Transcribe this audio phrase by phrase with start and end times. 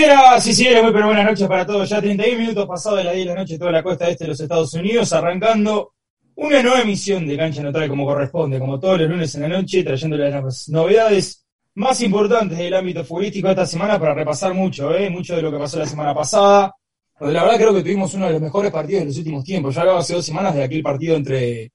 [0.00, 1.86] Señoras y señores, muy pero buenas noches para todos.
[1.86, 4.28] Ya 31 minutos pasados de la 10 de la noche, toda la costa este de
[4.28, 5.92] los Estados Unidos, arrancando
[6.36, 9.84] una nueva emisión de Cancha Neutral como corresponde, como todos los lunes en la noche,
[9.84, 15.10] trayéndole las novedades más importantes del ámbito futbolístico esta semana para repasar mucho, ¿eh?
[15.10, 16.74] mucho de lo que pasó la semana pasada.
[17.18, 19.74] Donde la verdad creo que tuvimos uno de los mejores partidos de los últimos tiempos.
[19.74, 21.72] Ya hablaba hace dos semanas de aquel partido entre,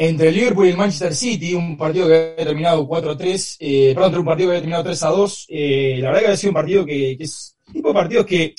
[0.00, 4.10] entre el Liverpool y el Manchester City, un partido que había terminado 4-3, eh, perdón,
[4.10, 5.46] entre un partido que había terminado 3-2.
[5.48, 8.54] Eh, la verdad que había sido un partido que, que es tipo de partidos que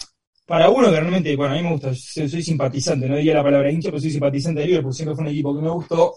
[0.45, 3.43] para uno que realmente, bueno, a mí me gusta, soy, soy simpatizante, no diría la
[3.43, 6.13] palabra hincha, pero soy simpatizante de Liverpool, siempre fue un equipo que me gustó,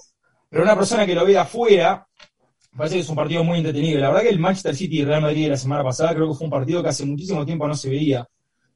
[0.48, 2.04] pero una persona que lo ve de afuera,
[2.76, 4.00] parece que es un partido muy entretenido.
[4.00, 6.34] La verdad que el Manchester City y Real Madrid de la semana pasada creo que
[6.34, 8.26] fue un partido que hace muchísimo tiempo no se veía.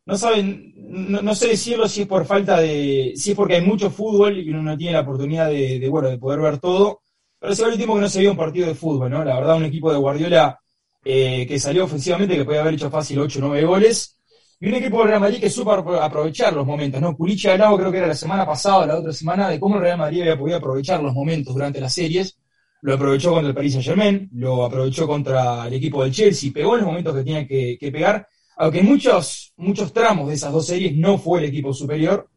[0.06, 3.90] No saben, no, sé decirlo si es por falta de, si es porque hay mucho
[3.90, 7.00] fútbol y uno no tiene la oportunidad de, bueno, de poder ver todo,
[7.40, 9.24] pero hace varios tiempo que no se veía un partido de fútbol, ¿no?
[9.24, 10.60] La verdad, un equipo de Guardiola
[11.04, 14.16] eh, que salió ofensivamente, que podía haber hecho fácil 8 o 9 goles,
[14.60, 17.16] y un equipo del Real Madrid que supo apro- aprovechar los momentos, ¿no?
[17.16, 19.98] Culichi hablaba, creo que era la semana pasada la otra semana, de cómo el Real
[19.98, 22.38] Madrid había podido aprovechar los momentos durante las series.
[22.82, 26.76] Lo aprovechó contra el Paris Saint Germain, lo aprovechó contra el equipo del Chelsea, pegó
[26.76, 30.96] los momentos que tenía que pegar, aunque en muchos, muchos tramos de esas dos series
[30.96, 32.28] no fue el equipo superior.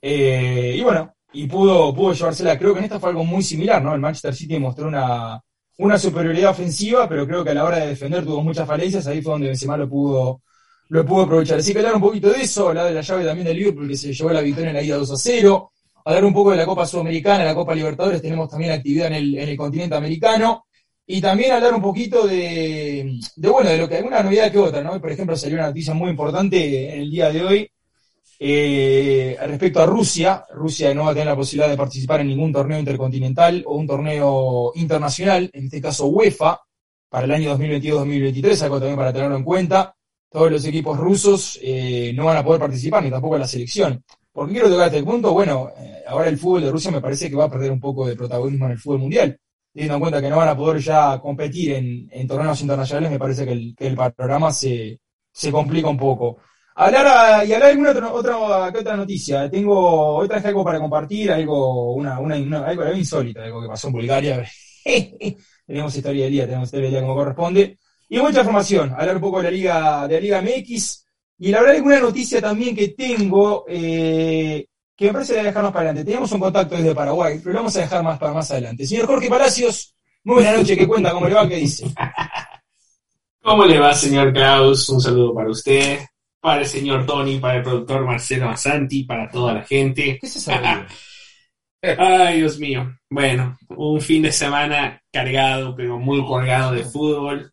[0.00, 2.58] Eh, y bueno, y pudo, pudo llevársela.
[2.58, 3.94] Creo que en esta fue algo muy similar, ¿no?
[3.94, 5.40] El Manchester City mostró una,
[5.78, 9.22] una superioridad ofensiva, pero creo que a la hora de defender tuvo muchas falencias, ahí
[9.22, 10.42] fue donde Benzema lo pudo,
[10.88, 11.58] lo pudo aprovechar.
[11.58, 13.96] Así que hablar un poquito de eso, hablar de la llave también de Liverpool, que
[13.96, 15.72] se llevó la victoria en la ida 2 a 0,
[16.04, 19.38] hablar un poco de la Copa Sudamericana, la Copa Libertadores, tenemos también actividad en el,
[19.38, 20.66] en el continente americano,
[21.06, 24.82] y también hablar un poquito de, de, bueno, de lo que alguna novedad que otra,
[24.82, 25.00] ¿no?
[25.00, 27.72] Por ejemplo, salió una noticia muy importante en el día de hoy,
[28.44, 32.52] eh, respecto a Rusia, Rusia no va a tener la posibilidad de participar en ningún
[32.52, 36.58] torneo intercontinental o un torneo internacional, en este caso UEFA,
[37.08, 39.94] para el año 2022-2023, algo también para tenerlo en cuenta.
[40.28, 44.02] Todos los equipos rusos eh, no van a poder participar, ni tampoco la selección.
[44.32, 45.32] ¿Por qué quiero tocar este punto?
[45.32, 48.08] Bueno, eh, ahora el fútbol de Rusia me parece que va a perder un poco
[48.08, 49.38] de protagonismo en el fútbol mundial.
[49.72, 53.18] Teniendo en cuenta que no van a poder ya competir en, en torneos internacionales, me
[53.18, 55.00] parece que el, que el panorama se,
[55.32, 56.38] se complica un poco.
[56.74, 59.50] Hablar a- y hablar de alguna otra, otra, ¿qué otra noticia.
[59.50, 63.68] Tengo, hoy traje algo para compartir, algo, una, una, una- algo, algo insólito, algo que
[63.68, 64.46] pasó en Bulgaria.
[65.66, 67.78] tenemos historia del día, tenemos historia del día como corresponde.
[68.08, 71.06] Y mucha información, hablar un poco de la Liga, de la Liga MX,
[71.38, 74.66] y la verdad alguna noticia también que tengo, eh,
[75.02, 76.04] que me parece que dejarnos para adelante.
[76.04, 78.86] Teníamos un contacto desde Paraguay, pero lo vamos a dejar más para más adelante.
[78.86, 81.10] Señor Jorge Palacios, muy buena noche, ¿qué cuenta?
[81.10, 81.48] ¿Cómo le va?
[81.48, 81.86] ¿Qué dice?
[83.42, 84.88] ¿Cómo le va, señor Klaus?
[84.88, 85.98] Un saludo para usted,
[86.40, 90.20] para el señor Tony, para el productor Marcelo Asanti, para toda la gente.
[90.20, 90.86] ¿Qué boluda?
[91.98, 92.96] Ay, Dios mío.
[93.10, 97.52] Bueno, un fin de semana cargado, pero muy colgado de fútbol.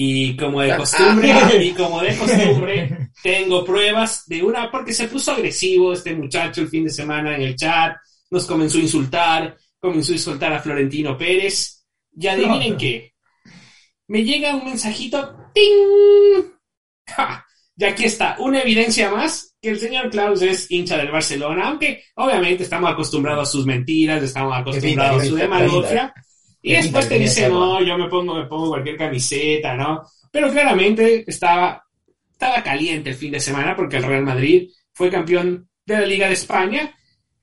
[0.00, 5.32] Y como de costumbre, y como de costumbre, tengo pruebas de una, porque se puso
[5.32, 7.96] agresivo este muchacho el fin de semana en el chat,
[8.30, 11.84] nos comenzó a insultar, comenzó a insultar a Florentino Pérez.
[12.16, 13.12] Y adivinen qué,
[14.06, 16.44] me llega un mensajito, ¡ting!
[17.08, 17.44] ¡Ja!
[17.76, 22.04] Y aquí está, una evidencia más que el señor Klaus es hincha del Barcelona, aunque
[22.14, 26.14] obviamente estamos acostumbrados a sus mentiras, estamos acostumbrados a su demagogia.
[26.62, 30.02] Y Qué después te dice, no, yo me pongo, me pongo cualquier camiseta, ¿no?
[30.30, 31.82] Pero claramente estaba,
[32.30, 36.26] estaba caliente el fin de semana porque el Real Madrid fue campeón de la Liga
[36.26, 36.94] de España.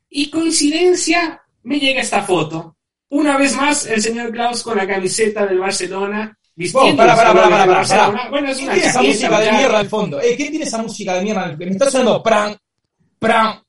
[0.09, 2.77] Y coincidencia, me llega esta foto.
[3.09, 6.37] Una vez más, el señor Klaus con la camiseta del Barcelona.
[6.71, 8.17] Color pará, del pará, Barcelona.
[8.17, 8.29] pará.
[8.29, 10.21] Bueno, es ¿Quién una tiene esa música de mierda al fondo?
[10.21, 11.55] Eh, ¿Quién tiene esa música de mierda?
[11.57, 12.55] Me está sonando pran,
[13.19, 13.61] pran,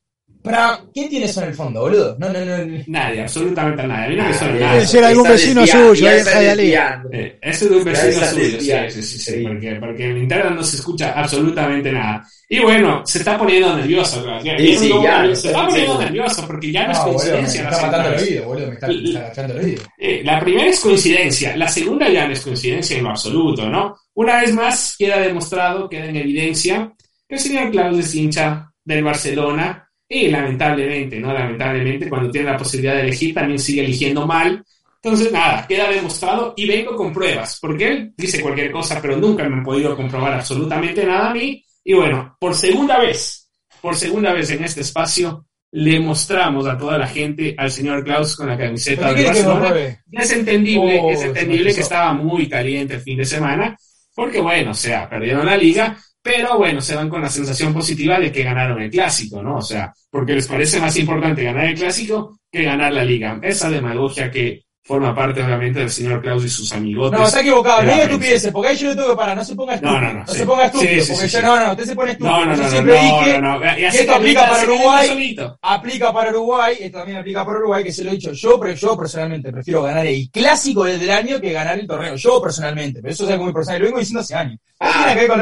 [0.46, 2.16] Para, ¿quién tiene eso en el fondo, boludo?
[2.18, 2.82] No, no, no.
[2.86, 4.04] Nadie, absolutamente nadie.
[4.04, 7.02] A mí no me Ah, debe ser algún vecino desviando, suyo ahí en.
[7.12, 10.52] Eh, eso es de un vecino suyo, sí, sí, sí, sí, porque, porque en internet
[10.54, 12.26] no se escucha absolutamente nada.
[12.48, 14.22] Y bueno, se está poniendo nervioso.
[14.24, 14.40] ¿verdad?
[14.58, 17.62] Sí, sí, ya, se está poniendo nervioso porque ya no es No, boludo, me coincidencia.
[17.64, 19.82] la está matando el oído, boludo, me está, me está agachando el oído.
[19.98, 23.96] Eh, la primera es coincidencia, la segunda ya no es coincidencia en lo absoluto, ¿no?
[24.14, 26.92] Una vez más queda demostrado, queda en evidencia
[27.28, 31.32] que el señor Klaus es hincha del Barcelona y lamentablemente, ¿no?
[31.32, 34.64] Lamentablemente cuando tiene la posibilidad de elegir también sigue eligiendo mal.
[35.02, 39.48] Entonces, nada, queda demostrado y vengo con pruebas, porque él dice cualquier cosa, pero nunca
[39.48, 41.64] me han podido comprobar absolutamente nada a mí.
[41.84, 43.48] Y bueno, por segunda vez,
[43.80, 48.36] por segunda vez en este espacio, le mostramos a toda la gente al señor Klaus
[48.36, 50.02] con la camiseta ¿Pero qué del quieres que Barcelona.
[50.12, 53.76] Es entendible, Oh, es se me entendible que estaba muy caliente el fin de semana,
[54.14, 58.18] porque bueno, o sea, perdieron la liga, pero bueno, se van con la sensación positiva
[58.18, 59.58] de que ganaron el clásico, ¿no?
[59.58, 63.38] O sea, porque les parece más importante ganar el clásico que ganar la liga.
[63.40, 67.18] Esa demagogia que forma parte obviamente del señor Klaus y sus amigotes.
[67.18, 69.74] No, está equivocado, no estupideces, porque ahí yo le tengo que parar, no se ponga
[69.74, 70.00] estúpido.
[70.00, 70.38] No, no, no, sí.
[70.38, 72.36] se ponga estúpido, Sí, porque sí, yo no, no, usted se pone estúpido.
[72.36, 73.60] No, no, yo no, no, siempre no, dije, no, no.
[73.60, 75.36] Que esto aplica para Uruguay.
[75.60, 78.74] aplica para Uruguay, esto también aplica para Uruguay, que se lo he dicho yo, pero
[78.74, 82.14] yo personalmente prefiero ganar el clásico del año que ganar el torneo.
[82.14, 84.60] Yo personalmente, pero eso es algo muy personal, lo vengo diciendo hace años.
[84.78, 85.38] No Ah, que Déjeme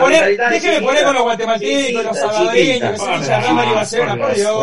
[0.00, 0.38] poner-.
[0.50, 4.34] Déjeme poner, con los guatemaltecos, los salvadoreños, que Por Dios, Rama y Barcelona, por por
[4.36, 4.54] Dios.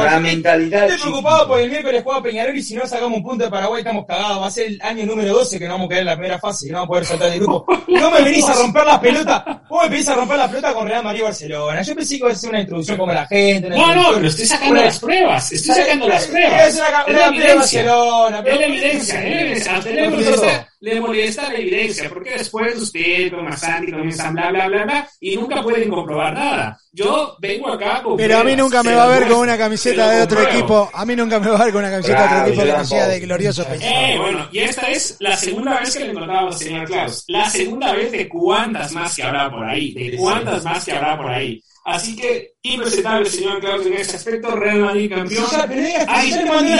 [0.71, 3.81] Estoy preocupado porque el miércoles juega Peñarol y si no sacamos un punto de Paraguay
[3.81, 4.41] estamos cagados.
[4.41, 6.39] Va a ser el año número 12 que no vamos a caer en la primera
[6.39, 7.65] fase y no vamos a poder saltar del grupo.
[7.91, 9.43] No me venís a romper las pelotas.
[9.69, 11.81] Vos me venís a romper la pelota con Real Madrid Barcelona.
[11.81, 13.69] Yo pensé que iba a ser una introducción como la gente.
[13.69, 16.67] No, no, pero estoy sacando Una- las pruebas, estoy sacando las Es pruebas.
[16.67, 17.55] Es una, una de evidencia.
[17.83, 18.39] Barcelona.
[18.45, 19.65] Es la evidencia, es
[19.95, 20.67] la evidencia.
[20.83, 24.83] Le molesta, le molesta la evidencia, porque después usted con Masanti comienzan bla, bla, bla,
[24.83, 26.79] bla, y nunca pueden comprobar nada.
[26.91, 29.59] Yo vengo acá con Pero a mí nunca me va a ver con una se
[29.59, 30.89] camiseta de otro equipo.
[30.91, 32.77] A mí nunca me va a ver con una camiseta de otro equipo yo que
[32.79, 33.65] no sea de glorioso.
[33.79, 37.23] Eh, bueno, y esta es la segunda vez que le encontramos al señor Klaus.
[37.27, 41.15] La segunda vez de cuántas más que habrá por ahí, de cuántas más que habrá
[41.15, 41.63] por ahí.
[41.83, 45.45] Así que, impresentable el señor Klaus en ese aspecto, Real Madrid campeón.
[45.47, 46.71] Sí, ya, pero diga, Ay, ya le mandé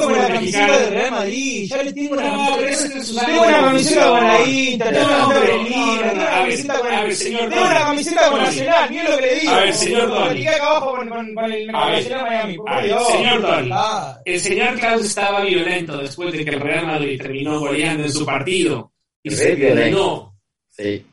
[0.00, 0.78] con la camiseta mexicano.
[0.78, 1.66] de Real Madrid.
[1.70, 2.98] Ya le tengo una No, camiseta.
[2.98, 4.42] es Tengo una camiseta con la.
[4.46, 7.62] Inter, tengo una camiseta con el tengo una camiseta con a el ver, señor Tengo
[7.62, 7.84] una Tony.
[7.84, 8.44] camiseta con Tony.
[8.44, 9.52] Nacional, miren lo que le digo.
[9.52, 10.36] A ver, señor.
[10.36, 11.64] Y acá abajo con, el con A ver,
[11.96, 12.56] Nacional Miami.
[12.58, 13.06] Por a ver, Dios.
[13.08, 13.46] señor.
[13.72, 14.18] Ah.
[14.26, 18.26] El señor Klaus estaba violento después de que el Real Madrid terminó goleando en su
[18.26, 18.92] partido
[19.22, 20.34] y se terminó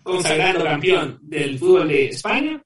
[0.04, 2.62] consagrando campeón del fútbol de España.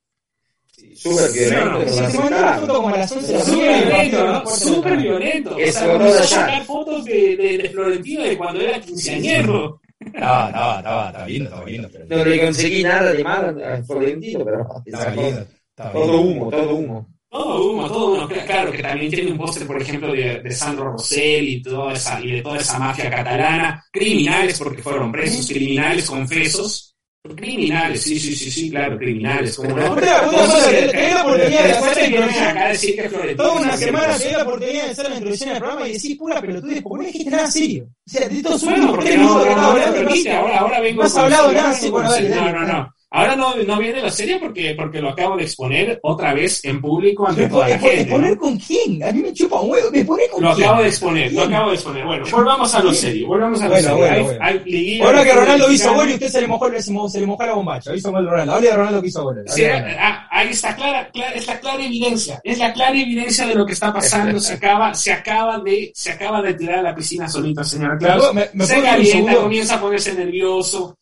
[0.96, 1.66] Súper violento.
[1.66, 2.60] no, pero Si lo te mandé una aceptaron.
[2.68, 4.46] foto como a las 11 de la Súper violento, ¿no?
[4.56, 5.56] Súper violento.
[5.56, 9.82] O sea, a sacar fotos de, de, de Florentino de cuando era quinceañero.
[10.00, 11.90] Estaba, estaba, estaba, estaba lindo, estaba lindo.
[11.92, 15.48] pero- No le conseguí nada de mal a Florentino, pero Estaba lindo.
[15.94, 17.10] todo humo, todo humo.
[17.28, 18.28] Todo uno, todo uno.
[18.30, 22.22] Claro que también tiene un póster, por ejemplo, de, de Sandro Rosell y, toda esa,
[22.22, 23.84] y de toda esa mafia catalana.
[23.92, 26.95] Criminales porque fueron presos, criminales confesos.
[27.34, 29.56] Criminales, sí, sí, sí, sí, claro, criminales.
[29.56, 29.96] ¿cómo no?
[29.96, 32.48] Cosa, que- que hay la oportunidad de hacer te vienen introducción.
[32.58, 35.58] acá decir que Florentino Toda una semana te la oportunidad de hacer la introducción al
[35.58, 37.88] programa y decís pura pelotudez, porque no dijiste nada serio.
[38.06, 41.80] O sea, de Bueno, últimos porque no, no, no, ahora, vengo no has hablado nada,
[41.80, 42.94] con- bueno, dale, no, no, no.
[43.16, 46.82] Ahora no, no viene lo serio porque, porque lo acabo de exponer otra vez en
[46.82, 48.12] público ante ¿Me toda la gente.
[48.12, 48.40] ¿Poner ¿no?
[48.40, 49.02] con quién?
[49.04, 49.90] A mí me chupa un huevo.
[49.92, 50.68] ¿Me pone con Lo quién?
[50.68, 52.06] acabo de exponer, lo acabo de exponer.
[52.06, 53.98] Bueno, volvamos a lo serio, volvamos a lo Bueno, serio.
[53.98, 54.40] bueno, Hay- bueno.
[54.44, 57.20] hay liguilla Ahora que Ronaldo hizo gol y usted se le mojó, se, mo- se
[57.22, 57.96] le mojó la bombacha.
[57.96, 58.60] Hizo gol Ronaldo.
[58.62, 59.44] De Ronaldo que hizo gol.
[59.48, 63.56] Sí, ah, ahí está clara, clara- es la clara evidencia, es la clara evidencia de
[63.56, 64.40] lo que está pasando.
[64.40, 68.34] Se acaba, se acaba de, se acaba de tirar a la piscina solita, señor Klaus.
[68.34, 70.98] Me- me se calienta, comienza a ponerse nervioso.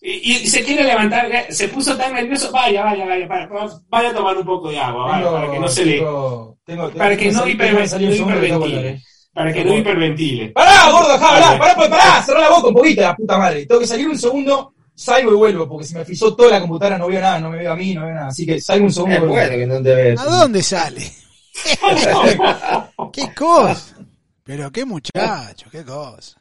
[0.00, 3.68] Y, y se quiere levantar, ya, se puso tan nervioso, vaya, vaya, vaya, para- para-
[3.88, 6.58] vaya a tomar un poco de agua, vaya, Tengo- para que no se le, tengo-
[6.64, 8.88] tengo- para que no tengo tengo hiperventile.
[8.90, 9.02] eh.
[9.34, 10.48] para que no hiperventile.
[10.50, 11.58] Pará, gordo, dejá de hablar.
[11.58, 12.22] Pará, pues, pará.
[12.22, 13.66] Cerrá la boca un poquito, la puta madre.
[13.66, 16.98] Tengo que salir un segundo, salgo y vuelvo, porque se me frizó toda la computadora,
[16.98, 18.28] no veo nada, no me veo a mí, no veo nada.
[18.28, 19.26] Así que salgo un segundo.
[19.26, 20.20] Bueno que no te ves.
[20.20, 21.02] ¿A dónde sale?
[23.12, 23.96] ¿Qué cosa?
[24.44, 26.37] Pero qué muchacho, qué cosa.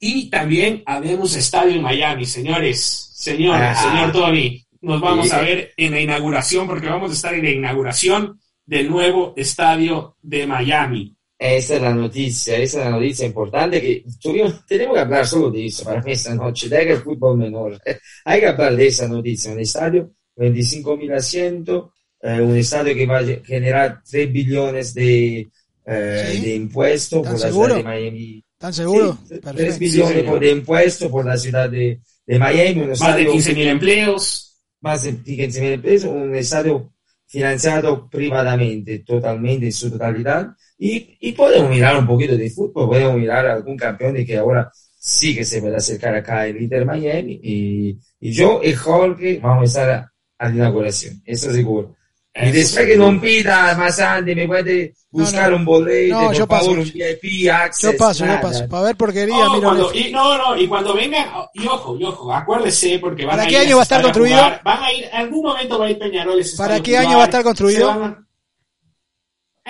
[0.00, 3.74] Y también habemos estadio en Miami, señores, señor, Ah.
[3.74, 4.64] señor Tony.
[4.80, 8.88] Nos vamos a ver en la inauguración, porque vamos a estar en la inauguración del
[8.88, 11.14] nuevo estadio de Miami.
[11.36, 15.50] Esa es la noticia, esa es la noticia importante que tuvimos- tenemos que hablar solo
[15.50, 17.80] de eso para mí esta noche, de que el fútbol menor.
[18.24, 21.90] Hay que hablar de esa noticia, un estadio 25.000 asientos,
[22.22, 25.48] eh, un estadio que va a generar 3 billones de,
[25.86, 26.40] eh, ¿Sí?
[26.40, 28.44] de impuestos ¿Están por la ciudad de Miami.
[28.58, 29.16] ¿Están seguros?
[29.28, 29.78] Sí, 3 Perfecto.
[29.78, 33.66] billones Sí, por- de impuestos por la ciudad de, de Miami, Más de estadio 15.000
[33.68, 34.58] empleos.
[34.80, 36.92] más de 15.000 pesos, un estadio
[37.26, 40.48] financiado privadamente, totalmente en su totalidad.
[40.76, 44.36] Y, y podemos mirar un poquito de fútbol, podemos mirar a algún campeón de que
[44.36, 47.38] ahora sí que se puede acercar acá el Inter Miami.
[47.42, 51.94] Y, y yo y Jorge vamos a estar a, a la inauguración, eso seguro.
[52.40, 55.56] Y después que no pida más antes, me puede buscar no.
[55.56, 56.64] un boleto, No, por yo paso.
[56.66, 58.40] favor, un VIP, access, Yo paso, yo nada.
[58.40, 58.68] paso.
[58.68, 62.32] Para ver porquería, Oh, cuando- y, no, no, y cuando vengan, y ojo, y ojo,
[62.32, 64.36] acuérdese porque van ¿Para a qué ir año va a estar construido?
[64.36, 66.42] jugar, van a ir, en algún momento va a ir Peñarol.
[66.56, 67.92] ¿Para qué año va a estar construido?
[67.92, 68.24] se van a-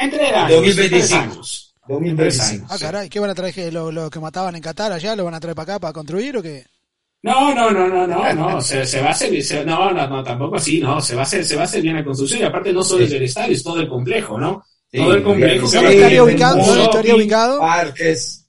[0.03, 0.51] En tres años.
[0.51, 0.97] 2025.
[0.97, 1.75] tres años.
[1.89, 2.67] 2025.
[2.69, 3.55] Ah, caray, ¿qué van a traer?
[3.55, 5.93] ¿Que ¿Lo, lo que mataban en Qatar allá lo van a traer para acá para
[5.95, 6.67] construir o qué?
[7.23, 10.23] No, no, no, no, no, no, se, se va a hacer, se- no, no, no,
[10.23, 12.45] tampoco así, no, se va a hacer, se va a hacer bien la construcción y
[12.45, 14.63] aparte no solo es el estadio, es todo el complejo, ¿no?
[14.91, 15.67] Sí, todo el complejo.
[15.67, 16.65] sí, que ¿Dónde va a estaría ubicado?
[16.65, 17.59] ¿Dónde estaría ubicado?
[17.61, 18.45] Parques.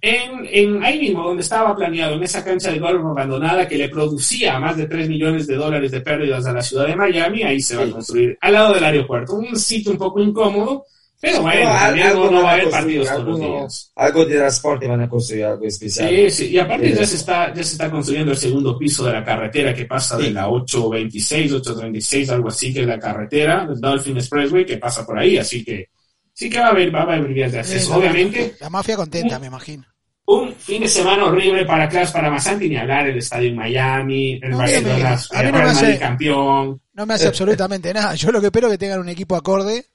[0.00, 3.88] En, en ahí mismo, donde estaba planeado, en esa cancha de golf abandonada que le
[3.88, 7.60] producía más de 3 millones de dólares de pérdidas a la ciudad de Miami, ahí
[7.60, 9.34] se va a construir, al lado del aeropuerto.
[9.34, 10.86] Un sitio un poco incómodo,
[11.22, 13.92] pero bueno, No, también algo no, va a haber partidos todos los días.
[13.94, 16.08] Algo de transporte van a construir, algo especial.
[16.08, 19.12] Sí, sí, y aparte ya se está, ya se está construyendo el segundo piso de
[19.12, 23.80] la carretera que pasa de la 826, 836, algo así, que es la carretera, el
[23.80, 25.90] Dolphin Expressway, que pasa por ahí, así que
[26.32, 27.92] sí que va a haber, va a haber vías de acceso.
[27.94, 29.84] Eh, Obviamente, La mafia contenta, me imagino.
[30.26, 34.40] un fin de semana horrible para Clash, para Mazanti, ni hablar, el estadio en Miami,
[34.42, 36.80] el No, Barcelona, el Madrid campeón.
[36.94, 38.16] No me hace absolutamente nada.
[38.16, 39.86] Yo lo que espero es que tengan un equipo acorde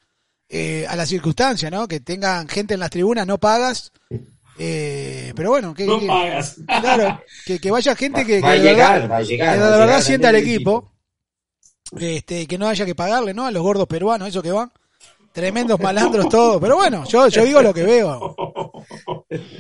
[0.50, 1.88] eh, a la circunstancia, ¿no?
[1.88, 3.92] Que tengan gente en las tribunas, no pagas.
[4.60, 6.56] eh, pero bueno, que, No que- pagas.
[6.82, 9.54] claro, que, que vaya gente que, va a que de llegar, verdad, va a llegar.
[9.56, 10.92] que va de verdad llegar sienta al equipo.
[12.00, 13.46] Este, que no haya que pagarle, ¿no?
[13.46, 14.72] A los gordos peruanos, esos que van.
[15.32, 16.60] Tremendos malandros todos.
[16.60, 18.36] Pero bueno, yo, yo digo lo que veo.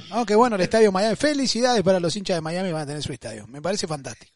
[0.10, 1.16] No, que bueno, el estadio Miami.
[1.18, 3.46] Felicidades para los hinchas de Miami van a tener su estadio.
[3.48, 4.32] Me parece fantástico.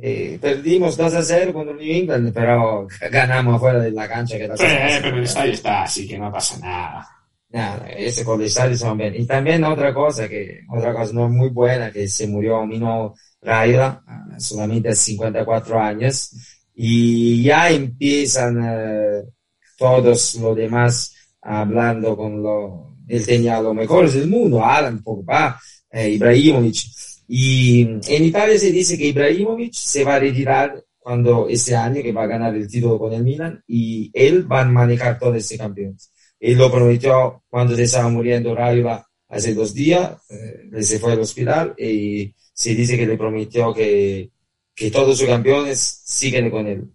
[0.00, 4.36] Eh, perdimos 2 a 0 contra el New England, pero ganamos afuera de la cancha.
[4.36, 4.64] Que era Sí,
[5.02, 7.08] pero el estadio está así que no pasa nada.
[7.50, 9.14] Nada, ese con el estadio son bien.
[9.16, 14.02] Y también otra cosa, que otra cosa no muy buena, que se murió Mino Raiola,
[14.06, 16.30] ah, solamente a 54 años,
[16.74, 19.22] y ya empiezan eh,
[19.76, 25.58] todos los demás hablando con lo, él tenía los mejores del mundo, Alan, Pogba,
[25.90, 26.76] eh, Ibrahimovic,
[27.28, 32.12] y en Italia se dice que Ibrahimovic se va a retirar cuando ese año que
[32.12, 35.58] va a ganar el título con el Milan, y él va a manejar todo ese
[35.58, 36.04] campeonato.
[36.40, 41.20] Él lo prometió cuando se estaba muriendo Raiola hace dos días, eh, se fue al
[41.20, 44.30] hospital y se dice que le prometió que,
[44.74, 46.90] que todos sus campeones siguen con él.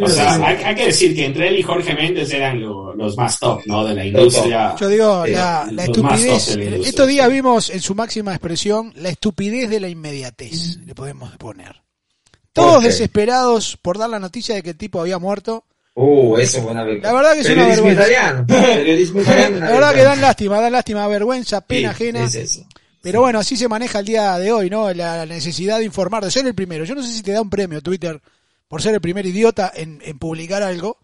[0.00, 3.16] O sea, hay, hay que decir que entre él y Jorge Méndez eran lo- los
[3.16, 3.84] más top, ¿no?
[3.84, 4.74] De la industria.
[4.78, 6.56] Yo digo, Sí, la, la estupidez.
[6.56, 11.36] la Estos días vimos en su máxima expresión la estupidez de la inmediatez, le podemos
[11.36, 11.82] poner.
[12.52, 12.88] Todos ¿Por qué?
[12.88, 15.64] desesperados por dar la noticia de que el tipo había muerto.
[15.94, 17.08] Uh, eso fue una vergüenza.
[17.08, 18.02] La verdad que es una vergüenza.
[18.02, 18.46] italiano.
[18.46, 19.58] Periodismo italiano.
[19.58, 22.24] La verdad que dan lástima, dan lástima, vergüenza, pena Sí, ajena.
[22.24, 22.66] es eso.
[23.02, 24.92] Pero bueno, así se maneja el día de hoy, ¿no?
[24.92, 26.84] La necesidad de informar, de ser el primero.
[26.84, 28.20] Yo no sé si te da un premio Twitter
[28.70, 30.98] por ser el primer idiota en, en publicar algo,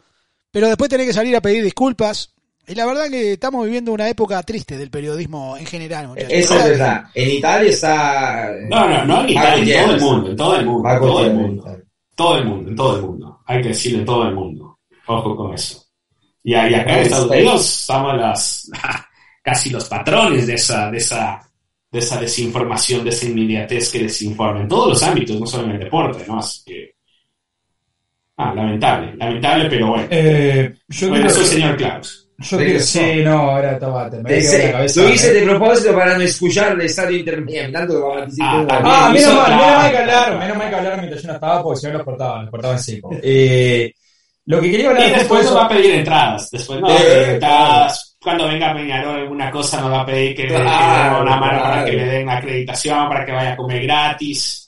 [0.52, 2.32] pero después tenés que salir a pedir disculpas.
[2.68, 6.30] Y la verdad que estamos viviendo una época triste del periodismo en general, muchachos.
[6.30, 7.06] Eso es verdad.
[7.12, 8.52] En Italia está.
[8.70, 11.24] No, no, no en Italia, en todo el mundo, en todo el mundo, en todo
[11.24, 11.78] el mundo.
[12.14, 13.40] Todo el mundo, en todo el mundo.
[13.46, 14.78] Hay que decirle todo el mundo.
[15.08, 15.84] Ojo con eso.
[16.44, 17.30] Y, y acá en Ahí Estados.
[17.30, 18.70] Unidos somos las,
[19.42, 21.50] casi los patrones de esa, de esa,
[21.90, 25.72] de esa desinformación, de esa inmediatez que desinforma en todos los ámbitos, no solo en
[25.72, 26.38] el deporte, ¿no?
[26.38, 26.95] Así que.
[28.38, 30.06] Ah, lamentable, lamentable, pero bueno.
[30.10, 32.22] Eh, yo Bueno, soy que- señor Klaus.
[32.38, 32.98] Yo creo Regresó.
[32.98, 35.00] sí, no, ahora estaba, te me la cabeza.
[35.02, 35.40] lo hice eh.
[35.40, 37.72] de propósito para no escuchar el estadio intermedio.
[37.72, 38.12] Tanto
[38.42, 38.66] Ah.
[38.68, 41.62] Ah, menos mal, menos mal que hablaron, menos mal que hablaron mientras yo no estaba,
[41.62, 43.10] porque si no los cortaban, los cortaban seco.
[43.22, 43.90] Eh,
[44.44, 46.50] lo que quería hablar Y después nos va a pedir entradas.
[46.50, 48.16] Después nos va a Eh, pedir entradas.
[48.20, 51.62] Cuando venga Peñarol alguna cosa nos va a pedir que le que Claro, una mano
[51.62, 54.65] para que le den acreditación, para que vaya a comer gratis.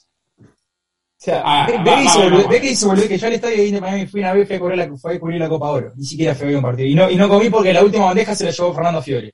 [1.19, 3.07] O sea, Ah, ve, va- ve que hizo va- boludo, va- ve que hizo boludo,
[3.09, 5.19] que yo al estadio de Miami fui una vez, fui a cubrir la, fui a
[5.19, 5.91] cubrir la Copa Oro.
[5.97, 6.87] Ni siquiera fui a ver un partido.
[6.87, 9.33] Y no, y no comí porque la última bandeja se la llevó Fernando Fiore.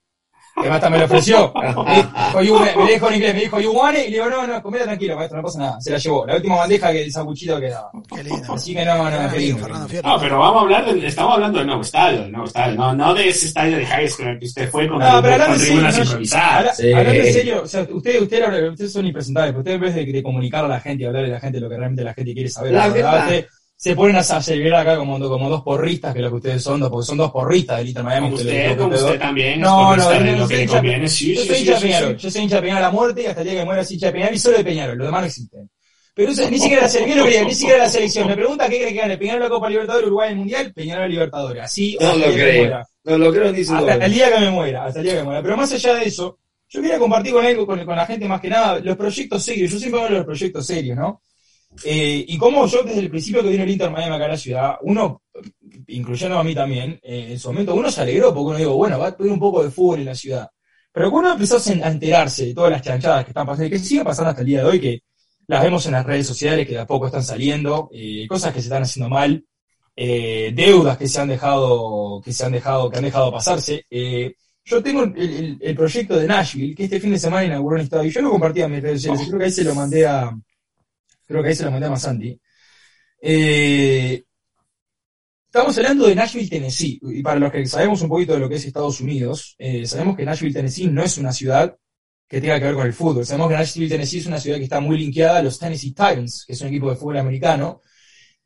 [0.61, 1.53] Que hasta me lo ofreció.
[1.53, 4.03] Me dijo, "You- me, dijo en inglés, me dijo, you want it?
[4.07, 5.81] Y le digo, no, no, comida tranquilo, maestro, no pasa nada.
[5.81, 6.25] Se la llevó.
[6.25, 7.89] La última bandeja que esa cuchillo que daba.
[8.15, 8.53] Qué lindo.
[8.53, 9.67] Así que no, no, qué lindo.
[9.67, 12.93] No, pero vamos a hablar de, estamos hablando del nuevo estadio, del nuevo estadio, no,
[12.93, 15.53] no de ese estadio de high school el que usted fue con, No, pero hablando
[15.55, 16.79] en serio, tribunas no, improvisadas.
[16.79, 20.05] hablando en serio, o sea, ustedes, ustedes, ustedes son impresentables, pero ustedes en vez de,
[20.05, 22.33] de comunicar a la gente y hablarle a la gente lo que realmente la gente
[22.33, 23.45] quiere saber, La la.
[23.77, 27.05] Se, ponen a celebrar acá como, como dos porristas, que lo que ustedes son, porque
[27.05, 28.27] son dos porristas del Inter Miami.
[28.27, 31.07] Como usted, como usted también, No, no, de no, lo yo que soy hincha- conviene.
[31.09, 32.83] Sí, Yo sí, soy sí, hincha de sí, sí, Peñarol, yo soy hincha de Peñarol
[32.83, 34.13] a la muerte y hasta el día que muera soy hincha de
[34.63, 35.69] Peñarol y los demás no existen.
[36.15, 38.27] Pero ni siquiera la selección, ni siquiera la selección.
[38.29, 41.07] Me pregunta qué cree que gane, Peñarol la Copa Libertadores, Uruguay el Mundial, Peñarol la
[41.09, 41.63] Libertadores.
[41.63, 42.81] Así No hasta lo creo.
[43.03, 45.25] No lo creo ni Hasta el día que me muera, hasta el día que me
[45.25, 45.43] muera.
[45.43, 46.39] Pero más allá de eso,
[46.69, 49.71] yo quería compartir con con, con la gente más que nada, los proyectos serios.
[49.71, 51.21] Yo siempre hablo de los proyectos serios, ¿no?
[51.83, 54.37] Eh, y como yo desde el principio que vino el Inter Miami acá a la
[54.37, 55.23] ciudad, uno,
[55.87, 58.99] incluyendo a mí también, eh, en su momento uno se alegró porque uno dijo, bueno,
[58.99, 60.49] va a tener un poco de fútbol en la ciudad.
[60.91, 63.69] Pero cuando uno empezó a a enterarse de todas las chanchadas que están pasando, y
[63.69, 65.01] que sigue pasando hasta el día de hoy, que
[65.47, 68.61] las vemos en las redes sociales, que de a poco están saliendo, eh, cosas que
[68.61, 69.43] se están haciendo mal,
[69.95, 73.85] eh, deudas que se han dejado, que se han dejado, que han dejado pasarse.
[74.65, 78.13] yo tengo el, proyecto de Nashville, que este fin de semana inauguró un estadio, y
[78.13, 80.31] yo lo compartí en mis redes sociales, creo que ahí se lo mandé a,
[81.25, 82.39] creo que ahí se lo mandé a Masanti.
[83.21, 84.23] Eh,
[85.47, 88.55] estamos hablando de Nashville, Tennessee, y para los que sabemos un poquito de lo que
[88.55, 91.75] es Estados Unidos, eh, sabemos que Nashville, Tennessee no es una ciudad
[92.27, 93.25] que tenga que ver con el fútbol.
[93.25, 96.43] Sabemos que Nashville, Tennessee es una ciudad que está muy linkeada a los Tennessee Titans,
[96.45, 97.81] que es un equipo de fútbol americano.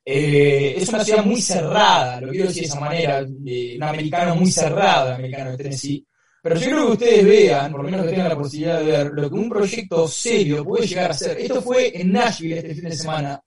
[0.04, 4.36] Eh, es una ciudad muy cerrada, lo quiero decir de esa manera, eh, un americano
[4.36, 6.06] muy cerrado, el americano de Tennessee.
[6.42, 9.12] Pero yo creo que ustedes vean, por lo menos que tengan la posibilidad de ver,
[9.12, 11.38] lo que un proyecto serio puede llegar a ser.
[11.40, 13.42] Esto fue en Nashville este fin de semana.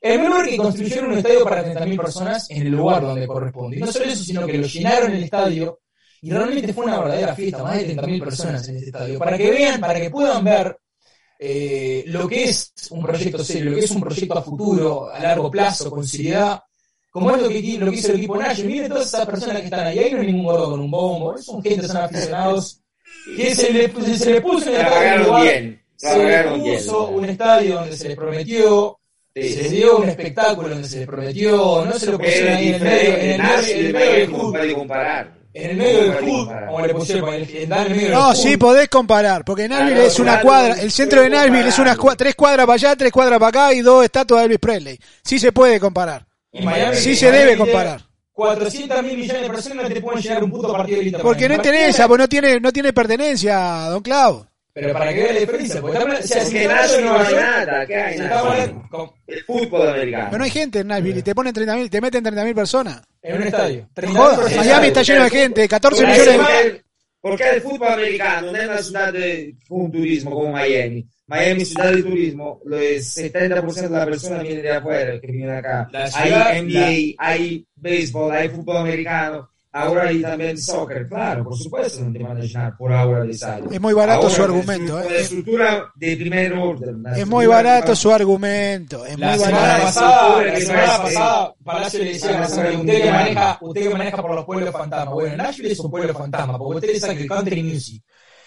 [0.00, 3.76] El menor que construyeron un estadio para 30.000 personas en el lugar donde corresponde.
[3.76, 5.80] Y no solo eso, sino que lo llenaron el estadio
[6.22, 9.18] y realmente fue una verdadera fiesta, más de 30.000 personas en este estadio.
[9.18, 10.76] Para que vean, para que puedan ver
[11.38, 15.18] eh, lo que es un proyecto serio, lo que es un proyecto a futuro, a
[15.18, 16.60] largo plazo, con seriedad,
[17.18, 18.72] como es lo que, lo que hizo el equipo Nashville.
[18.72, 21.38] Miren todas esas personas que están ahí, ahí no hay ningún gordo con un bombo,
[21.38, 22.80] son gente, son aficionados,
[23.36, 25.82] que se le, se le puso en el lugar, bien.
[25.96, 26.76] se le Trabajaron bien.
[26.76, 28.98] puso un estadio donde se les prometió,
[29.34, 29.52] Sí.
[29.52, 32.74] se les dio un espectáculo donde se les prometió, no se lo pusieron ahí en
[32.76, 35.32] el medio, en el medio, en el medio del fútbol, puede comparar.
[35.52, 38.34] en el medio del fútbol, como le pusieron, en el, en el medio del No,
[38.34, 41.78] sí, podés comparar, porque Nashville Claro, es una claro, cuadra, el centro de Nashville es
[41.78, 44.98] unas tres cuadras para allá, tres cuadras para acá y dos estatuas de Elvis Presley.
[45.22, 46.25] Sí se puede comparar.
[46.58, 48.00] En Miami- Sí se debe comparar.
[48.32, 51.20] 400 mil millones de personas no te pueden llegar a un puto partido Inter.
[51.22, 51.62] Porque no Miami.
[51.64, 54.46] ¿Para interesa, porque no tiene, no tiene pertenencia, don Clau.
[54.74, 57.86] Pero para que vea la diferencia, porque si Porque Nashville en no Nueva hay nada.
[57.86, 58.24] ¿Qué hay si
[58.90, 60.26] con- El fútbol americano.
[60.26, 63.00] Pero no hay gente en Nashville y te ponen 30.000, te meten 30.000 personas.
[63.22, 63.88] en un estadio.
[64.02, 66.82] No jodas, Miami está lleno de gente, 14 Porque millones de...
[67.22, 71.08] Porque el fútbol americano no es una ciudad de un turismo como Miami.
[71.28, 75.26] Miami es ciudad de turismo, lo es 70% de la persona viene de afuera, que
[75.32, 75.88] viene acá.
[75.90, 82.04] Ciudad- hay NBA, hay béisbol, hay fútbol americano, ahora hay también soccer, claro, por supuesto
[82.04, 83.68] no te van a llenar por ahora de estadio.
[83.72, 85.10] Es muy barato Ahora, su argumento, Con eh.
[85.10, 87.02] la estructura de primer orden.
[87.16, 89.82] Es muy barato su argumento, es La muy semana barato.
[89.84, 94.16] pasada, la semana es- pasada, Palacio le decía a usted que maneja, usted que maneja
[94.22, 95.12] por los pueblos fantasmas.
[95.14, 98.02] Bueno, Nashville es un pueblo fantasma, porque usted le saca el country music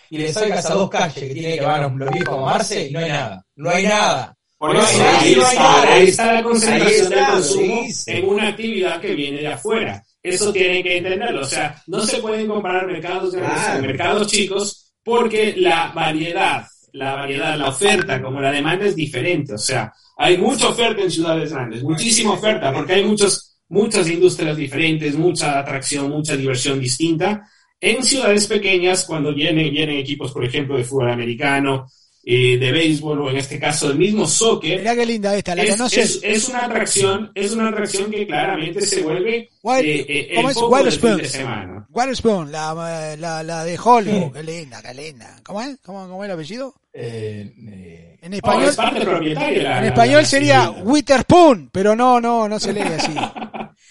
[0.10, 2.92] y le sacas a dos calles que tienen que van los viejos a amarse y
[2.92, 3.46] no hay nada.
[3.56, 4.36] No hay nada.
[4.58, 8.18] Por No eso, ahí no está, ahí está la concentración del consumo dice.
[8.18, 10.04] en una actividad que viene de afuera.
[10.22, 11.42] Eso tienen que entenderlo.
[11.42, 17.16] O sea, no se pueden comparar mercados grandes con mercados chicos porque la variedad, la
[17.16, 19.54] variedad, la oferta como la demanda es diferente.
[19.54, 24.58] O sea, hay mucha oferta en ciudades grandes, muchísima oferta porque hay muchos, muchas industrias
[24.58, 27.48] diferentes, mucha atracción, mucha diversión distinta.
[27.82, 31.88] En ciudades pequeñas, cuando vienen, vienen equipos, por ejemplo, de fútbol americano,
[32.26, 35.64] eh, de béisbol o en este caso del mismo soccer, Mirá qué linda esta, ¿la
[35.64, 36.16] es, conoces?
[36.16, 40.36] es- es una atracción, es una atracción que claramente se vuelve White- eh, eh, el
[40.36, 40.54] ¿cómo es?
[40.56, 41.14] foco del Waterspoon.
[41.16, 41.88] fin de semana.
[41.90, 45.38] Waterspoon, la, la, la de Hollywood, qué linda, qué linda.
[45.44, 45.78] ¿Cómo es?
[45.84, 46.76] ¿Cómo, cómo es el apellido?
[46.94, 51.70] Eh, eh, En Oh, español, es parte propietaria la- en la- español la- sería Witherspoon,
[51.72, 53.14] pero no, no, no se lee así.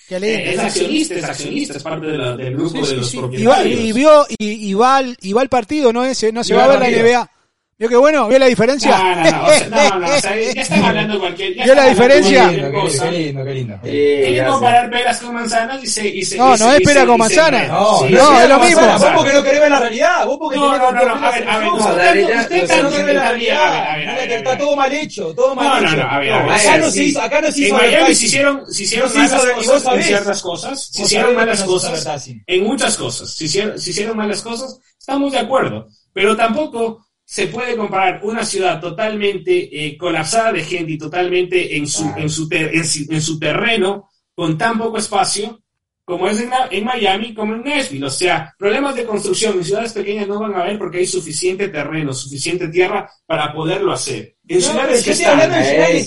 [0.08, 0.50] Qué Eh, lindo.
[0.52, 3.16] Es accionista, es accionista, es parte de la- del grupo Sí, de los sí.
[3.16, 3.80] Y va, propietarios.
[3.80, 6.04] y vio, y, y va al, y va al partido, ¿no?
[6.04, 6.88] Ese, no se va a ver la.
[6.90, 7.30] NBA.
[7.78, 8.26] ¿Vio qué bueno?
[8.26, 8.90] ¿Vio la diferencia?
[8.90, 11.54] No, no, no, o sea, no, no, o sea, ya están hablando de cualquier.
[11.54, 12.48] ¿Vio la diferencia?
[12.50, 12.70] Qué lindo,
[13.04, 13.78] qué, lindo, qué lindo.
[13.84, 14.44] Sé.
[14.48, 16.08] comparar peras con manzanas y se.
[16.08, 17.66] Y se No, y se- no es pera con y se- manzana.
[17.68, 18.80] No, Sí, no, es lo mismo.
[18.80, 18.98] manzana.
[19.14, 21.30] Vos porque no querés ver la realidad, vos porque No, no, no, que no, a
[21.30, 24.28] ver, a ver, Usted- no, no quiere ver la realidad.
[24.28, 25.96] está todo mal hecho, todo mal No, no, hecho.
[25.98, 27.94] no, a ver, a ver, acá no se hizo, acá no se En hizo Miami
[27.94, 28.16] advertising.
[28.18, 32.96] se hicieron, No malas cosas en ciertas cosas, se hicieron malas no cosas en muchas
[32.96, 38.80] cosas, se hicieron malas cosas, estamos de acuerdo, pero tampoco se puede comparar una ciudad
[38.80, 43.38] totalmente eh, colapsada de gente y totalmente en su, en, su ter- en, en su
[43.38, 45.60] terreno, con tan poco espacio,
[46.06, 48.06] como es en, en Miami, como en Nashville.
[48.06, 51.68] O sea, problemas de construcción en ciudades pequeñas no van a haber porque hay suficiente
[51.68, 54.37] terreno, suficiente tierra para poderlo hacer.
[54.50, 55.98] En pero ciudades que están, eh,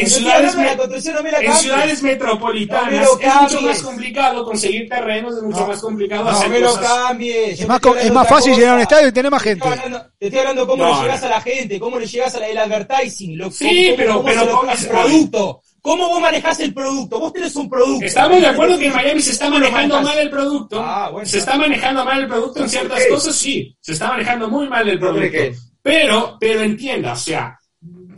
[0.00, 5.66] en ciudades en metropolitanas No es mucho más complicado conseguir terrenos, es mucho No.
[5.66, 6.86] más complicado No hacer me lo cosas.
[6.86, 7.60] cambies.
[7.60, 8.82] Es más, te es más fácil llenar un cosa.
[8.84, 9.68] estadio y tener más Te gente.
[9.68, 11.26] estoy hablando, te estoy hablando cómo No, le llegas no.
[11.26, 14.82] a la gente, cómo le llegas al advertising, lo, Sí, cómo, pero- cómo pero póngase-
[14.84, 15.62] el producto.
[15.82, 17.18] ¿Cómo vos manejás el producto?
[17.20, 18.04] Vos tenés un producto.
[18.06, 20.80] Estamos de acuerdo que en Miami se está ¿Cómo lo manejando mal el producto.
[20.82, 21.26] Ah, bueno.
[21.28, 23.74] se está manejando mal el producto en ciertas cosas, sí.
[23.80, 25.38] Se está manejando muy mal el ¿Por producto.
[25.82, 27.58] Pero, pero entienda, o sea,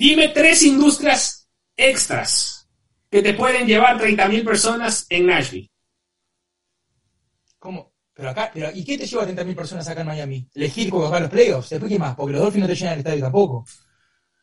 [0.08, 2.68] dime tres industrias extras
[3.08, 5.70] que te pueden llevar 30.000 personas en Nashville.
[7.58, 7.92] ¿Cómo?
[8.12, 10.48] Pero acá, pero, ¿y qué te lleva a 30.000 personas acá en Miami?
[10.54, 11.70] ¿Elegir jugar los playoffs?
[11.70, 12.16] Después, ¿qué más?
[12.16, 13.64] Porque los Dolphins no te llenan el estadio tampoco.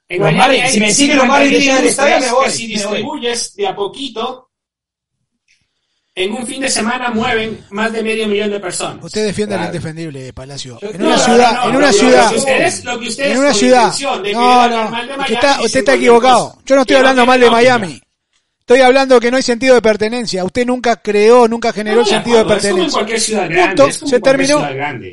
[0.08, 2.32] En Los Miami si me decís que los Marlins te 50.000 llenan el estadio, me
[2.32, 4.49] voy, si distribuyes de a poquito,
[6.16, 9.04] en un fin de semana mueven más de medio millón de personas.
[9.06, 9.70] Usted defiende Claro.
[9.72, 10.78] lo indefendible, Palacio.
[10.82, 12.30] Yo- En no, una no, ciudad, no, en una lo- ciudad, Lo
[13.00, 13.84] que ustedes, en una ciudad.
[13.86, 16.58] mal de usted Miami, está, usted está equivocado.
[16.66, 17.50] Yo no estoy hablando mal de.
[17.50, 18.02] Miami.
[18.60, 20.44] Estoy hablando que no hay sentido de pertenencia.
[20.46, 22.98] Usted nunca creó, nunca generó el sentido de acuerdo, es como en pertenencia.
[23.00, 23.68] cualquier ciudad grande.
[23.76, 23.88] Punto.
[23.88, 24.68] es como Se en terminó.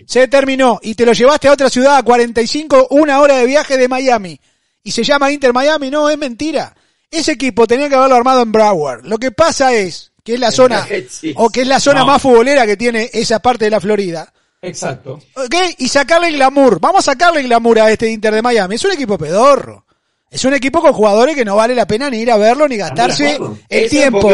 [0.06, 0.78] Se terminó.
[0.82, 4.38] Y te lo llevaste a otra ciudad a 45, una hora de viaje de Miami.
[4.82, 5.88] Y se llama Inter Miami.
[5.90, 6.74] No, es mentira.
[7.10, 9.06] Ese equipo tenía que haberlo armado en Broward.
[9.06, 10.86] Lo que pasa es que es la zona,
[11.36, 12.06] o que es la zona No.
[12.06, 14.30] más futbolera que tiene esa parte de la Florida.
[14.60, 15.20] Exacto.
[15.34, 15.54] ¿Ok?
[15.78, 16.80] Y sacarle glamour.
[16.80, 18.74] Vamos a sacarle glamour a este Inter de Miami.
[18.74, 19.84] Es un equipo pedorro.
[20.28, 22.76] Es un equipo con jugadores que no vale la pena ni ir a verlo ni
[22.76, 23.36] gastarse
[23.68, 24.28] el Es tiempo.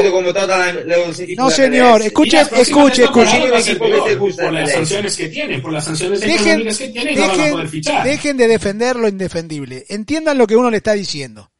[1.37, 3.39] No, señor, escuche- escuche, escuche.
[3.39, 7.31] por las la sanciones que tienen, por las sanciones Dejen, económicas que tienen, no van
[7.31, 8.05] a poder dejen, fichar.
[8.05, 9.85] dejen de defender lo indefendible.
[9.89, 11.51] Entiendan lo que uno le está diciendo.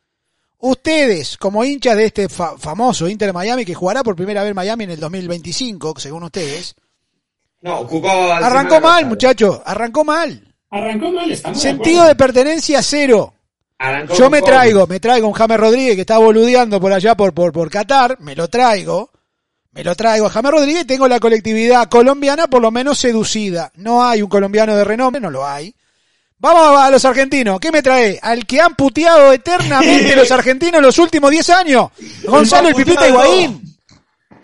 [0.65, 4.55] Ustedes, como hinchas de este fa- famoso Inter Miami, que jugará por primera vez en
[4.57, 6.77] Miami en el 2025, según ustedes,
[7.63, 9.07] No, jugó la arrancó mal, pasada.
[9.09, 10.55] muchachos, arrancó mal.
[10.71, 13.35] Arrancó mal, estamos Sentido de pertenencia cero.
[13.77, 17.35] Arrancó Yo me traigo, me traigo un James Rodríguez que está boludeando por allá por,
[17.35, 19.11] por, por Qatar, me lo traigo,
[19.73, 23.73] me lo traigo a James Rodríguez y tengo la colectividad colombiana por lo menos seducida.
[23.75, 25.75] No hay un colombiano de renombre, no lo hay.
[26.43, 28.19] Vamos a los argentinos, ¿qué me trae?
[28.21, 31.91] Al que han puteado eternamente los argentinos los últimos 10 años,
[32.25, 33.63] Gonzalo el Pipita Higuaín.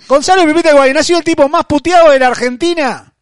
[0.07, 3.13] Gonzalo el Pipita Higuaín ha sido el tipo más puteado de la Argentina.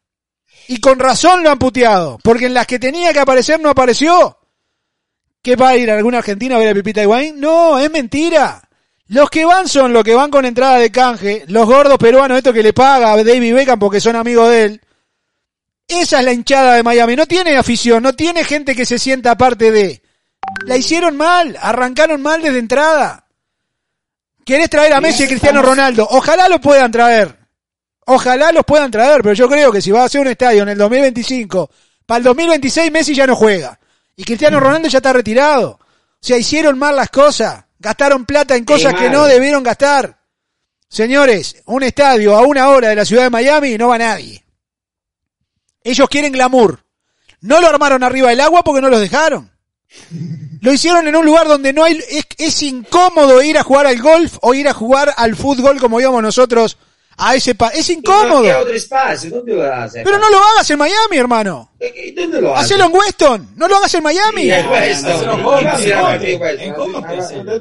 [0.68, 4.36] Y con razón lo han puteado, porque en las que tenía que aparecer no apareció.
[5.40, 7.40] ¿Qué va a ir a alguna argentina a ver a Pipita Higuaín?
[7.40, 8.60] No, es mentira.
[9.08, 12.52] Los que van son los que van con entrada de canje, los gordos peruanos, estos
[12.52, 14.80] que le paga a David Beckham porque son amigos de él.
[15.88, 17.16] Esa es la hinchada de Miami.
[17.16, 20.03] No tiene afición, no tiene gente que se sienta aparte de.
[20.64, 23.27] La hicieron mal, arrancaron mal desde entrada.
[24.44, 26.07] ¿Querés traer a Messi y Cristiano Ronaldo?
[26.09, 27.37] Ojalá lo puedan traer.
[28.07, 30.68] Ojalá los puedan traer, pero yo creo que si va a ser un estadio en
[30.68, 31.68] el 2025,
[32.07, 33.79] para el 2026 Messi ya no juega.
[34.14, 35.70] Y Cristiano Ronaldo ya está retirado.
[35.70, 35.79] O
[36.20, 37.64] sea, hicieron mal las cosas.
[37.79, 40.16] Gastaron plata en cosas que no debieron gastar.
[40.88, 44.45] Señores, un estadio a una hora de la ciudad de Miami y no va nadie.
[45.87, 46.81] Ellos quieren glamour.
[47.40, 49.51] No lo armaron arriba del agua porque no los dejaron.
[50.61, 54.01] Lo hicieron en un lugar donde no hay, es, es incómodo ir a jugar al
[54.03, 56.77] golf o ir a jugar al fútbol como íbamos nosotros
[57.18, 58.42] a ese pa es ¿Y por incómodo.
[58.42, 59.31] qué otro espacio?
[59.31, 60.03] ¿Dónde lo haces?
[60.05, 61.70] Pero no lo hagas en Miami, hermano.
[61.81, 62.72] ¿Y ¿Dónde lo haces?
[62.72, 63.49] Hacelo en Weston.
[63.57, 64.42] No lo hagas en Miami.
[64.42, 65.40] Sí, en Weston.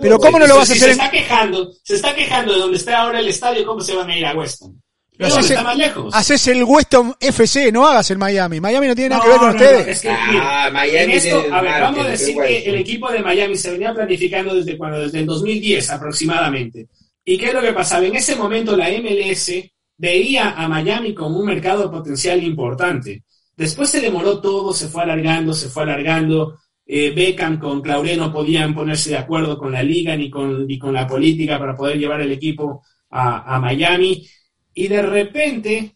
[0.02, 2.60] Pero ¿cómo no lo vas a hacer se en- está quejando, se está quejando de
[2.60, 4.82] donde está ahora el estadio, ¿cómo se van a ir a Weston?
[5.18, 6.14] No, haces está más lejos.
[6.14, 8.60] Haces el Weston FC, no hagas el Miami.
[8.60, 9.86] Miami no tiene nada que ver con No, ustedes.
[9.86, 12.76] no, es que, Ah, Miami en esto, tiene a ver, vamos a decir que el
[12.76, 16.88] equipo de Miami se venía planificando desde cuando, desde el 2010 aproximadamente.
[17.24, 18.06] ¿Y qué es lo que pasaba?
[18.06, 19.52] En ese momento la MLS
[19.98, 23.24] veía a Miami como un mercado potencial importante.
[23.56, 26.58] Después se demoró todo, se fue alargando, se fue alargando.
[26.86, 30.78] Eh, Beckham con Claure no podían ponerse de acuerdo con la liga ni con, ni
[30.78, 34.28] con la política para poder llevar el equipo a, a Miami.
[34.76, 35.96] Y de repente,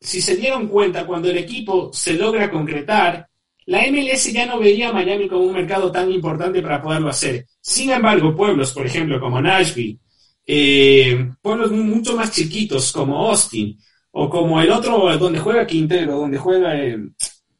[0.00, 3.26] si se dieron cuenta, cuando el equipo se logra concretar,
[3.66, 7.44] la MLS ya no veía a Miami como un mercado tan importante para poderlo hacer.
[7.60, 9.98] Sin embargo, pueblos, por ejemplo, como Nashville,
[10.46, 13.76] eh, pueblos mu- mucho más chiquitos como Austin,
[14.12, 16.98] o como el otro donde juega Quintero, donde juega, eh,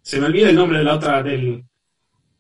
[0.03, 1.63] se me olvida el nombre de la otra, del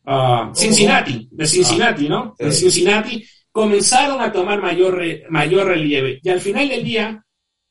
[0.06, 2.34] ah, Cincinnati, de Cincinnati, ¿no?
[2.38, 2.62] De Sí.
[2.62, 6.18] Cincinnati, comenzaron a tomar mayor, re- mayor relieve.
[6.22, 7.24] Y al final del día,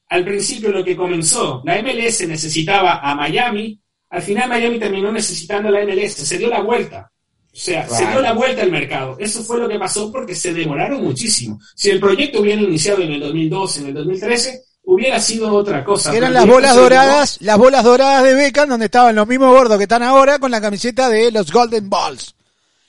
[0.10, 5.69] al principio lo que comenzó, la MLS necesitaba a Miami, al final Miami terminó necesitando
[5.69, 7.12] a la MLS, se dio la vuelta.
[7.52, 9.17] O sea, se dio la vuelta al mercado.
[9.19, 11.60] Eso fue lo que pasó porque se demoraron muchísimo.
[11.76, 16.15] Si el proyecto hubiera iniciado en el 2012, en el 2013, hubiera sido otra cosa.
[16.15, 19.84] Eran las bolas doradas, las bolas doradas de Beckham, donde estaban los mismos gordos que
[19.84, 22.36] están ahora con la camiseta de los Golden Balls.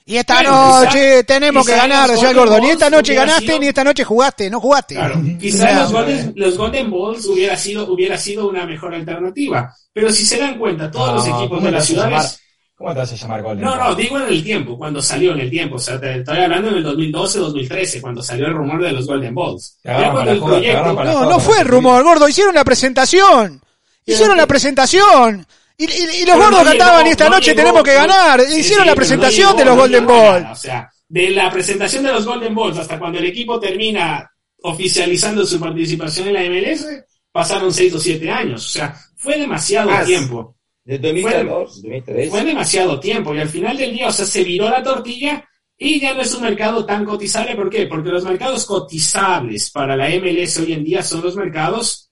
[0.05, 2.59] Y esta noche quizá- tenemos que ganar, decía el gordo.
[2.59, 4.95] Ni esta noche ganaste, sido- ni esta noche jugaste, no jugaste.
[4.95, 9.73] Claro, quizás los Golden, los Golden Balls hubiera sido, hubiera sido una mejor alternativa.
[9.93, 12.39] Pero si se dan cuenta, todos los equipos ¿cómo de las ciudades.
[12.75, 15.41] ¿Cómo te vas a llamar Golden No, no, digo en el tiempo, cuando salió en
[15.41, 15.75] el tiempo.
[15.75, 19.05] O sea, te estoy hablando en el 2012, 2013, cuando salió el rumor de los
[19.05, 19.77] Golden Balls.
[19.83, 20.83] Cuando el joda, proyecto.
[20.93, 22.27] No, joda, no fue se rumor, gordo.
[22.27, 23.61] Hicieron la presentación.
[24.03, 25.45] Hicieron la presentación.
[25.81, 27.93] Y, y- y los gordos no cantaban llegó- y esta no noche llegó- tenemos que
[27.93, 28.41] ganar.
[28.41, 30.31] Sí, Hicieron sí, la presentación llegó- de los Golden llegó nada.
[30.43, 30.51] Ball.
[30.51, 34.29] O sea, de la presentación de los Golden Balls hasta cuando el equipo termina
[34.63, 36.85] oficializando su participación en la MLS,
[37.31, 38.65] pasaron 6 o 7 años.
[38.65, 40.05] O sea, fue demasiado Más.
[40.05, 40.55] tiempo.
[40.83, 42.29] De 2002, 2003.
[42.29, 43.33] Fue demasiado tiempo.
[43.35, 45.43] Y al final del día, o sea, se viró la tortilla
[45.77, 47.55] y ya no es un mercado tan cotizable.
[47.55, 47.85] ¿Por qué?
[47.87, 52.10] Porque los mercados cotizables para la MLS hoy en día son los mercados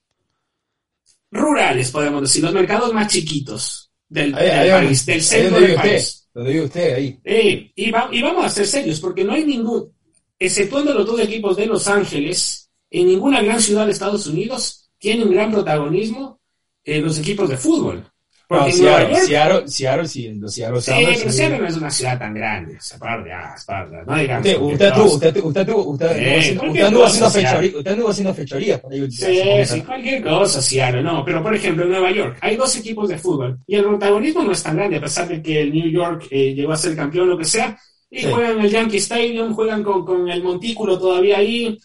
[1.31, 5.61] rurales, podemos decir, los mercados más chiquitos del, Ahí, del ahí, país, del centro del
[5.67, 6.27] vive usted, país.
[6.33, 7.19] donde vive usted, ahí.
[7.23, 9.91] Eh, y, va- y vamos a ser serios, porque no hay ningún,
[10.39, 15.23] exceptuando los dos equipos de Los Ángeles, en ninguna gran ciudad de Estados Unidos tiene
[15.23, 16.39] un gran protagonismo
[16.83, 18.03] eh, los equipos de fútbol.
[18.49, 21.35] Porque No, Seattle, York, Seattle, Seattle, sí, los Seattle sí, Sounders.
[21.35, 24.15] Seattle no es una ciudad tan grande, o sea, par de ah, par de- no
[24.17, 28.09] digamos Usted, usted, todos- usted, usted, usted, haciendo- cualquier usted anduvo haciendo fechorías, usted anduvo
[28.09, 28.81] haciendo fechorías.
[29.11, 31.23] Sí, sí, cualquier cosa, Seattle, no.
[31.23, 34.51] Pero, por ejemplo, en Nueva York hay dos equipos de fútbol y el protagonismo no
[34.51, 37.29] es tan grande, a pesar de que el New York eh, llegó a ser campeón,
[37.29, 37.77] lo que sea,
[38.09, 38.27] y Sí.
[38.31, 41.77] juegan en el Yankee Stadium, juegan con, con el montículo todavía ahí,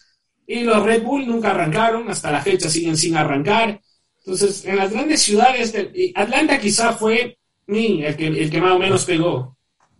[0.47, 3.79] y los Red Bull nunca arrancaron, hasta la fecha siguen sin arrancar.
[4.25, 8.73] Entonces, en las grandes ciudades, de- Atlanta quizá fue ni el que, el que más
[8.73, 9.55] o menos pegó,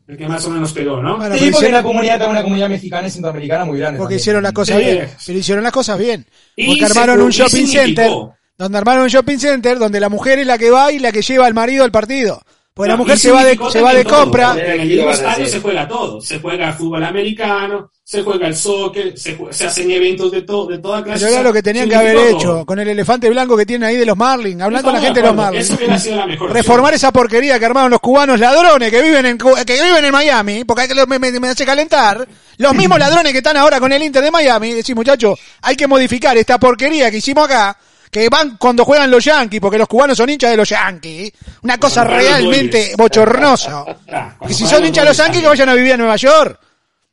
[0.07, 1.17] el que más o menos pegó, ¿no?
[1.17, 3.97] Bueno, Sí, porque hicieron- la comunidad es una comunidad mexicana y centroamericana muy grande.
[3.99, 4.19] porque también.
[4.21, 4.83] hicieron las cosas Sí.
[4.83, 5.09] bien.
[5.25, 6.25] Pero hicieron las cosas bien.
[6.55, 7.85] Y Porque armaron un shopping significó.
[7.85, 8.11] center.
[8.57, 11.21] Donde armaron un shopping center donde la mujer es la que va y la que
[11.21, 12.41] lleva al marido al partido.
[12.75, 14.51] Porque la mujer se va de, se va de todo, compra.
[14.59, 15.47] En el estadio hacer.
[15.47, 16.19] se juega todo.
[16.19, 20.65] Se juega fútbol americano, se juega el soccer, se, jue- se hacen eventos de, to-
[20.65, 21.23] de toda clase.
[21.23, 23.95] Pero era lo que tenían que haber hecho con el elefante blanco que tienen ahí
[23.95, 24.61] de los Marlins.
[24.61, 25.63] Hablar con la gente de los Marlins.
[25.67, 26.51] Eso hubiera sido la mejor.
[26.51, 30.65] Reformar esa porquería que armaron los cubanos ladrones que viven en que viven en Miami,
[30.65, 32.27] porque hay que- me, me- me hace calentar.
[32.57, 35.87] Los mismos ladrones que están ahora con el Inter de Miami, decís muchachos, hay que
[35.87, 37.77] modificar esta porquería que hicimos acá,
[38.15, 41.33] que van cuando juegan los Yankees, porque los cubanos son hinchas de los Yankees.
[41.63, 43.83] Una cosa Cuando realmente bochornosa.
[44.09, 46.15] Ah, Que si cuando son hinchas de los Yankees, que vayan a vivir a Nueva
[46.15, 46.57] York.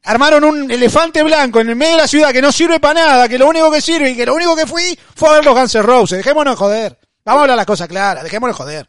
[0.04, 3.28] Armaron un elefante blanco en el medio de la ciudad que no sirve para nada,
[3.28, 5.56] que lo único que sirve y que lo único que fui fue a ver los
[5.56, 6.18] Guns N' Roses.
[6.18, 6.96] Dejémonos joder.
[7.24, 8.88] Vamos a hablar las cosas claras, dejémonos joder.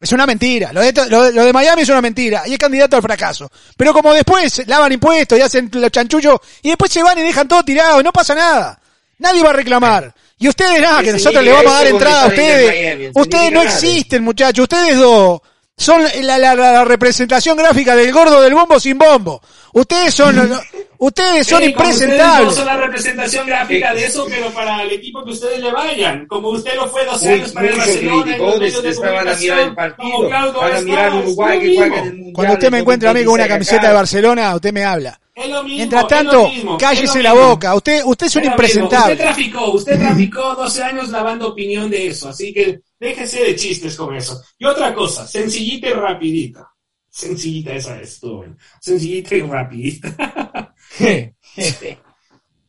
[0.00, 0.72] Es una mentira.
[0.72, 2.44] Lo de, lo, lo de Miami es una mentira.
[2.46, 3.50] Y es candidato al fracaso.
[3.76, 7.46] Pero como después lavan impuestos y hacen los chanchullos y después se van y dejan
[7.46, 8.80] todo tirado, no pasa nada.
[9.18, 10.14] Nadie va a reclamar.
[10.38, 12.66] Y ustedes nada, que Ese nosotros le Miguel, vamos a dar entrada a ustedes.
[12.68, 14.62] Miami, Ustedes no existen, muchachos.
[14.62, 15.40] Ustedes dos
[15.78, 19.40] son la, la- la- la representación gráfica del gordo del bombo sin bombo.
[19.72, 20.36] Ustedes son,
[20.98, 22.54] ustedes son Sí, como ustedes no impresentables.
[22.54, 26.26] son la representación gráfica de eso, pero para el equipo que ustedes le vayan.
[26.26, 28.16] Como usted lo fue 12 Muy- años para el mucho Barcelona.
[28.16, 31.60] en crítico, los medios de mirar el comunicación, partido, como Claudio van a mirar Uruguay
[31.60, 32.32] que juega en el Mundial.
[32.34, 33.88] Cuando usted me encuentra a mí con una 2026 camiseta acá.
[33.88, 35.20] de Barcelona, usted me habla.
[35.34, 37.48] Es lo mismo, Mientras es tanto, lo mismo, es cállese lo la mismo.
[37.48, 37.74] boca.
[37.76, 39.12] Usted, usted es un impresentable.
[39.12, 43.96] Usted traficó, usted traficó 12 años lavando opinión de eso, así que déjese de chistes
[43.96, 44.42] con eso.
[44.58, 46.68] Y otra cosa, sencillita y rapidita.
[47.10, 48.56] Sencillita esa es, estuvo bueno.
[48.80, 50.74] Sencillita y rapidita.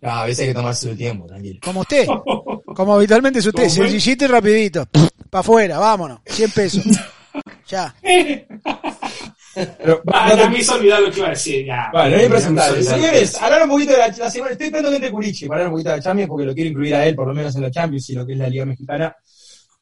[0.02, 1.60] No, a veces hay que tomarse el tiempo, tranquilo.
[1.62, 2.08] Como usted.
[2.74, 3.68] Como habitualmente es usted.
[3.68, 4.86] Sencillito y rapidito.
[5.30, 6.22] Para afuera, vámonos.
[6.26, 6.86] 100 pesos.
[7.68, 7.94] Ya.
[8.02, 8.46] Pero,
[10.14, 11.90] Ah, no te- ya me hizo olvidar lo que iba a decir, ya.
[11.94, 12.82] Vale, no hay olvidar.
[12.84, 14.52] Señores, hablar un poquito de la, la semana.
[14.54, 16.96] Estoy esperando gente Curichi para hablar un poquito de la Champions porque lo quiero incluir
[16.96, 19.14] a él, por lo menos en la Champions y lo que es la Liga Mexicana.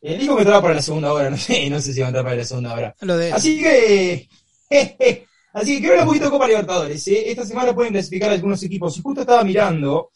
[0.07, 2.09] Eh, dijo que entraba para la segunda hora, no sé, no sé si va a
[2.09, 2.95] entrar para la segunda hora.
[3.01, 3.33] Lo de él.
[3.33, 4.29] Así que,
[5.53, 7.07] así que quiero hablar un poquito de Copa Libertadores.
[7.09, 7.29] ¿eh?
[7.29, 8.97] Esta semana pueden clasificar algunos equipos.
[8.97, 10.11] Y justo estaba mirando,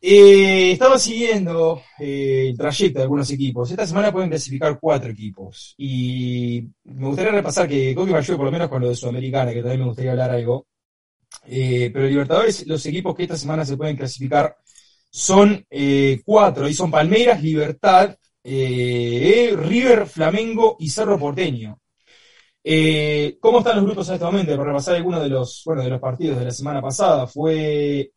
[0.00, 3.68] eh, estaba siguiendo eh, el trayecto de algunos equipos.
[3.72, 5.74] Esta semana pueden clasificar cuatro equipos.
[5.78, 9.52] Y me gustaría repasar que Coqui me ayude por lo menos con lo de Sudamericana,
[9.52, 10.68] que también me gustaría hablar algo.
[11.44, 14.56] Eh, pero Libertadores, los equipos que esta semana se pueden clasificar
[15.10, 15.66] son
[16.24, 18.16] cuatro, y son Palmeiras, Libertad,
[18.48, 21.80] eh, River, Flamengo y Cerro Porteño.
[22.62, 24.56] Eh, ¿Cómo están los grupos en este momento?
[24.56, 28.12] Para repasar algunos de los, bueno, de los partidos de la semana pasada, fue.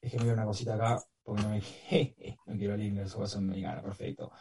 [0.00, 1.58] Déjenme ver una cosita acá, porque no, me...
[2.46, 4.32] no quiero leer situación americana, perfecto.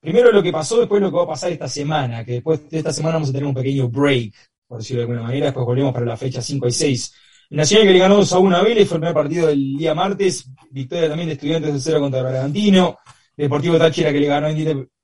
[0.00, 2.78] Primero lo que pasó, después lo que va a pasar esta semana, que después de
[2.78, 4.34] esta semana vamos a tener un pequeño break,
[4.66, 7.14] por decirlo de alguna manera, después volvemos para la fecha 5 y 6.
[7.50, 9.94] Nacional que le ganó 2 a 1 a Vélez, fue el primer partido del día
[9.94, 12.98] martes, victoria también de Estudiantes de 0 contra Bragantino,
[13.36, 14.48] Deportivo Táchira que le ganó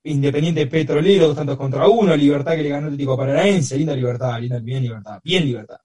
[0.03, 4.59] Independiente Petrolero, dos tantos contra uno, Libertad que le ganó Atlético Paranaense, linda Libertad, linda,
[4.61, 5.79] bien Libertad, bien Libertad.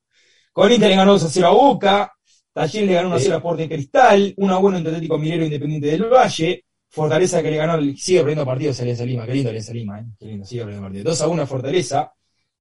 [0.54, 2.14] Corinthians le ganó 2 a 0 a Boca,
[2.54, 5.44] Talleres le ganó 1 a 0 a Sporting Cristal, 1 a 1 entre Atlético Minero
[5.44, 9.34] e Independiente del Valle, Fortaleza que le ganó, sigue perdiendo partidos a Alianza Lima, qué
[9.34, 10.06] lindo Alianza Lima, ¿eh?
[10.18, 11.20] qué lindo, sigue perdiendo partidos.
[11.20, 12.14] 2 a 1 a Fortaleza.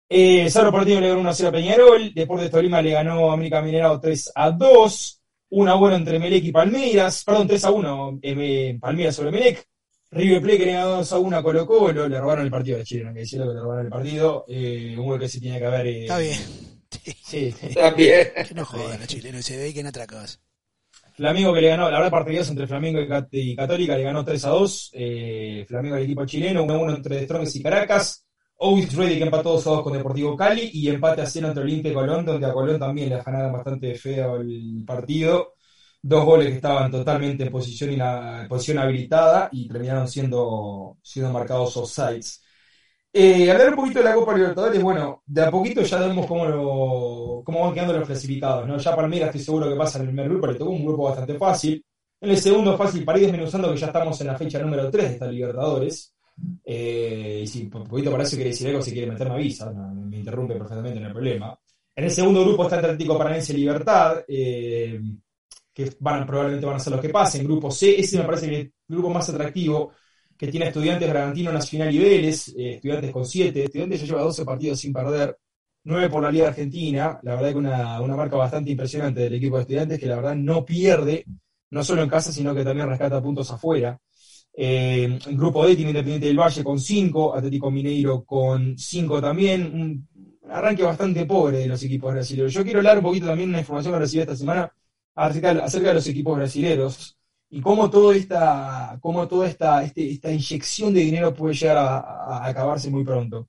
[0.08, 3.34] Eh, Cerro Porteño le ganó 1 a 0 a Peñarol, Deportes Tolima le ganó a
[3.34, 7.70] América Minerado 3 a 2, 1 a 1 entre Melec y Palmeiras, perdón, 3 a
[7.70, 9.64] 1 eh, Palmeiras sobre Melec,
[10.14, 12.80] River Plate que le ganó 2 a 1 a Colo Colo, le robaron el partido
[12.80, 15.40] a Chile, no que decirlo que le robaron el partido, eh, un gol que se
[15.40, 15.86] tiene que haber...
[15.86, 16.38] eh, Está bien.
[17.22, 17.74] Sí, sí.
[17.74, 18.28] También.
[18.48, 20.38] Que no jodan los chilenos, se dediquen a otra cosa.
[21.16, 24.24] Flamengo que le ganó, la verdad partidos entre Flamengo y, Cat- y Católica le ganó
[24.24, 24.90] 3 a 2.
[24.94, 28.26] Eh, Flamengo el equipo chileno, 1 a 1 entre Strongest y Caracas.
[28.58, 31.62] Always Ready que empató 2 a 2 con Deportivo Cali y empate a 0 entre
[31.62, 35.54] Olimpia y Colón, donde a Colón también le ganaron bastante feo el partido.
[36.06, 41.32] Dos goles que estaban totalmente en posición, y la posición habilitada y terminaron siendo, siendo
[41.32, 42.42] marcados offsides.
[43.10, 47.42] Eh, hablar un poquito de la Copa Libertadores, bueno, de a poquito ya vemos cómo,
[47.42, 48.76] cómo van quedando los clasificados, ¿no?
[48.76, 51.38] Ya Palmeiras estoy seguro que pasa en el primer grupo, le tocó un grupo bastante
[51.38, 51.82] fácil.
[52.20, 55.04] En el segundo fácil, para ir desmenuzando que ya estamos en la fecha número 3
[55.04, 56.14] de esta Libertadores.
[56.64, 59.72] Eh, y si por poquito para eso quiere decir algo, si quiere meter me avisa,
[59.72, 61.58] no, me interrumpe perfectamente, no hay problema.
[61.96, 65.00] En el segundo grupo está Atlético Paranaense y Libertad, eh,
[65.74, 67.44] que van, probablemente van a ser los que pasen.
[67.44, 69.92] Grupo C, ese me parece que es el grupo más atractivo,
[70.38, 74.44] que tiene Estudiantes, Bragantino, Nacional y Vélez, eh, Estudiantes con 7, Estudiantes ya lleva 12
[74.44, 75.36] partidos sin perder,
[75.84, 79.56] 9 por la Liga Argentina, la verdad que una, una marca bastante impresionante del equipo
[79.56, 81.24] de Estudiantes, que la verdad no pierde,
[81.70, 83.98] no solo en casa, sino que también rescata puntos afuera.
[84.56, 90.08] Eh, grupo D tiene Independiente del Valle con 5, Atlético Mineiro con 5 también, un
[90.48, 92.52] arranque bastante pobre de los equipos brasileños.
[92.52, 94.72] Yo quiero hablar un poquito también de una información que recibí esta semana
[95.14, 97.16] acerca, acerca de los equipos brasileños
[97.50, 101.98] y cómo toda esta, cómo toda esta, este- esta inyección de dinero puede llegar a,
[102.00, 103.48] a- acabarse muy pronto.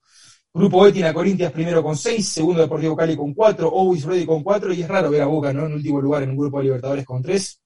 [0.53, 4.25] Grupo E tiene a Corinthians primero con 6, segundo Deportivo Cali con 4, Always Ready
[4.25, 5.65] con 4, y es raro ver a Boca ¿no?
[5.65, 7.61] en último lugar en un grupo de Libertadores con 3.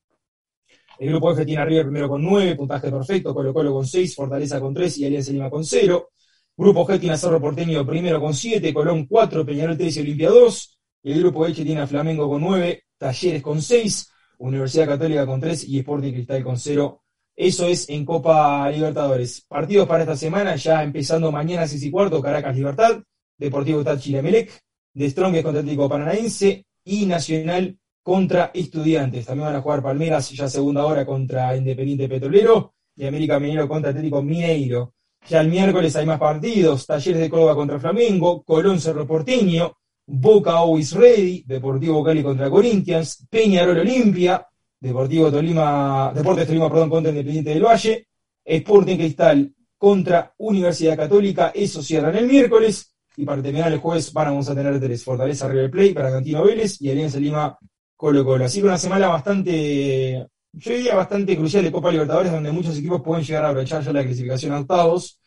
[0.99, 4.15] El grupo F tiene a River primero con 9, puntaje perfecto, Colo Colo con 6,
[4.15, 6.09] Fortaleza con 3 y Alianza Lima con 0.
[6.57, 10.29] Grupo G tiene a Cerro Porteño primero con 7, Colón 4, Peñarol 3 y Olimpia
[10.29, 10.78] 2.
[11.01, 15.69] El grupo H tiene a Flamengo con 9, Talleres con 6, Universidad Católica con 3
[15.69, 17.01] y Sporting Cristal con 0.
[17.35, 19.45] Eso es en Copa Libertadores.
[19.47, 23.01] Partidos para esta semana, ya empezando mañana 6 y cuarto, Caracas Libertad,
[23.37, 24.51] Deportivo Táchira Melec,
[24.93, 29.25] De Strongest contra Atlético Paranaense y Nacional contra Estudiantes.
[29.25, 33.91] También van a jugar Palmeras ya segunda hora contra Independiente Petrolero y América Minero contra
[33.91, 34.95] Atlético Mineiro.
[35.29, 39.77] Ya el miércoles hay más partidos, Talleres de Córdoba contra Flamengo, Colón Cerro Porteño,
[40.11, 44.45] Boca Always Ready, Deportivo Cali contra Corinthians, Peñarol Olimpia,
[44.79, 48.07] Deportivo Tolima, Deportes Tolima, perdón, contra Independiente del Valle,
[48.43, 54.49] Sporting Cristal contra Universidad Católica, eso cierran el miércoles, y para terminar el jueves vamos
[54.49, 57.57] a tener tres, Fortaleza River Plate, Bragantino Vélez y Alianza Lima
[57.95, 58.45] Colo Colo.
[58.45, 63.01] Así que una semana bastante, yo diría bastante crucial de Copa Libertadores, donde muchos equipos
[63.01, 65.19] pueden llegar a aprovechar ya la clasificación a octavos.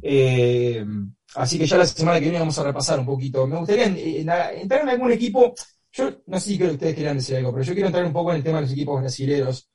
[0.00, 0.84] Eh,
[1.36, 3.46] así que ya la semana que viene vamos a repasar un poquito.
[3.46, 4.30] Me gustaría en- en-
[4.62, 5.54] entrar en algún equipo,
[5.92, 8.12] yo no sé si creo que ustedes quieran decir algo, pero yo quiero entrar un
[8.12, 9.68] poco en el tema de los equipos brasileños.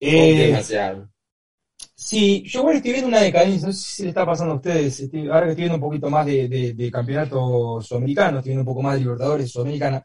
[0.00, 1.08] Eh, demasiado.
[1.94, 5.00] Sí, yo igual estoy viendo una decadencia, no sé si le está pasando a ustedes,
[5.00, 8.62] estoy- ahora que estoy viendo un poquito más de, de, de campeonato sudamericano, estoy viendo
[8.62, 10.02] un poco más de Libertadores Sudamericana,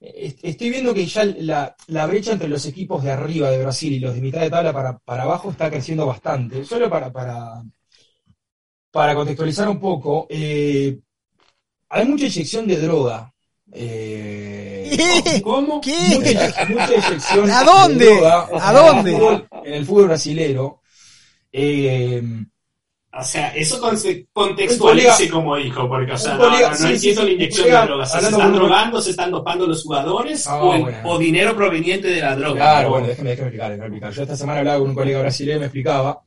[0.00, 4.00] estoy viendo que ya la, la brecha entre los equipos de arriba de Brasil y
[4.00, 6.64] los de mitad de tabla para, para abajo está creciendo bastante.
[6.64, 7.62] Solo para, para,
[8.96, 10.98] para contextualizar un poco, eh,
[11.90, 13.30] hay mucha inyección de droga.
[13.72, 14.96] eh,
[15.44, 15.80] ¿Cómo?
[15.82, 15.92] ¿Qué?
[16.18, 18.04] mucha, mucha inyección ¿A dónde?
[18.06, 19.10] de droga ¿A dónde?
[19.10, 20.80] En el fútbol, en el fútbol brasilero.
[21.52, 22.22] Eh,
[23.18, 23.80] O sea, eso
[24.32, 27.62] contextualice como dijo, porque, o sea, no, colega- no, no sí, entiendo sí, la inyección
[27.64, 28.12] colega de drogas.
[28.12, 29.00] ¿Se están drogando?
[29.02, 30.46] ¿Se están dopando los jugadores?
[30.46, 30.98] Ah, o, el- bueno.
[31.04, 32.54] o dinero proveniente de la droga?
[32.60, 32.90] Claro, ¿no?
[32.90, 34.12] bueno, déjeme, déjeme explicar, déjeme explicar.
[34.12, 36.22] Yo esta semana hablaba con un colega brasileño y me explicaba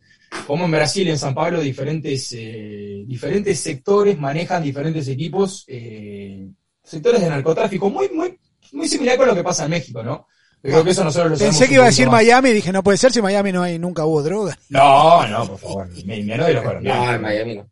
[0.45, 6.47] cómo en Brasil, en San Pablo, diferentes, eh, diferentes sectores manejan diferentes equipos, eh,
[6.83, 8.37] sectores de narcotráfico, muy, muy,
[8.73, 10.27] muy similar con lo que pasa en México, ¿no?
[10.61, 12.15] Yo creo que eso nosotros lo sabemos Pensé que iba a decir más.
[12.21, 14.57] Miami y dije, no puede ser si Miami no hay, nunca hubo droga.
[14.69, 17.06] No, no, por favor, me, me de los colombianos.
[17.06, 17.69] No, en Miami no.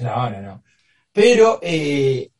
[0.00, 0.62] No, no, no.
[1.12, 2.30] Pero eh,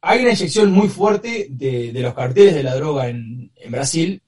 [0.00, 4.20] hay una inyección muy fuerte de, de los carteles de la droga en, en Brasil.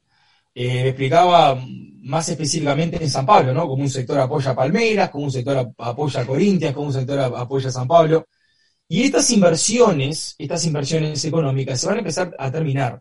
[0.54, 1.58] Eh, me explicaba
[2.02, 3.66] más específicamente en San Pablo, ¿no?
[3.68, 6.92] Como un sector apoya a Palmeiras, como un sector ap- apoya a Corinthians, como un
[6.92, 8.26] sector ap- apoya a San Pablo.
[8.88, 13.00] Y estas inversiones, estas inversiones económicas se van a empezar a terminar.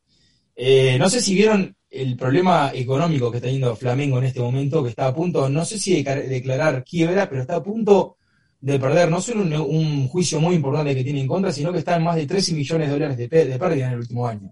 [0.56, 4.84] Eh, no sé si vieron el problema económico que está teniendo Flamengo en este momento,
[4.84, 8.18] que está a punto, no sé si de declarar quiebra, pero está a punto
[8.60, 11.96] de perder no solo un, juicio muy importante que tiene en contra, sino que está
[11.98, 14.52] en más de 13 millones de dólares de, de pérdida en el último año.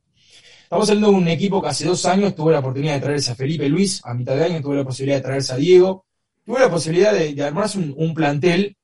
[0.70, 3.36] Estamos hablando de un equipo que hace dos años tuvo la oportunidad de traerse a
[3.36, 6.06] Felipe Luis, a mitad de año tuvo la posibilidad de traerse a Diego,
[6.46, 8.76] tuvo la posibilidad de, de armarse un, un plantel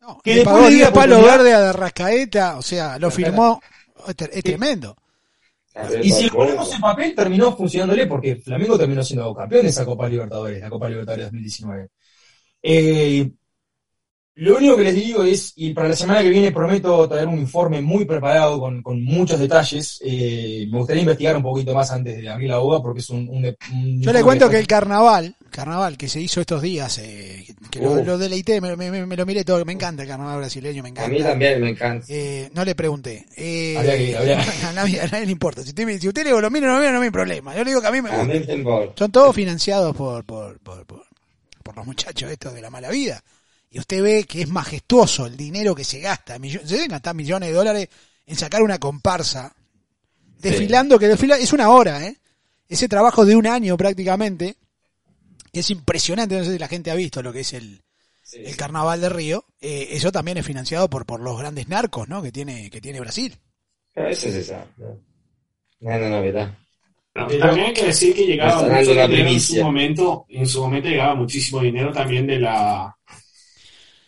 [0.00, 3.08] No, Que le después pagó le di 10 palos verdes a Derrascaeta, o sea, lo
[3.12, 3.60] firmó.
[4.08, 4.96] Es, tre- es tremendo.
[6.02, 10.08] Y si ponemos en papel, terminó funcionándole porque Flamengo terminó siendo campeón de esa Copa
[10.08, 11.88] Libertadores, la Copa Libertadores 2019.
[12.62, 13.30] Eh,
[14.40, 17.38] lo único que les digo es, y para la semana que viene prometo traer un
[17.38, 20.00] informe muy preparado con, con muchos detalles.
[20.04, 23.28] eh, me gustaría investigar un poquito más antes de abrir la boda porque es un...
[23.28, 27.44] un- un Yo le cuento que el carnaval, carnaval que se hizo estos días, eh,
[27.70, 30.82] que lo, lo deleité, me, me- me lo miré todo, me encanta el carnaval brasileño,
[30.82, 31.10] me A encanta.
[31.10, 32.06] mí también me encanta.
[32.08, 33.26] Eh, no le pregunté.
[33.36, 35.62] Eh, Habría que- habría- a, nadie, a nadie le importa.
[35.62, 37.06] Si usted, me- si usted le digo, lo mira o no lo mira, no me
[37.06, 37.56] hay problema.
[37.56, 38.92] Yo le digo que a mí me A gusta.
[38.96, 41.04] Son todos financiados por, por, por, por,
[41.62, 43.20] por los muchachos estos de la mala vida.
[43.70, 46.36] Y usted ve que es majestuoso el dinero que se gasta.
[46.38, 47.88] se deben gastar millones de dólares
[48.26, 49.54] en sacar una comparsa.
[50.38, 52.16] Desfilando, que desfila es una hora, ¿eh?
[52.68, 54.56] Ese trabajo de un año prácticamente,
[55.52, 56.36] que es impresionante.
[56.38, 57.82] No sé si la gente ha visto lo que es el,
[58.22, 58.56] Sí, el sí.
[58.56, 59.44] carnaval de Río.
[59.60, 62.22] Eh, eso también es financiado por, por los grandes narcos, ¿no?
[62.22, 63.34] Que tiene, que tiene Brasil.
[63.94, 64.66] Pero eso se sabe.
[64.76, 64.86] ¿no?
[65.80, 65.90] No
[66.22, 66.50] es.
[67.14, 70.60] No, Pero- también hay que decir que llegaba mucho dinero en su momento, en su
[70.60, 72.94] momento llegaba muchísimo dinero también de la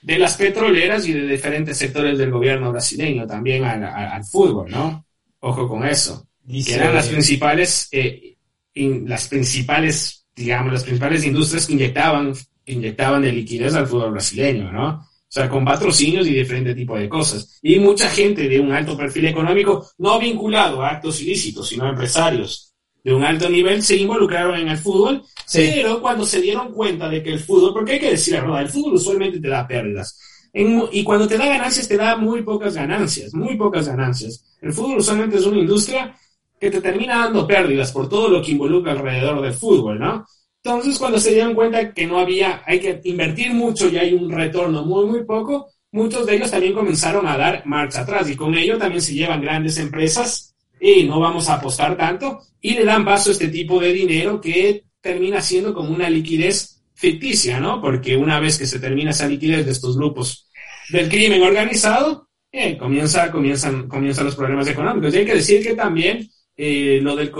[0.03, 5.05] de las petroleras y de diferentes sectores del gobierno brasileño también al, fútbol, ¿no?
[5.41, 6.27] Ojo con eso.
[6.47, 8.37] Que dice- eran las principales, eh,
[8.75, 12.33] in- las principales, digamos, las principales industrias que inyectaban,
[12.65, 14.89] que inyectaban de liquidez al fútbol brasileño, ¿no?
[14.89, 17.59] O sea, con patrocinios y diferente tipo de cosas.
[17.63, 22.70] Y mucha gente de un alto perfil económico, no vinculado a actos ilícitos, sino empresarios
[23.03, 25.71] de un alto nivel, se involucraron en el fútbol, Sí.
[25.75, 28.63] pero cuando se dieron cuenta de que el fútbol, porque hay que decir la verdad,
[28.63, 30.19] el fútbol usualmente te da pérdidas.
[30.53, 34.45] En- y cuando te da ganancias, te da muy pocas ganancias, muy pocas ganancias.
[34.61, 36.15] El fútbol usualmente es una industria
[36.61, 40.27] que te termina dando pérdidas por todo lo que involucra alrededor del fútbol, ¿no?
[40.63, 44.31] Entonces, cuando se dieron cuenta que no había, hay que invertir mucho y hay un
[44.31, 48.55] retorno muy, muy poco, muchos de ellos también comenzaron a dar marcha atrás y con
[48.55, 50.50] ello también se llevan grandes empresas
[50.81, 54.41] y no vamos a apostar tanto y le dan paso a este tipo de dinero
[54.41, 57.81] que termina siendo como una liquidez ficticia, ¿no?
[57.81, 60.49] Porque una vez que se termina esa liquidez de estos grupos
[60.91, 65.15] del crimen organizado, eh, comienza, comienzan, comienzan los problemas económicos.
[65.15, 67.31] Y hay que decir que también eh, lo, del,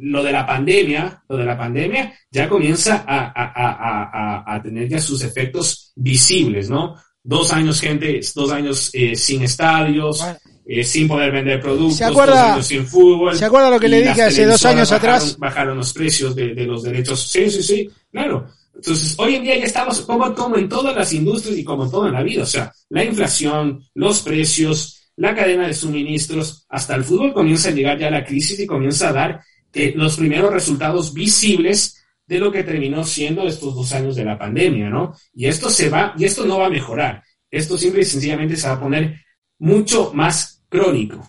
[0.00, 5.00] lo de la pandemia, lo de la pandemia ya comienza a, a- a- tener ya
[5.00, 6.94] sus efectos visibles, ¿no?
[7.22, 10.24] Dos años, gente, dos años eh, sin estadios.
[10.72, 13.36] Eh, sin poder vender productos, ¿Se acuerda- dos años sin fútbol.
[13.36, 15.36] ¿Se acuerda lo que le dije hace dos años bajaron- atrás?
[15.38, 17.20] Bajaron los precios de, de los derechos.
[17.28, 18.46] Sí, sí, sí, claro.
[18.74, 22.06] Entonces, hoy en día ya estamos como, como en todas las industrias y como todo
[22.06, 22.44] en la vida.
[22.44, 27.72] O sea, la inflación, los precios, la cadena de suministros, hasta el fútbol comienza a
[27.72, 29.40] llegar ya a la crisis y comienza a dar
[29.74, 31.96] eh, los primeros resultados visibles
[32.26, 35.14] de lo que terminó siendo estos dos años de la pandemia, ¿no?
[35.34, 37.22] Y esto se va, y esto no va a mejorar.
[37.50, 39.16] Esto simple y sencillamente se va a poner
[39.58, 41.20] mucho más crónico.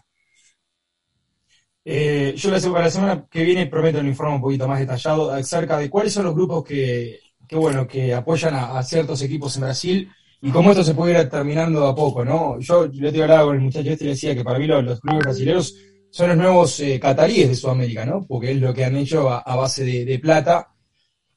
[1.83, 5.77] Eh, yo para la semana que viene prometo un informe un poquito más detallado acerca
[5.79, 10.11] de cuáles son los grupos que, que, bueno, que apoyan a, ciertos equipos en Brasil
[10.41, 12.59] y cómo esto se puede ir terminando a poco, ¿no?
[12.59, 14.83] Yo le te hablaba con el muchacho este y le decía que para mí los,
[14.83, 15.75] los clubes brasileños
[16.11, 18.25] son los nuevos eh, cataríes de Sudamérica, ¿no?
[18.27, 20.70] Porque es lo que han hecho a, base de plata.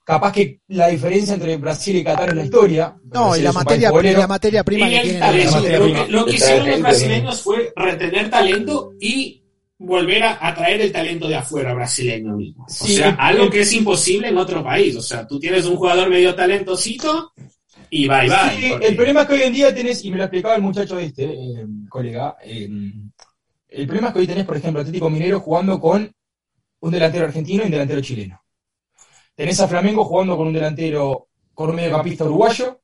[0.05, 2.95] Capaz que la diferencia entre Brasil y Qatar es la historia.
[3.05, 5.45] No, Brasil y la materia, y la materia prima Y que el tiene talento.
[5.51, 5.63] la Brasil.
[5.63, 6.05] materia Lo prima.
[6.07, 9.41] que, lo que El hicieron los brasileños fue retener talento y
[9.79, 12.65] volver a atraer el talento de afuera brasileño mismo.
[12.65, 14.95] O Sí, sea, el- algo que es imposible en otro país.
[14.97, 17.33] O sea, tú tienes un jugador medio talentosito
[17.89, 18.57] y bye bye.
[18.61, 20.63] Sí, porque- el problema es que hoy en día tenés, y me lo explicaba el
[20.63, 22.69] muchacho este, eh, colega, eh,
[23.69, 26.13] el problema es que hoy tenés, por ejemplo, Atlético Minero jugando con
[26.81, 28.41] un delantero argentino y un delantero chileno.
[29.35, 32.81] Tenés a Flamengo jugando con un delantero, con un mediocampista uruguayo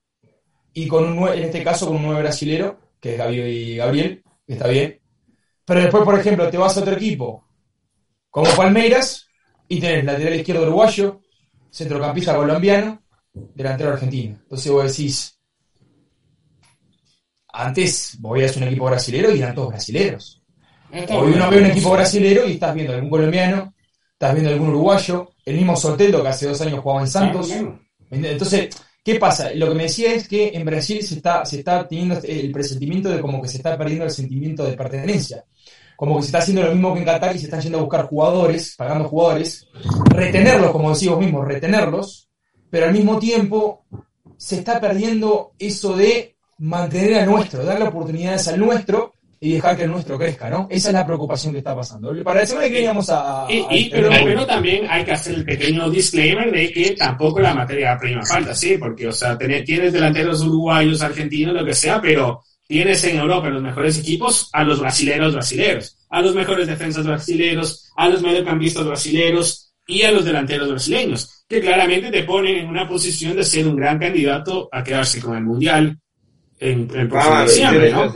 [0.72, 4.66] y con un en este caso con un nueve brasilero, que es Gabriel, que está
[4.66, 5.00] bien.
[5.64, 7.46] Pero después, por ejemplo, te vas a otro equipo,
[8.28, 9.26] como Palmeiras,
[9.68, 11.20] y tenés lateral izquierdo uruguayo,
[11.70, 14.38] centrocampista colombiano, delantero argentino.
[14.42, 15.40] Entonces vos decís,
[17.52, 20.42] antes a hacer un equipo brasilero y eran todos brasileros.
[20.90, 23.72] Está Hoy uno ve un equipo brasilero y estás viendo algún colombiano,
[24.20, 27.50] estás viendo algún uruguayo, el mismo Soteldo que hace dos años jugaba en Santos.
[28.10, 28.68] Entonces,
[29.02, 29.48] ¿qué pasa?
[29.54, 33.08] Lo que me decía es que en Brasil se está, se está teniendo el presentimiento
[33.08, 35.46] de como que se está perdiendo el sentimiento de pertenencia.
[35.96, 37.80] Como que se está haciendo lo mismo que en Qatar y se están yendo a
[37.80, 39.66] buscar jugadores, pagando jugadores,
[40.10, 42.28] retenerlos, como decís vos mismos, retenerlos,
[42.68, 43.86] pero al mismo tiempo
[44.36, 49.74] se está perdiendo eso de mantener al nuestro, dar las oportunidades al nuestro y dejar
[49.76, 50.68] que el nuestro crezca, ¿no?
[50.70, 52.12] Esa es la preocupación que está pasando.
[52.22, 53.46] Para la semana que viene vamos a...
[53.46, 57.40] a- Y, y- pero, pero también hay que hacer el pequeño disclaimer de que tampoco
[57.40, 62.00] la materia prima falta, sí, porque, o sea, tienes delanteros uruguayos, argentinos, lo que sea,
[62.02, 67.06] pero tienes en Europa los mejores equipos a los brasileros brasileros, a los mejores defensas
[67.06, 72.68] brasileros, a los mediocampistas brasileros y a los delanteros brasileños, que claramente te ponen en
[72.68, 75.98] una posición de ser un gran candidato a quedarse con el Mundial
[76.60, 78.12] en, en el próximo Ah, diciembre, ¿no?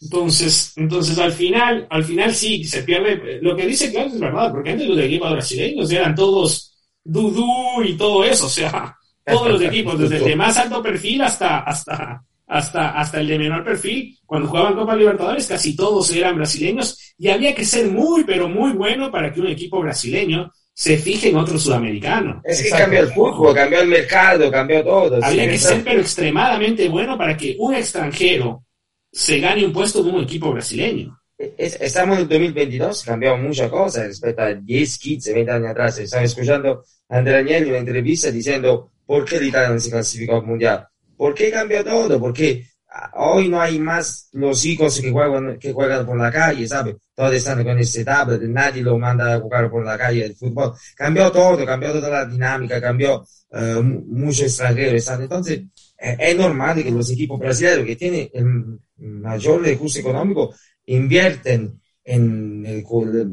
[0.00, 3.38] Entonces, entonces al final, al final sí se pierde.
[3.40, 6.74] Lo que dice Claudio es verdad, porque antes los equipos brasileños eran todos
[7.04, 11.22] dudú y todo eso, o sea, todos los equipos, desde el de más alto perfil
[11.22, 16.36] hasta, hasta, hasta, hasta el de menor perfil, cuando jugaban Copa Libertadores, casi todos eran
[16.36, 20.98] brasileños y había que ser muy, pero muy bueno para que un equipo brasileño se
[20.98, 22.42] fije en otro sudamericano.
[22.44, 25.24] Es que cambió el fútbol, cambió el mercado, cambió todo.
[25.24, 28.62] Había sí, que ser, pero extremadamente bueno para que un extranjero
[29.10, 31.18] se gane un puesto en un equipo brasileño.
[31.38, 35.98] Es- estamos en el 2022, cambiado muchas cosas respecto a 10, 15, 20 años atrás.
[35.98, 39.90] Estaba escuchando a Andrea Agnelli en una entrevista diciendo por qué el Italia no se
[39.90, 40.86] clasificó al Mundial.
[41.16, 42.20] ¿Por qué cambió todo?
[42.20, 42.66] Porque
[43.14, 46.96] hoy no hay más los hijos que juegan, que juegan por la calle, ¿sabes?
[47.14, 50.72] Todos están con ese tablet, nadie lo manda a jugar por la calle el fútbol.
[50.96, 54.98] Cambió todo, cambió toda la dinámica, cambió eh, mu- mucho extranjero.
[55.00, 55.24] ¿sabes?
[55.24, 55.60] Entonces,
[55.98, 60.54] eh, es normal que los equipos brasileños que tienen el mayor recurso económico
[60.86, 62.84] invierten en el,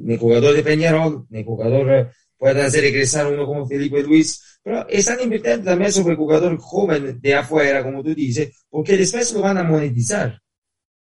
[0.07, 2.07] el jugador de Peñarol, el jugador eh,
[2.37, 7.19] pueden hacer regresar uno como Felipe Luis, pero están invirtiendo también sobre el jugador joven
[7.21, 10.39] de afuera, como tú dices, porque después lo van a monetizar.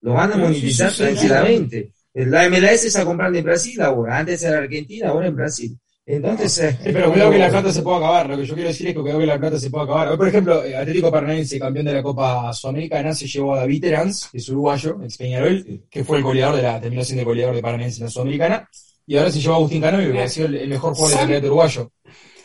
[0.01, 1.91] Lo van a sí, monetizar sí, sí, tranquilamente.
[2.15, 5.77] La MLS está comprando en Brasil ahora, antes era Argentina, ahora en Brasil.
[6.05, 8.29] Entonces, eh, pero cuidado que la plata se puede acabar.
[8.29, 10.09] Lo que yo quiero decir es que cuidado que la plata se puede acabar.
[10.09, 13.81] Hoy, por ejemplo, eh, Atlético Paranaense, campeón de la Copa Sudamericana, se llevó a David
[13.81, 17.25] Terans, que es uruguayo, ex Peñarol, que fue el goleador de la, terminó siendo el
[17.25, 18.69] goleador de Paranaense en la Sudamericana.
[19.07, 21.47] Y ahora se llevó a Agustín Canovio, que ha sido el, mejor jugador del campeonato
[21.47, 21.91] uruguayo.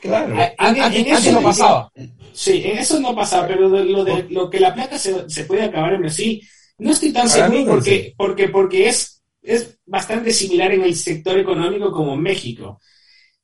[0.01, 0.34] Claro.
[0.34, 1.92] En- Antes, en antes eso- no pasaba.
[2.32, 5.44] Sí, en eso no pasa, pero de lo de lo que la plata se, se
[5.44, 6.40] puede acabar en Brasil,
[6.78, 11.90] no estoy tan seguro porque, porque, porque es, es bastante similar en el sector económico
[11.90, 12.80] como México.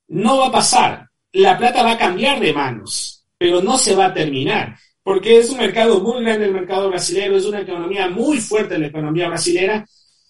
[0.07, 1.07] No va a pasar.
[1.33, 4.77] La plata va a cambiar de manos, pero no se va a terminar.
[5.03, 8.87] Porque es un mercado muy grande el mercado brasilero, es una economía muy fuerte la
[8.87, 9.85] economía brasilera.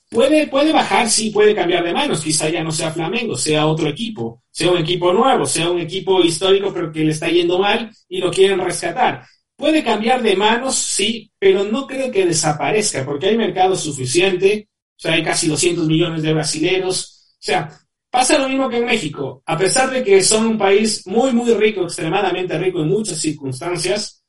[0.09, 2.21] Puede, puede bajar, sí, puede cambiar de manos.
[2.21, 6.21] Quizá ya no sea Flamengo, sea otro equipo, sea un equipo nuevo, sea un equipo
[6.21, 9.21] histórico, pero que le está yendo mal y lo quieren rescatar.
[9.53, 14.69] Puede cambiar de manos, sí, pero no creo que desaparezca, porque hay mercado suficiente.
[14.97, 17.33] O sea, hay casi 200 millones de brasileros.
[17.33, 17.69] O sea,
[18.09, 19.43] pasa lo mismo que en México.
[19.45, 24.23] A pesar de que son un país muy, muy rico, extremadamente rico en muchas circunstancias,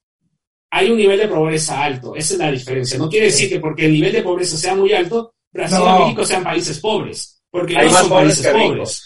[0.72, 2.16] hay un nivel de pobreza alto.
[2.16, 2.98] Esa es la diferencia.
[2.98, 5.98] No quiere decir que porque el nivel de pobreza sea muy alto, Brasil No.
[5.98, 7.40] y México sean países pobres.
[7.48, 9.04] Porque Hay no son pobres países ricos.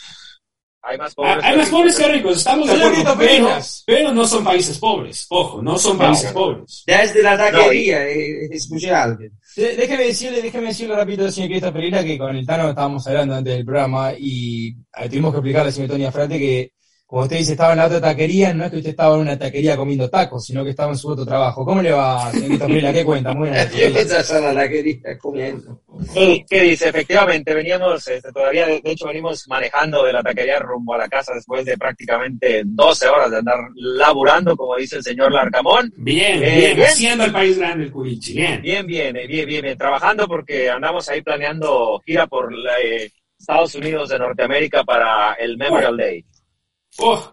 [0.83, 1.45] Hay más Ah, pobres.
[1.45, 3.49] Hay más pobres que ricos, estamos de acuerdo, pero,
[3.87, 5.27] pero no son países pobres.
[5.29, 6.05] Ojo, no son No.
[6.05, 6.85] países pobres.
[6.87, 9.31] Desde la taquería, eh, escuché a alguien.
[9.57, 13.35] De- Déjeme decirle, déjeme decirle rápido, señor Cristo Pereira, que con el Tano estábamos hablando
[13.35, 16.73] antes del programa y eh, tuvimos que explicarle al señor Tony Afrate que,
[17.11, 19.37] como usted dice, estaba en la otra taquería, no es que usted estaba en una
[19.37, 21.65] taquería comiendo tacos, sino que estaba en su otro trabajo.
[21.65, 22.93] ¿Cómo le va, señor Cristo Pereira?
[22.93, 23.35] ¿Qué cuenta?
[23.35, 23.93] Muy bien.
[23.93, 25.81] Pensaba en la taquería comiendo.
[26.15, 26.91] Sí, ¿Qué dice?
[26.91, 31.35] Efectivamente, veníamos, este, todavía, de, hecho, venimos manejando de la taquería rumbo a la casa
[31.35, 35.93] después de prácticamente 12 horas de andar laburando, como dice el señor Larcamón.
[35.97, 36.89] Bien, Eh, bien, bien.
[36.89, 38.63] haciendo el país grande el Curichi, bien.
[38.63, 43.11] Bien, bien, eh, bien, bien, bien, trabajando porque andamos ahí planeando gira por la, eh,
[43.41, 46.25] Estados Unidos de Norteamérica para el Memorial Day.
[46.99, 47.33] Oh,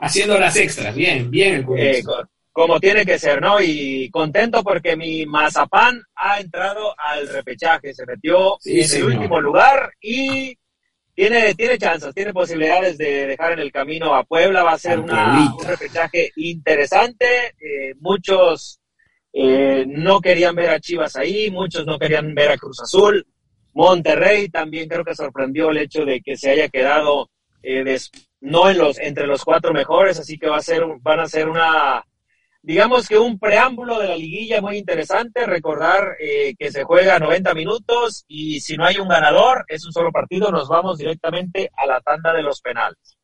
[0.00, 1.78] haciendo horas extras, bien, bien el.
[1.78, 3.60] Eh, co- como tiene que ser, ¿no?
[3.60, 9.10] Y contento porque mi Mazapán ha entrado al repechaje, se metió Sí, en señor.
[9.12, 10.56] el último lugar y
[11.14, 14.98] tiene, tiene chances, tiene posibilidades de dejar en el camino a Puebla, va a ser
[14.98, 17.26] una, un repechaje interesante,
[17.60, 18.80] eh, muchos
[19.32, 23.26] eh, no querían ver a Chivas ahí, muchos no querían ver a Cruz Azul,
[23.74, 27.30] Monterrey también creo que sorprendió el hecho de que se haya quedado
[27.62, 28.10] eh, des-
[28.40, 31.48] no en los entre los cuatro mejores, así que va a ser van a ser
[31.48, 32.04] una
[32.62, 37.54] digamos que un preámbulo de la liguilla muy interesante, recordar eh, que se juega 90
[37.54, 41.86] minutos y si no hay un ganador, es un solo partido, nos vamos directamente a
[41.86, 43.19] la tanda de los penales.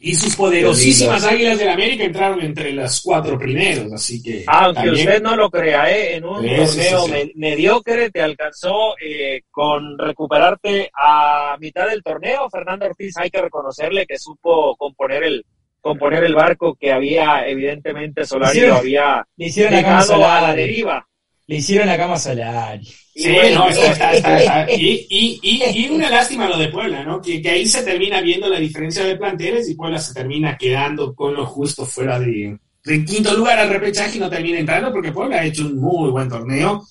[0.00, 4.44] Y sus poderosísimas Águilas del América entraron entre los cuatro primeros, así que.
[4.46, 6.16] Aunque también- usted no lo crea, ¿eh?
[6.16, 7.10] en un torneo sí, sí.
[7.10, 12.48] me- mediocre te alcanzó eh, con recuperarte a mitad del torneo.
[12.50, 15.44] Fernando Ortiz hay que reconocerle que supo componer el
[15.80, 20.54] componer el barco que había evidentemente Solari Hicieron- lo había dejado a la cancelada.
[20.54, 21.08] deriva.
[21.46, 22.80] Le hicieron la cama solar.
[22.82, 24.72] Sí, bueno, no, está, está, está, está.
[24.72, 27.20] Y, y, y, y una lástima lo de Puebla, ¿no?
[27.20, 31.14] Que, que ahí se termina viendo la diferencia de planteles y Puebla se termina quedando
[31.14, 35.12] con lo justo fuera de, de quinto lugar al repechaje y no termina entrando porque
[35.12, 36.84] Puebla ha hecho un muy buen torneo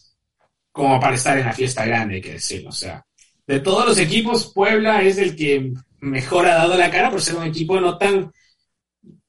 [0.71, 2.69] como para estar en la fiesta grande, hay que decirlo.
[2.69, 3.05] O sea,
[3.47, 7.35] de todos los equipos, Puebla es el que mejor ha dado la cara por ser
[7.35, 8.31] un equipo no tan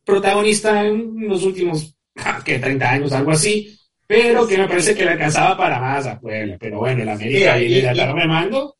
[0.04, 1.94] protagonista en los últimos,
[2.44, 6.18] que 30 años, algo así, pero que me parece que le alcanzaba para más a
[6.20, 6.56] Puebla.
[6.60, 8.76] Pero bueno, el América Sí, y- y- atar remando.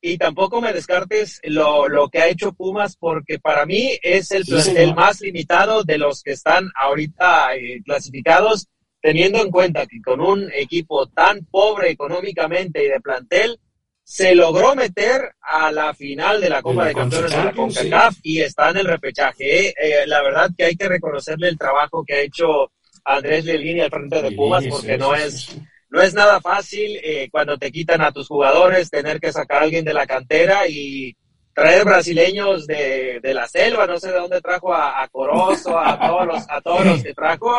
[0.00, 4.44] Y tampoco me descartes lo, lo que ha hecho Pumas, porque para mí es el
[4.44, 8.68] Sí, plantel más limitado de los que están ahorita eh, clasificados,
[9.02, 13.58] teniendo en cuenta que con un equipo tan pobre económicamente y de plantel,
[14.04, 17.74] se logró meter a la final de la Copa la de Campeones de la Champions,
[17.74, 17.80] sí.
[17.90, 19.66] CONCACAF y está en el repechaje.
[19.68, 19.74] ¿eh?
[19.82, 22.70] Eh, la verdad que hay que reconocerle el trabajo que ha hecho
[23.16, 25.56] Andrés Lelini al frente de Pumas, porque no es
[25.90, 29.64] no es nada fácil eh, cuando te quitan a tus jugadores, tener que sacar a
[29.64, 31.16] alguien de la cantera y
[31.54, 35.98] traer brasileños de, de la selva, no sé de dónde trajo a, a Corozo, a
[35.98, 37.50] todos los, a todos los que trajo,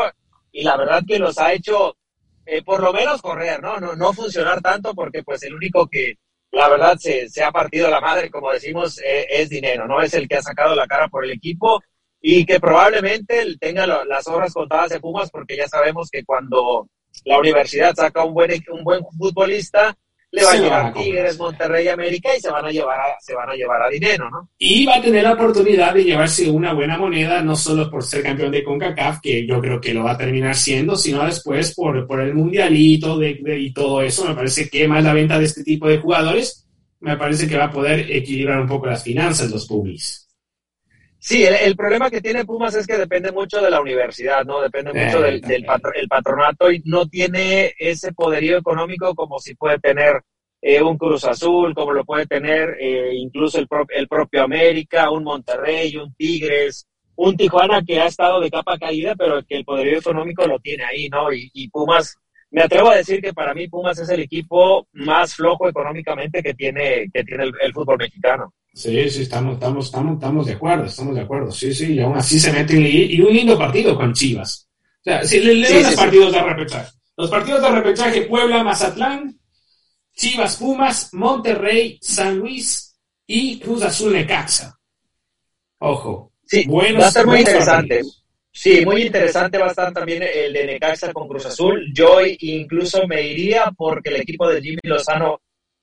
[0.52, 1.97] y la verdad que los ha hecho
[2.45, 3.80] eh, por lo menos correr, ¿no?
[3.80, 3.95] ¿no?
[3.95, 6.16] No funcionar tanto porque pues el único que
[6.52, 10.02] la verdad se, se ha partido la madre, como decimos, eh, es dinero, ¿no?
[10.02, 11.82] Es el que ha sacado la cara por el equipo
[12.22, 16.88] y que probablemente él tenga las horas contadas de Pumas porque ya sabemos que cuando
[17.26, 19.95] la universidad saca un buen, un buen futbolista,
[20.32, 21.39] le va Se a comprar, Tigres.
[21.39, 24.47] Monterrey, América y se van a llevar a, se van a llevar a dinero, ¿no?
[24.59, 28.22] Y va a tener la oportunidad de llevarse una buena moneda, no solo por ser
[28.22, 32.05] campeón de CONCACAF, que yo creo que lo va a terminar siendo, sino después por,
[32.05, 34.28] por el mundialito de, de- y todo eso.
[34.28, 36.67] Me parece que más la venta de este tipo de jugadores,
[36.99, 40.28] me parece que va a poder equilibrar un poco las finanzas los Pumas.
[41.20, 44.61] Sí, el, el problema que tiene Pumas es que depende mucho de la universidad, ¿no?
[44.61, 45.65] Depende mucho del, del también.
[45.65, 50.22] patro- el patronato y no tiene ese poderío económico como si puede tener
[50.61, 55.09] eh, un Cruz Azul, como lo puede tener eh, incluso el, pro- el propio América,
[55.11, 59.65] un Monterrey, un Tigres, un Tijuana que ha estado de capa caída, pero que el
[59.65, 61.34] poderío económico lo tiene ahí, ¿no?
[61.34, 62.17] Y, y Pumas,
[62.52, 66.54] me atrevo a decir que para mí Pumas es el equipo más flojo económicamente que
[66.54, 68.54] tiene, que tiene el- el fútbol mexicano.
[68.74, 71.52] Sí, sí, estamos, estamos, estamos, estamos de acuerdo, estamos de acuerdo.
[71.52, 74.68] Sí, sí, y aún así se mete y un lindo partido con Chivas.
[75.00, 75.97] O sea, si le, le Sí, doy sí, los sí.
[75.97, 76.91] partidos de repechaje.
[77.18, 79.38] Los partidos de repechaje, Puebla, Mazatlán,
[80.16, 82.95] Chivas, Pumas, Monterrey, San Luis
[83.26, 84.78] y Cruz Azul Necaxa.
[85.80, 86.34] Ojo.
[86.45, 87.95] Sí, buenos, va a estar muy interesante.
[87.95, 88.18] partidos.
[88.52, 91.91] Sí, muy interesante va a estar también el de Necaxa con Cruz Azul.
[91.93, 95.41] Yo incluso me iría porque el equipo de Jimmy Lozano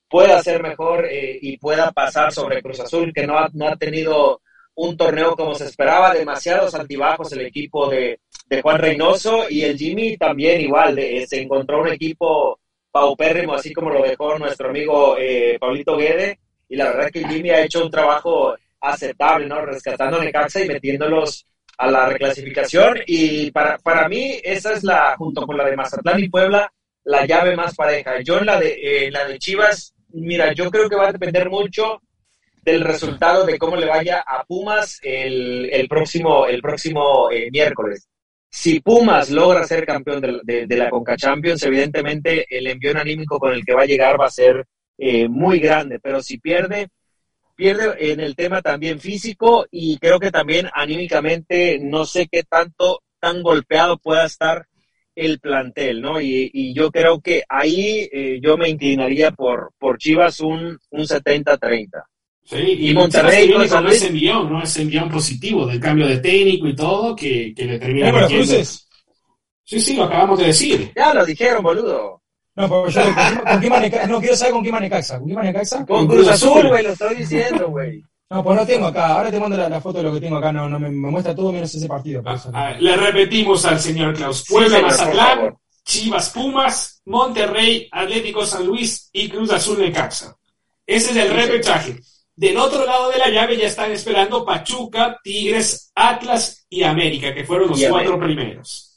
[0.08, 3.76] pueda ser mejor eh, y pueda pasar sobre Cruz Azul, que no ha, no ha
[3.76, 4.42] tenido
[4.74, 8.20] un torneo como se esperaba, demasiados altibajos el equipo de,
[8.62, 12.60] Juan Reynoso y el Jimmy también igual, de- se encontró un equipo
[12.90, 16.38] paupérrimo, así como lo dejó nuestro amigo eh, Pablito Guede,
[16.68, 19.64] y la verdad que el Jimmy ha hecho un trabajo aceptable, ¿no?
[19.64, 21.46] Rescatando a Necaxa y metiéndolos
[21.78, 26.20] a la reclasificación y para, para mí esa es la, junto con la de Mazatlán
[26.22, 26.72] y Puebla,
[27.04, 28.20] la llave más pareja.
[28.22, 31.48] Yo en la de, eh, la de Chivas, mira, yo creo que va a depender
[31.50, 32.00] mucho
[32.62, 38.08] del resultado de cómo le vaya a Pumas el, el próximo, el próximo eh, miércoles.
[38.50, 43.52] Si Pumas logra ser campeón de, de- la Conca Champions, evidentemente el envío anímico con
[43.52, 44.64] el que va a llegar va a ser
[44.98, 46.88] eh, muy grande, pero si pierde,
[47.56, 53.02] pierde en el tema también físico y creo que también anímicamente no sé qué tanto
[53.18, 54.66] tan golpeado pueda estar
[55.16, 56.20] el plantel, ¿no?
[56.20, 61.00] Y, y yo creo que ahí eh, yo me inclinaría por, por Chivas un, un
[61.00, 61.88] 70-30.
[62.44, 64.62] Sí, y, Y Monterrey viene con ese envión, ¿no?
[64.62, 68.28] Ese envión positivo del cambio de técnico y todo que, que le termina.
[69.64, 70.92] Sí, sí, lo acabamos de decir.
[70.94, 72.22] Ya lo dijeron, boludo.
[72.56, 73.00] No, pero yo,
[73.44, 75.18] ¿con qué- Maneca- no quiero saber con qué Manecaxa.
[75.18, 75.86] ¿Con qué Manecaxa?
[75.86, 78.02] Con Cruz Azul, güey, lo estoy diciendo, güey.
[78.30, 79.06] No, pues no tengo acá.
[79.14, 80.50] Ahora te mando la, la foto de lo que tengo acá.
[80.52, 82.22] No, no me, me muestra todo menos ese partido.
[82.34, 82.50] eso.
[82.52, 84.44] Ah, le repetimos al señor Klaus.
[84.48, 85.54] Puebla, Mazatlán.
[85.84, 90.34] Chivas, Pumas, Monterrey, Atlético San Luis y Cruz Azul Necaxa.
[90.84, 92.00] Ese es el Sí, repechaje.
[92.34, 97.44] Del otro lado de la llave ya están esperando Pachuca, Tigres, Atlas y América, que
[97.44, 98.26] fueron los Y cuatro América.
[98.42, 98.95] primeros.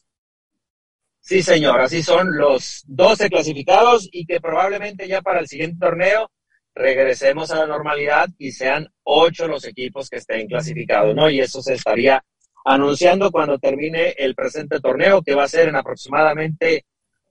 [1.30, 6.32] Sí, señor, así son los 12 clasificados y que probablemente ya para el siguiente torneo
[6.73, 11.30] regresemos a la normalidad y sean ocho los equipos que estén clasificados, ¿no?
[11.30, 12.25] Y eso se estaría
[12.65, 16.86] anunciando cuando termine el presente torneo, que va a ser en aproximadamente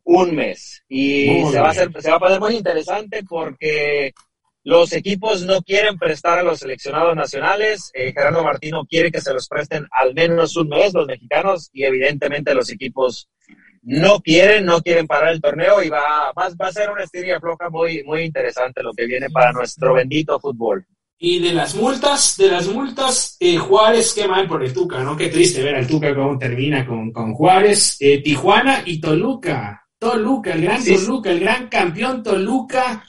[0.05, 0.84] un mes.
[0.88, 4.12] Y Muy se va, a hacer, se va a poner muy interesante porque
[4.62, 7.90] los equipos no quieren prestar a los seleccionados nacionales.
[7.94, 11.82] Eh, Gerardo Martino quiere que se los presten al menos un mes los mexicanos y
[11.82, 13.28] evidentemente los equipos
[13.89, 17.41] no quieren, no quieren parar el torneo y va, va, va a ser una estiria
[17.41, 20.84] floja muy, muy interesante lo que viene para nuestro bendito fútbol.
[21.18, 25.16] Y de las multas, de las multas, eh, Juárez, qué mal por el Tuca, ¿no?
[25.16, 29.82] Qué triste ver al Tuca cómo termina con, con Juárez, eh, Tijuana y Toluca.
[29.99, 30.95] Toluca, el gran Sí.
[30.95, 33.05] Toluca, el gran campeón Toluca.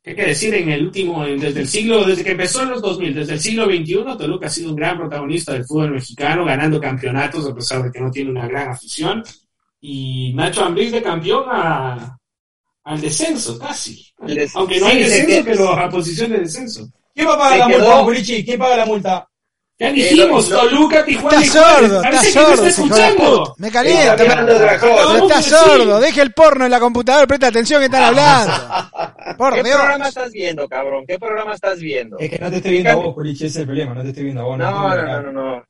[0.00, 2.80] ¿Qué hay que decir en el último, desde el siglo, desde que empezó en los
[2.80, 6.80] 2000, desde el siglo XXI, Toluca ha sido un gran protagonista del fútbol mexicano, ganando
[6.80, 9.24] campeonatos a pesar de que no tiene una gran afición.
[9.80, 12.16] Y Nacho Ambriz de campeón a,
[12.84, 14.06] al descenso, casi.
[14.18, 16.88] Des- Aunque no sí, hay descenso, pero a posición de descenso.
[17.14, 18.44] ¿Quién va a pagar la multa, quedó- Culichi?
[18.44, 19.26] ¿Quién paga la multa?
[19.78, 21.40] Ya dijimos, Eh, lo- Toluca, Tijuana.
[21.42, 23.54] Está sordo, está sordo, está escuchando.
[23.56, 24.24] Me calienta.
[24.82, 28.52] Vamos está sordo, deje el porno en la computadora, presta atención que están hablando.
[29.38, 29.76] Por ¿Qué Dios.
[29.76, 31.04] programa estás viendo, cabrón?
[31.08, 32.18] ¿Qué programa estás viendo?
[32.18, 34.08] Es que no te estoy viendo a vos, Culichi, ese es el problema, no te
[34.08, 34.58] estoy viendo a vos.
[34.58, 35.64] No, no, no, no.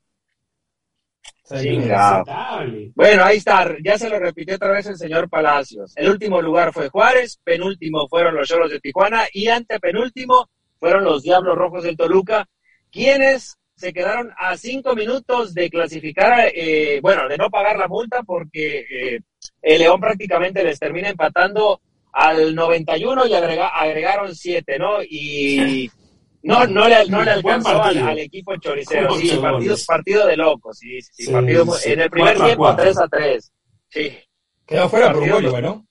[2.95, 5.93] Bueno, ahí está, ya se lo repitió otra vez el señor Palacios.
[5.97, 10.49] El último lugar fue Juárez, penúltimo fueron los Cholos de Tijuana y antepenúltimo
[10.79, 12.47] fueron los Diablos Rojos del Toluca,
[12.91, 18.23] quienes se quedaron a cinco minutos de clasificar, eh, bueno, de no pagar la multa
[18.23, 19.21] porque eh,
[19.63, 21.81] el León prácticamente les termina empatando
[22.13, 24.99] al 91 y agrega- agregaron siete, ¿no?
[25.03, 25.91] Y
[26.43, 29.15] no, no le, no le alcanzó al, al equipo choricero.
[29.15, 32.85] Sí, partido, partido de locos, sí, sí, partido en el primer tiempo cuatro.
[32.85, 33.53] 3 a 3.
[33.89, 34.19] Sí.
[34.67, 35.87] Quedó fuera por un gol igual, ¿no?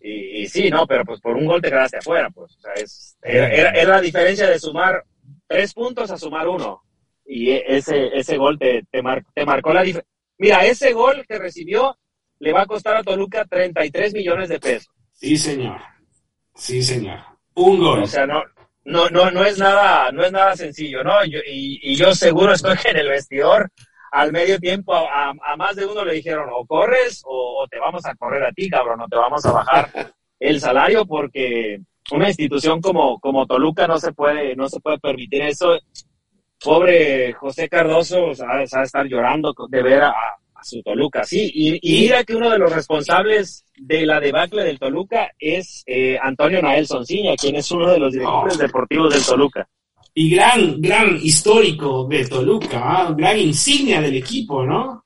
[0.00, 2.56] Y, y sí, no, pero pues por un gol te quedaste afuera, pues.
[2.56, 5.04] O sea, es, era, era- era la diferencia de sumar
[5.46, 6.82] tres puntos a sumar uno.
[7.26, 10.10] Y e- ese, ese gol te, te, mar- te marcó la diferencia.
[10.38, 11.98] Mira, ese gol que recibió
[12.38, 14.90] le va a costar a Toluca 33 millones de pesos.
[15.12, 15.78] Sí, señor.
[16.54, 17.18] Sí, señor.
[17.54, 18.02] Un gol.
[18.02, 18.42] O sea, no,
[18.84, 21.24] no, no, no es nada, no es nada sencillo, ¿no?
[21.24, 23.70] Yo- y, y yo seguro estoy en el vestidor.
[24.12, 27.68] Al medio tiempo a, a- a más de uno le dijeron o corres o, o
[27.68, 29.90] te vamos a correr a ti, cabrón, o te vamos a bajar
[30.40, 31.80] el salario porque
[32.12, 35.78] una institución como, como Toluca no se puede, no se puede permitir eso.
[36.62, 40.12] Pobre José Cardoso, o sea, se va a estar llorando de ver a,
[40.60, 41.50] a su Toluca, sí.
[41.54, 46.18] Y, y mira que uno de los responsables de la debacle del Toluca es eh,
[46.22, 48.62] Antonio Nael Sonciña, quien es uno de los directores Oh.
[48.62, 49.68] deportivos del Toluca.
[50.12, 53.14] Y gran, gran histórico de Toluca, ¿ah?
[53.16, 55.04] gran insignia del equipo, ¿no?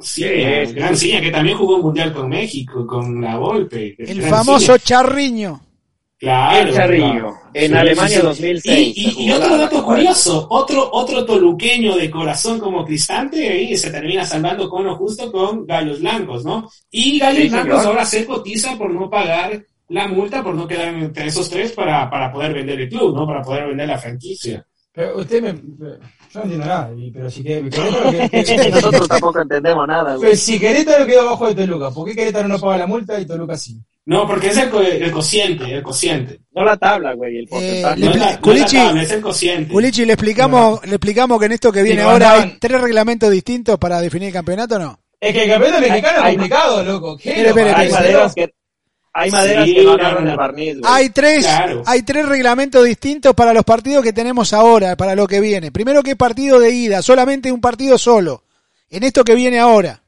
[0.00, 3.96] Sí, gran insignia que también jugó un mundial con México, con la Volpe.
[3.98, 4.78] El famoso insignia.
[4.78, 5.60] charriño.
[6.18, 8.22] Claro, en Sí, Alemania sí, sí.
[8.26, 8.92] 2006.
[8.96, 14.24] Y, y- otro dato curioso, otro, otro toluqueño de corazón como Cristante, ahí se termina
[14.24, 16.68] salvando con lo justo con Gallos Blancos, ¿no?
[16.90, 17.86] Y Gallos Sí, Blancos señor.
[17.86, 22.10] ahora se cotiza por no pagar la multa, por no quedar entre esos tres para,
[22.10, 23.24] para poder vender el club, ¿no?
[23.26, 24.66] Para poder vender la franquicia.
[24.92, 25.52] Pero usted me.
[25.54, 30.20] Yo no entiendo nada, pero si que, Querétaro que- que- Nosotros tampoco entendemos nada, güey.
[30.30, 33.24] Pero si Querétaro quedó abajo de Toluca, ¿por qué Querétaro no paga la multa y
[33.26, 33.78] Toluca sí?
[34.10, 36.40] No, porque es el, co- el cociente, el cociente.
[36.54, 38.00] No la tabla, güey, el porcentaje.
[38.00, 38.76] No es la, expli- no es la Culichi.
[38.76, 39.72] tabla, es el cociente.
[39.72, 43.76] Culichi, le explicamos, le explicamos que en esto que viene ahora hay tres reglamentos distintos
[43.78, 44.98] para definir el campeonato, ¿o ¿no?
[45.20, 47.16] Es que el campeonato mexicano Hay- es complicado, loco.
[47.18, 47.82] ¿Qué Espere, lo espere, paga?
[47.82, 48.54] hay maderas que
[49.12, 50.30] hay maderas Sí, que no agarran no.
[50.30, 50.76] el barniz.
[50.84, 51.82] Hay tres, Claro.
[51.84, 55.70] hay tres reglamentos distintos para los partidos que tenemos ahora, para lo que viene.
[55.70, 58.44] Primero que partido de ida, solamente un partido solo.
[58.88, 60.02] En esto que viene ahora.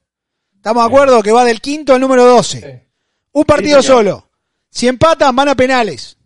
[0.56, 1.22] ¿Estamos de acuerdo?
[1.22, 2.60] Que va del quinto al número 12.
[2.60, 2.89] Sí.
[3.32, 4.28] Un partido Sí, solo.
[4.70, 6.16] Si empatan, van a penales.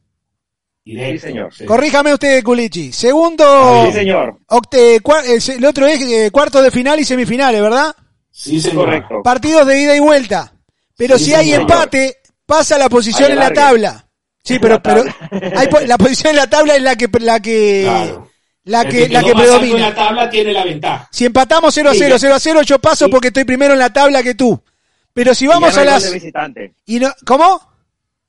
[0.84, 1.52] Sí, señor.
[1.54, 1.64] sí.
[1.64, 2.92] Corríjame usted, Culichi.
[2.92, 4.36] Segundo, Sí, señor.
[4.48, 7.94] octe- cua- eh, el otro es eh, cuarto de final y semifinales, ¿verdad?
[8.30, 8.84] Sí, señor.
[8.84, 9.22] Correcto.
[9.22, 10.52] Partidos de ida y vuelta.
[10.96, 11.62] Pero Sí, si hay señor.
[11.62, 14.06] empate, pasa la posición en la tabla.
[14.44, 15.04] Sí, pero, La pero
[15.56, 18.30] hay po- la posición en la tabla es la que la que Claro.
[18.64, 19.78] la El que la que en predomina.
[19.88, 21.08] la tabla tiene la ventaja.
[21.10, 22.18] Si empatamos 0 a Sí, 0, ya.
[22.18, 23.10] 0 a 0, yo paso Sí.
[23.10, 24.62] porque estoy primero en la tabla que tú.
[25.14, 26.74] Pero si vamos Y ya no a hay gol las de visitante.
[26.86, 27.60] y no, ¿cómo?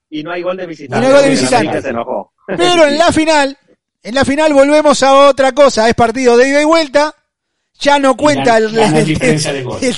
[0.10, 0.98] Y no hay gol de visitante.
[0.98, 1.56] Y no hay gol de visitante.
[1.58, 2.34] América se enojó.
[2.48, 3.58] Pero en la final,
[4.04, 7.14] en la final volvemos a otra cosa, es partido de ida y vuelta.
[7.80, 8.72] Ya no cuenta el,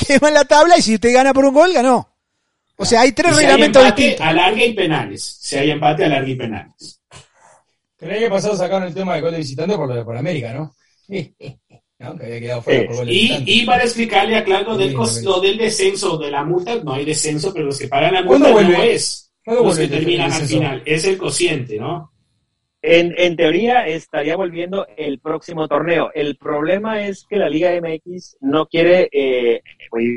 [0.08, 2.10] tema en la tabla y si usted gana por un gol, ganó.
[2.78, 4.28] O sea, hay tres si hay reglamentos empate, distintos.
[4.28, 5.38] alargue y penales.
[5.42, 7.02] Si hay empate, alargue y penales.
[8.00, 10.54] El año pasado sacaron el tema de gol de visitante por lo de por América,
[10.54, 10.74] ¿no?
[12.00, 12.16] ¿No?
[12.16, 15.08] Que había quedado fuera por de Y, y para explicarle a Claudio del, Sí, cos-
[15.20, 15.26] sí.
[15.26, 18.50] lo del descenso de la multa, no hay descenso, pero los que pagan la ¿Cuándo
[18.50, 22.12] multa no es ¿Cuándo los que terminan al final, es el cociente, ¿no?
[22.84, 26.12] En, en teoría estaría volviendo el próximo torneo.
[26.14, 29.62] El problema es que la Liga MX no quiere, eh,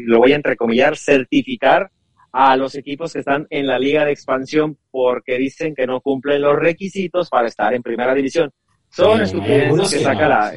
[0.05, 1.91] lo voy a entrecomillar, certificar
[2.33, 6.43] a los equipos que están en la Liga de Expansión porque dicen que no cumplen
[6.43, 8.53] los requisitos para estar en Primera División.
[8.91, 10.28] Son Sí, estupideces que saca no.
[10.28, 10.53] la...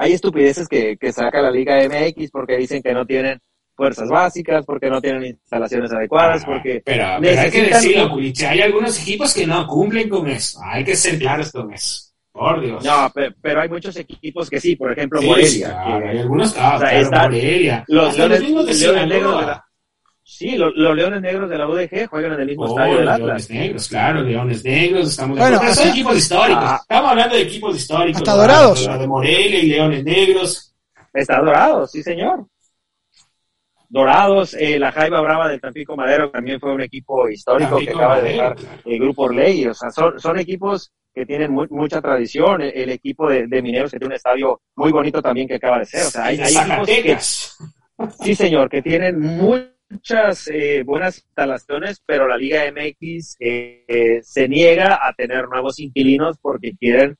[0.00, 3.40] Hay estupideces que, que saca la Liga MX porque dicen que no tienen
[3.74, 8.42] fuerzas básicas, porque no tienen instalaciones adecuadas, Ah, porque pero, pero hay que decirlo, Pulich,
[8.44, 10.60] hay algunos equipos que no cumplen con eso.
[10.64, 12.04] Hay que ser claros con eso.
[12.32, 12.84] Por Dios.
[12.84, 16.18] no, pe- pero hay muchos equipos que sí, por ejemplo Sí, Morelia, claro, que- hay
[16.18, 17.84] algunos ah, o sea, claro, Morelia.
[17.88, 19.06] los Leones- mismos de Leones Sinaloa.
[19.06, 19.64] Negros de la-
[20.30, 23.04] sí, lo- los Leones Negros de la UDG juegan en el mismo Oh, estadio del
[23.06, 23.26] los Atlas.
[23.28, 26.62] Leones Negros, claro, Leones Negros, estamos de Bueno, son equipos históricos.
[26.64, 26.78] Ah.
[26.82, 28.16] Estamos hablando de equipos históricos.
[28.22, 28.86] Hasta Dorados.
[28.98, 30.74] de Morelia y Leones Negros.
[31.14, 32.46] Está Dorados, sí señor.
[33.90, 37.96] Dorados, eh, la Jaiba Brava del Tampico Madero también fue un equipo histórico Tampico que
[37.98, 38.78] acaba de dejar claro.
[38.84, 39.66] el Grupo Orley.
[39.66, 42.60] O sea, son, son equipos que tienen mu- mucha tradición.
[42.60, 45.78] El, el equipo de, de Mineros que tiene un estadio muy bonito también que acaba
[45.78, 46.02] de ser.
[46.02, 47.56] O sea, hay, hay equipos que, Zacatecas.
[48.22, 49.18] sí señor, que tienen
[49.90, 55.78] muchas eh, buenas instalaciones, pero la Liga MX eh, eh, se niega a tener nuevos
[55.80, 57.16] inquilinos porque quieren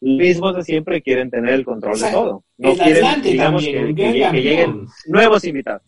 [0.00, 2.44] los mismos de siempre quieren tener el control O sea, de todo.
[2.56, 5.82] No quieren, digamos, que- lleguen nuevos invitados.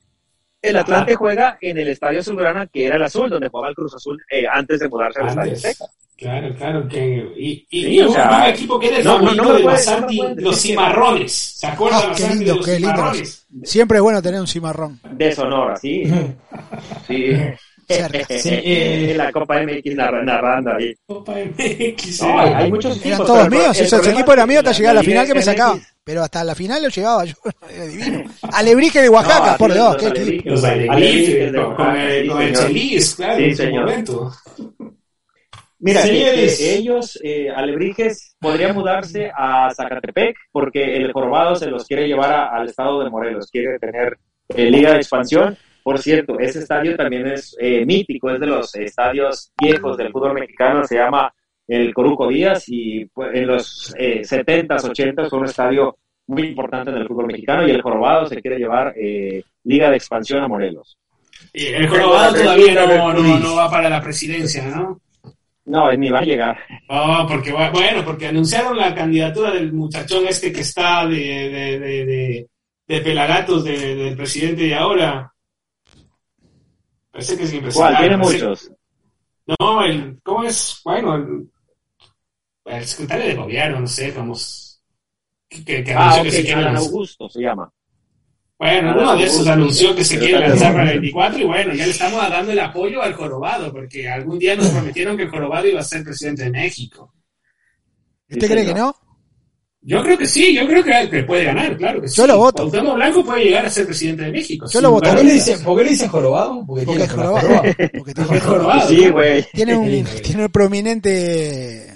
[0.63, 0.77] El.
[0.77, 4.23] Atlante juega en el Estadio Azulgrana, que era el azul, donde jugaba el Cruz Azul
[4.31, 5.53] eh, antes de mudarse al Estadio.
[5.55, 5.85] Azteca.
[6.17, 7.33] Claro, claro que.
[7.39, 9.49] Y, y, Sí, y o sea, un equipo que era el no, no, favorito no
[9.49, 11.33] me de puede- Basanti, no los cimarrones.
[11.33, 12.89] ¿Se acuerdan Ah, lindo, de los qué lindo.
[12.95, 13.47] cimarrones?
[13.65, 15.01] Siempre es bueno tener un cimarrón.
[15.13, 16.05] De Sonora, sí.
[17.07, 17.33] sí.
[17.95, 18.27] Cerca.
[18.39, 20.95] Sí, eh, en la Copa MX narra- narrando ahí.
[21.07, 22.23] Copa MX.
[22.23, 22.55] No, hay, eh.
[22.55, 23.07] hay muchos equipos.
[23.07, 25.03] Eran todos pero el- míos, el equipos es eran míos hasta la- llegar a la
[25.03, 25.81] final que me MX sacaban.
[26.03, 27.35] Pero hasta la final lo llevaba yo,
[27.75, 28.25] era divino.
[28.53, 30.21] Alebrije de Oaxaca, No, por Dios, los qué equipo.
[30.21, 32.55] Alebrijes, Los Alebrijes Alebrijes, de con, el, el.
[32.57, 33.85] Chelis, claro, Sí, en señor.
[33.87, 34.33] momento.
[35.83, 36.59] Mira, Señores.
[36.59, 42.33] que ellos, eh, Alebrijes, podrían mudarse a Zacatepec porque el Jorobado se los quiere llevar
[42.33, 44.19] a- al estado de Morelos, quiere tener
[44.49, 45.57] eh, Liga de Expansión.
[45.83, 50.35] Por cierto, ese estadio también es eh, mítico, es de los estadios viejos del fútbol
[50.35, 51.33] mexicano, se llama
[51.67, 56.91] el Coruco Díaz y pues, en los eh, 70s, 80s fue un estadio muy importante
[56.91, 60.49] en el fútbol mexicano y el Jorobado se quiere llevar eh, Liga de Expansión a
[60.49, 60.97] Morelos.
[61.55, 65.01] Y el jorobado todavía no, no, no va para la presidencia, ¿no?
[65.65, 66.59] No, ni va a llegar.
[66.89, 71.79] Oh, porque, va- bueno, porque anunciaron la candidatura del muchachón este que está de, de,
[71.79, 72.49] de, de,
[72.87, 75.30] de pelagatos de- del presidente de ahora.
[77.11, 77.57] Parece que es ¿Cuál?
[77.59, 77.99] impresionante.
[78.09, 78.71] Tiene Parece- muchos.
[79.59, 80.81] No, el, ¿cómo es?
[80.85, 81.51] Bueno, el,
[82.67, 84.81] el secretario de gobierno, no sé, cómo es,
[85.49, 86.83] que, que, que Ah, anunció que se quiere lanzar.
[86.87, 87.73] Augusto se llama.
[88.59, 91.85] Bueno, uno de esos anunció que se quiere lanzar para el 24 y bueno, ya
[91.87, 95.67] le estamos dando el apoyo al jorobado, porque algún día nos prometieron que el jorobado
[95.67, 97.13] iba a ser presidente de México.
[98.29, 98.95] ¿Usted cree que no?
[99.83, 102.17] Yo creo que sí, yo creo que, que puede ganar, claro que sí.
[102.17, 102.65] Yo lo voto.
[102.69, 104.67] Cuauhtémoc Blanco puede llegar a ser presidente de México.
[104.71, 105.09] Yo lo voto.
[105.09, 106.65] ¿Por qué le dicen, ¿por qué le dicen jorobado?
[106.67, 107.41] Porque, Porque es jorobado.
[107.41, 107.63] joroba.
[107.63, 108.89] Porque Porque tiene, es jorobado.
[108.89, 109.47] Sí, güey.
[109.55, 111.95] tiene un, tiene un prominente.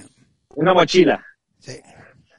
[0.57, 1.23] Una mochila.
[1.59, 1.73] sí.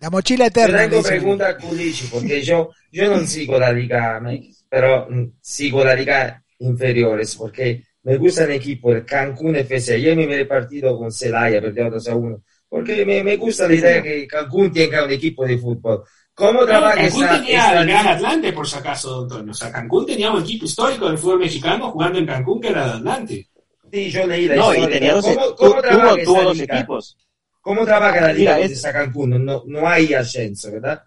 [0.01, 0.87] La mochila Yo eterna.
[0.87, 1.03] dicen.
[1.03, 5.07] pregunta a Culici, porque yo, yo non sigo la Liga MX, pero
[5.41, 9.99] sigo la Liga Inferiores, porque me gusta el equipo, el Cancún FC.
[10.01, 12.43] Yo me he partido con Celaya, perdió 2 a 1,
[12.75, 16.03] porque me, me gusta la idea que Cancún tenga un equipo de fútbol.
[16.33, 18.07] ¿Cómo No, trabaja Cancún esta, tenía esta el Gran?
[18.07, 19.51] Atlante, por si acaso, don Antonio.
[19.51, 22.85] O sea, Cancún tenía un equipo histórico del fútbol mexicano jugando en Cancún que era
[22.87, 23.47] de Atlante.
[23.89, 24.93] Sí, yo leí la No, y historia.
[24.99, 26.75] tenía dos, ¿Cómo, tu- cómo trabaja tuvo, tuvo dos liga?
[26.77, 27.17] equipos.
[27.61, 29.45] ¿Cómo trabaja la liga donde es- Cancún?
[29.45, 31.01] No, no hay ascenso, ¿verdad?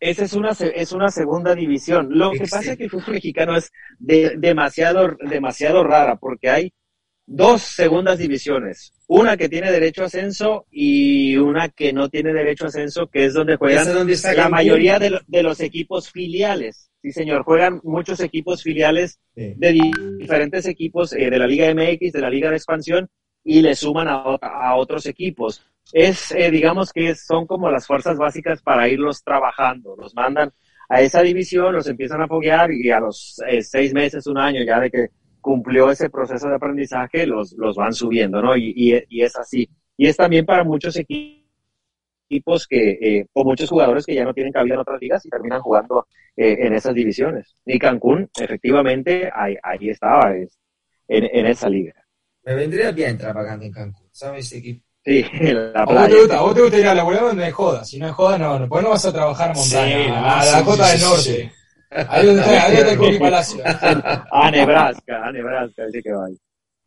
[0.00, 2.08] Esa es una, se- es una segunda división.
[2.10, 6.72] Lo que pasa es que el fútbol mexicano es de- demasiado, demasiado rara porque hay
[7.26, 8.92] dos segundas divisiones.
[9.06, 13.24] Una que tiene derecho a ascenso y una que no tiene derecho a ascenso, que
[13.26, 16.90] es donde juegan ¿Esa donde está la mayoría de, de los equipos filiales.
[17.02, 19.54] Sí, señor, juegan muchos equipos filiales Sí.
[19.56, 23.08] de di- diferentes equipos eh, de la Liga MX, de la Liga de Expansión,
[23.42, 25.62] y le suman a, a otros equipos.
[25.92, 29.94] Es, eh, digamos que son como las fuerzas básicas para irlos trabajando.
[29.98, 30.50] Los mandan
[30.88, 34.62] a esa división, los empiezan a foguear y a los eh, seis meses, un año
[34.64, 35.08] ya de que
[35.44, 38.56] cumplió ese proceso de aprendizaje, los, los van subiendo, ¿no?
[38.56, 39.68] Y, y, y es así.
[39.96, 44.52] Y es también para muchos equipos que, eh, o muchos jugadores que ya no tienen
[44.52, 47.54] cabida en otras ligas y terminan jugando eh, en esas divisiones.
[47.66, 50.58] Y Cancún, efectivamente, ahí, ahí estaba, es-
[51.06, 51.92] en, en esa liga.
[52.44, 54.50] Me vendría bien trabajando en Cancún, ¿sabes?
[54.52, 54.82] Equipo.
[55.04, 56.16] Sí, en la ¿A vos te playa.
[56.20, 57.84] gusta, a vos te gusta ir a laburar donde joda?
[57.84, 60.44] Si no hay joda, no, no, pues no vas a trabajar a Montana, Sí, a
[60.46, 61.52] la Dakota sí, del Norte.
[61.94, 62.06] Sí.
[62.08, 63.64] Ahí donde está, ahí está el Coqui Palacio.
[64.32, 66.36] A Nebraska, a Nebraska, que vaya.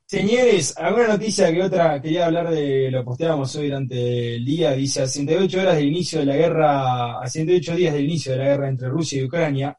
[0.05, 5.01] Señores, alguna noticia que otra quería hablar de lo posteábamos hoy durante el día, dice
[5.01, 8.45] a 108 horas del inicio de la guerra, a 108 días del inicio de la
[8.45, 9.77] guerra entre Rusia y Ucrania,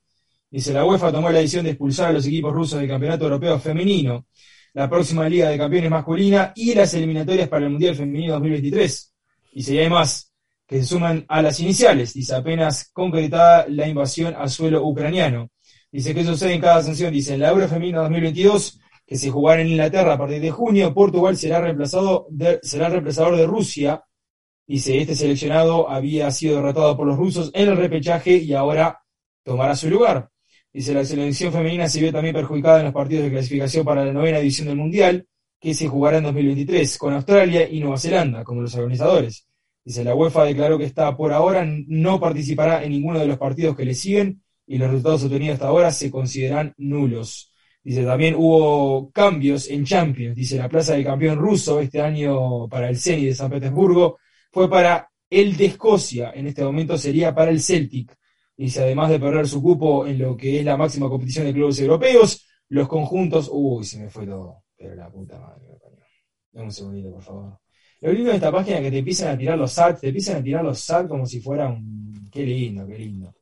[0.51, 3.59] dice la UEFA tomó la decisión de expulsar a los equipos rusos del Campeonato Europeo
[3.59, 4.27] Femenino,
[4.75, 9.15] la próxima Liga de Campeones masculina y las eliminatorias para el Mundial Femenino 2023.
[9.55, 10.28] Dice, y hay más
[10.69, 15.51] que se suman a las iniciales, dice apenas concretada la invasión al suelo ucraniano.
[15.91, 17.11] Dice, ¿qué sucede en cada sanción?
[17.11, 20.93] Dice, en la Euro Femenina 2022, que se jugará en Inglaterra a partir de junio,
[20.93, 22.29] Portugal será, reemplazado
[22.63, 24.05] será el reemplazador de Rusia.
[24.67, 29.01] Dice, este seleccionado había sido derrotado por los rusos en el repechaje y ahora
[29.43, 30.29] tomará su lugar.
[30.71, 34.13] Dice, la selección femenina se vio también perjudicada en los partidos de clasificación para la
[34.13, 35.27] novena edición del Mundial,
[35.59, 39.48] que se jugará en 2023, con Australia y Nueva Zelanda como los organizadores.
[39.85, 43.77] Dice, la UEFA declaró que está por ahora no participará en ninguno de los partidos
[43.77, 47.53] que le siguen y los resultados obtenidos hasta ahora se consideran nulos.
[47.83, 50.37] Dice, también hubo cambios en Champions.
[50.37, 54.19] Dice, la plaza del campeón ruso este año para el Zenit de San Petersburgo
[54.53, 56.33] fue para el de Escocia.
[56.35, 58.15] En este momento sería para el Celtic.
[58.57, 61.81] Dice, además de perder su cupo en lo que es la máxima competición de clubes
[61.81, 63.49] europeos, los conjuntos...
[63.51, 64.65] Uy, se me fue todo.
[64.77, 65.65] Pero la puta madre.
[66.53, 67.59] Dame un segundito, por favor.
[68.01, 70.37] Lo lindo de esta página es que te empiezan a tirar los SAT, te empiezan
[70.37, 72.29] a tirar los SAT como si fuera un...
[72.31, 73.35] Qué lindo, qué lindo.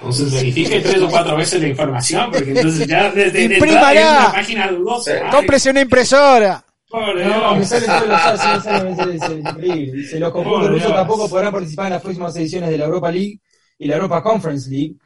[0.00, 3.90] Entonces verifique tres o cuatro veces la información, porque entonces ya desde de Imprímala.
[3.90, 5.30] entrada es una página dudosa.
[5.30, 6.64] Cómprese una impresora.
[6.92, 9.92] No, me salen todos los SAT, sí, me salen, salen, increíble.
[9.92, 13.40] Dice, los conjuntos rusos tampoco podrán participar en las próximas ediciones de la Europa League
[13.78, 14.96] y la Europa Conference League.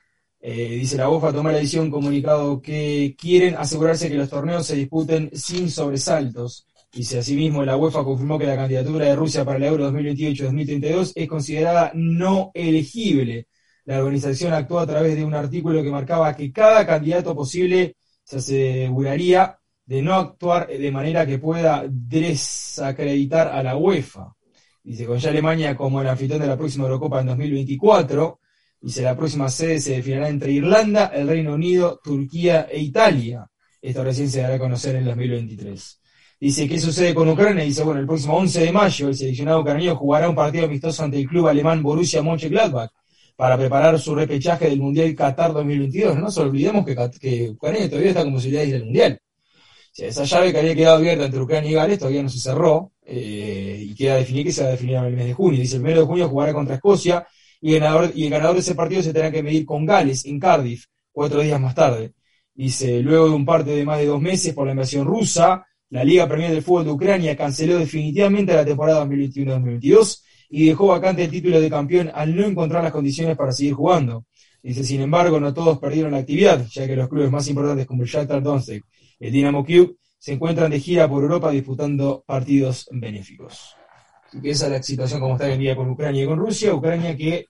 [0.43, 4.75] Eh, dice la UEFA tomó la decisión comunicado que quieren asegurarse que los torneos se
[4.75, 6.67] disputen sin sobresaltos.
[6.93, 11.29] Dice asimismo, la UEFA confirmó que la candidatura de Rusia para el Euro 2028-2032 es
[11.29, 13.47] considerada no elegible.
[13.85, 18.37] La organización actuó a través de un artículo que marcaba que cada candidato posible se
[18.39, 24.35] aseguraría de no actuar de manera que pueda desacreditar a la UEFA.
[24.83, 28.41] Dice, con ya Alemania como el anfitrión de la próxima Eurocopa en 2024,
[28.81, 33.49] dice, la próxima sede se definirá entre Irlanda, el Reino Unido, Turquía e Italia.
[33.81, 36.00] Esto recién se dará a conocer en 2023.
[36.41, 37.65] Dice, ¿qué sucede con Ucrania?
[37.65, 41.19] Dice, bueno, el próximo 11 de mayo el seleccionado ucraniano jugará un partido amistoso ante
[41.19, 42.91] el club alemán Borussia Mönchengladbach
[43.37, 46.15] para preparar su repechaje del Mundial Qatar 2022.
[46.15, 46.87] No nos olvidemos
[47.21, 49.21] que, Ucrania todavía está con posibilidades de ir al Mundial.
[49.99, 52.93] O esa llave que había quedado abierta entre Ucrania y Gales todavía no se cerró
[53.05, 55.61] eh, y queda definida que se va a definir en el mes de junio.
[55.61, 57.27] Dice, el primero de junio jugará contra Escocia
[57.61, 60.25] y, el ganador, y el ganador de ese partido se tendrá que medir con Gales
[60.25, 62.15] en Cardiff cuatro días más tarde.
[62.55, 66.05] Dice, luego de un parte de más de dos meses por la invasión rusa, la
[66.05, 71.31] Liga Premier del Fútbol de Ucrania canceló definitivamente la temporada 2021-2022 y dejó vacante el
[71.31, 74.25] título de campeón al no encontrar las condiciones para seguir jugando.
[74.63, 78.03] Dice, sin embargo, no todos perdieron la actividad, ya que los clubes más importantes como
[78.03, 78.85] el Shakhtar Donetsk
[79.19, 83.75] y el Dinamo Kiev se encuentran de gira por Europa disputando partidos benéficos.
[84.27, 86.39] Así que esa es la situación como está hoy en día con Ucrania y con
[86.39, 86.75] Rusia.
[86.75, 87.47] Ucrania que,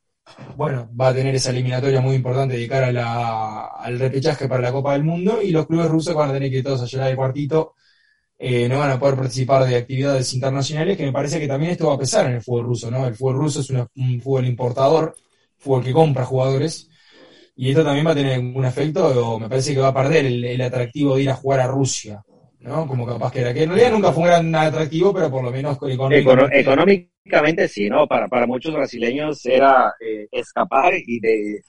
[0.56, 4.92] bueno, va a tener esa eliminatoria muy importante de cara al repechaje para la Copa
[4.92, 7.74] del Mundo y los clubes rusos van a tener que todos a llenar el cuartito.
[8.42, 11.88] Eh, no van a poder participar de actividades internacionales, que me parece que también esto
[11.88, 13.06] va a pesar en el fútbol ruso, ¿no?
[13.06, 15.14] El fútbol ruso es una- un fútbol importador,
[15.58, 16.88] fútbol que compra jugadores,
[17.54, 20.24] y esto también va a tener un efecto, o me parece que va a perder
[20.24, 22.22] el, atractivo de ir a jugar a Rusia,
[22.60, 22.86] ¿no?
[22.86, 25.50] Como capaz que era, que en realidad nunca fue un gran atractivo, pero por lo
[25.50, 25.76] menos
[26.50, 28.06] económicamente sí, ¿no?
[28.06, 31.62] Para, para muchos brasileños era eh, escapar y de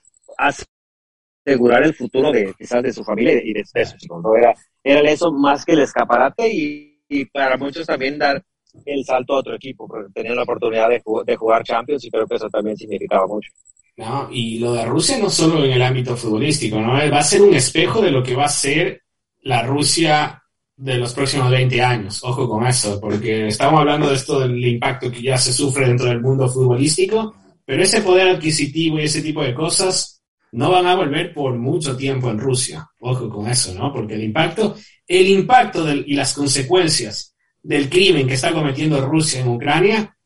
[1.44, 4.36] asegurar el futuro de quizás de su familia y de, de sus ¿no?
[4.36, 8.42] Era, era eso más que el escaparate y, y para muchos también dar
[8.86, 12.26] el salto a otro equipo, porque tenían la oportunidad de, de jugar Champions y creo
[12.26, 13.50] que eso también significaba mucho.
[13.96, 14.28] ¿no?
[14.30, 16.92] Y lo de Rusia no solo en el ámbito futbolístico, ¿no?
[16.92, 19.02] Va a ser un espejo de lo que va a ser
[19.42, 20.42] la Rusia
[20.76, 22.24] de los próximos 20 años.
[22.24, 26.06] Ojo con eso, porque estamos hablando de esto del impacto que ya se sufre dentro
[26.06, 27.34] del mundo futbolístico,
[27.64, 30.21] pero ese poder adquisitivo y ese tipo de cosas
[30.52, 32.88] no van a volver por mucho tiempo en Rusia.
[33.00, 33.92] Ojo con eso, ¿no?
[33.92, 34.76] Porque el impacto,
[35.06, 40.16] el impacto y las consecuencias del crimen que está cometiendo Rusia en Ucrania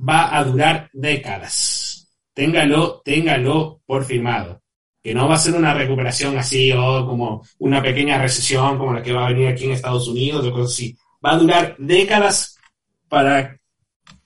[0.00, 2.08] va a durar décadas.
[2.32, 4.62] Téngalo, téngalo por firmado.
[5.02, 9.02] Que no va a ser una recuperación así o como una pequeña recesión como la
[9.02, 10.96] que va a venir aquí en Estados Unidos o cosas así.
[11.24, 12.58] Va a durar décadas
[13.06, 13.60] para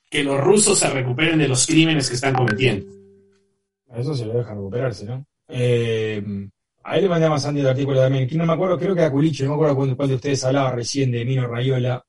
[0.09, 2.87] que los rusos se recuperen de los crímenes que están cometiendo.
[3.97, 5.27] Eso se lo deja recuperarse, ¿no?
[5.49, 6.23] Eh,
[6.85, 8.29] ahí le mandamos a Andy el artículo también.
[8.29, 10.45] Que no me acuerdo, creo que era Culicho, no me acuerdo cuál, cuál de ustedes
[10.45, 12.05] hablaba recién de Mino Rayola.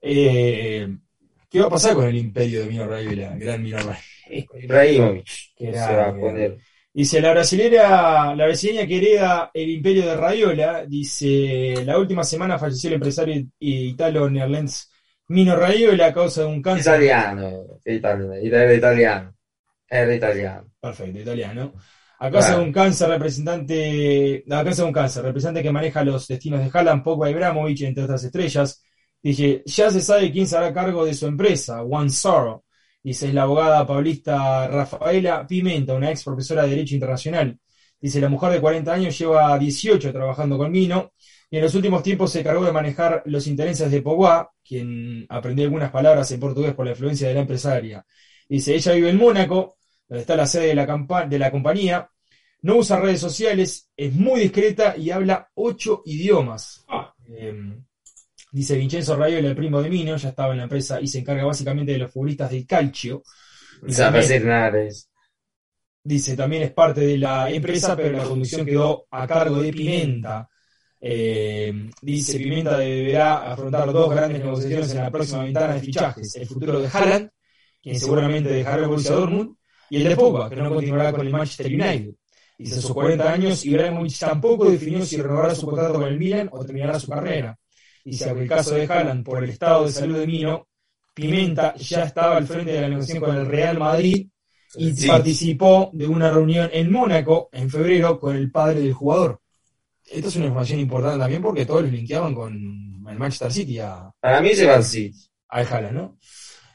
[0.00, 0.88] Eh,
[1.48, 3.36] ¿Qué va a pasar con el imperio de Mino Rayola?
[3.36, 3.78] Gran Mino
[4.68, 5.22] Rayola.
[5.56, 6.58] Que se era, va a poner.
[6.94, 12.58] Dice, la brasilera, la brasileña que hereda el imperio de Raiola, dice, la última semana
[12.58, 14.90] falleció el empresario italo-neerlandés
[15.28, 16.82] Mino Raiola a causa de un cáncer.
[16.82, 19.34] Italiano, italiano.
[19.88, 20.66] Era italiano.
[20.78, 21.72] Perfecto, italiano.
[22.24, 22.62] A causa Claro.
[22.64, 27.02] un cáncer representante, a causa de un cáncer, representante que maneja los destinos de Haaland,
[27.02, 28.82] Pogba y Ibrahimovic, entre otras estrellas.
[29.22, 32.64] Dije, ya se sabe quién se hará cargo de su empresa, One Sorrow.
[33.02, 37.58] Dice, es la abogada paulista Rafaela Pimenta, una ex profesora de Derecho Internacional.
[38.00, 41.12] Dice, la mujer de 40 años lleva 18 trabajando con Mino
[41.50, 45.64] y en los últimos tiempos se cargó de manejar los intereses de Pogba, quien aprendió
[45.64, 48.04] algunas palabras en portugués por la influencia de la empresaria.
[48.48, 49.76] Dice, ella vive en Mónaco,
[50.08, 52.08] donde está la sede de la, campa- de la compañía,
[52.62, 56.84] no usa redes sociales, es muy discreta y habla ocho idiomas.
[56.88, 57.12] Ah.
[57.28, 57.76] Eh,
[58.52, 61.44] dice Vincenzo Raiola, el primo de Mino, ya estaba en la empresa y se encarga
[61.44, 63.22] básicamente de los futbolistas del calcio.
[66.04, 70.48] Dice, también es parte de la empresa, pero la conducción quedó a cargo de Pimenta.
[71.00, 76.36] Eh, dice, Pimenta deberá afrontar dos grandes negociaciones en la próxima ventana de fichajes.
[76.36, 77.30] El futuro de Haaland,
[77.80, 79.56] quien seguramente dejará el Borussia Dortmund,
[79.90, 82.14] y el de Pogba, que no continuará con el Manchester United.
[82.66, 86.64] A sus 40 años, Ibrahimovic tampoco definió si renovará su contrato con el Milan o
[86.64, 87.58] terminará su carrera.
[88.04, 90.66] Dice, aunque el caso de Haaland, por el estado de salud de Mino,
[91.14, 94.26] Pimenta ya estaba al frente de la negociación con el Real Madrid
[94.76, 95.06] y Sí.
[95.06, 99.40] participó de una reunión en Mónaco en febrero con el padre del jugador.
[100.10, 104.10] Esto es una información importante también porque todos los linkeaban con el Manchester City a,
[104.20, 105.12] Para mí se va así.
[105.48, 106.18] a Haaland, ¿no?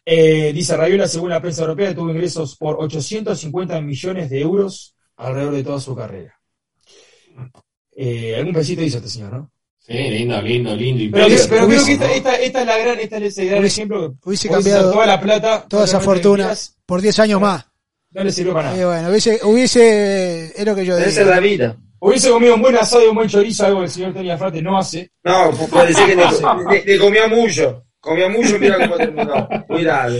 [0.05, 5.53] Eh, dice Rayola, según la prensa europea, tuvo ingresos por 850 millones de euros alrededor
[5.55, 6.33] de toda su carrera.
[7.95, 9.51] Eh, algún pesito hizo este señor, ¿no?
[9.79, 11.17] Sí, lindo, lindo, lindo.
[11.17, 14.15] Pero, creo que esta, esta, esta es la gran, esta es el gran Hubiese- ejemplo.
[14.23, 16.53] hubiese Puedes cambiado toda la plata, Toda esa que fortuna
[16.85, 17.65] por 10 años más.
[18.11, 18.81] no le sirvió para nada.
[18.81, 21.77] Eh, bueno, hubiese, hubiese, es lo que yo Esa es la vida.
[21.99, 24.61] Hubiese comido un buen asado y un buen chorizo, algo que el señor Tenia Frate
[24.61, 25.11] no hace.
[25.23, 26.23] No, pu- puede ser que le,
[26.71, 27.83] le- le comía mucho.
[27.99, 29.47] Comía mucho, mira cómo terminó.
[29.67, 30.17] Cuidado.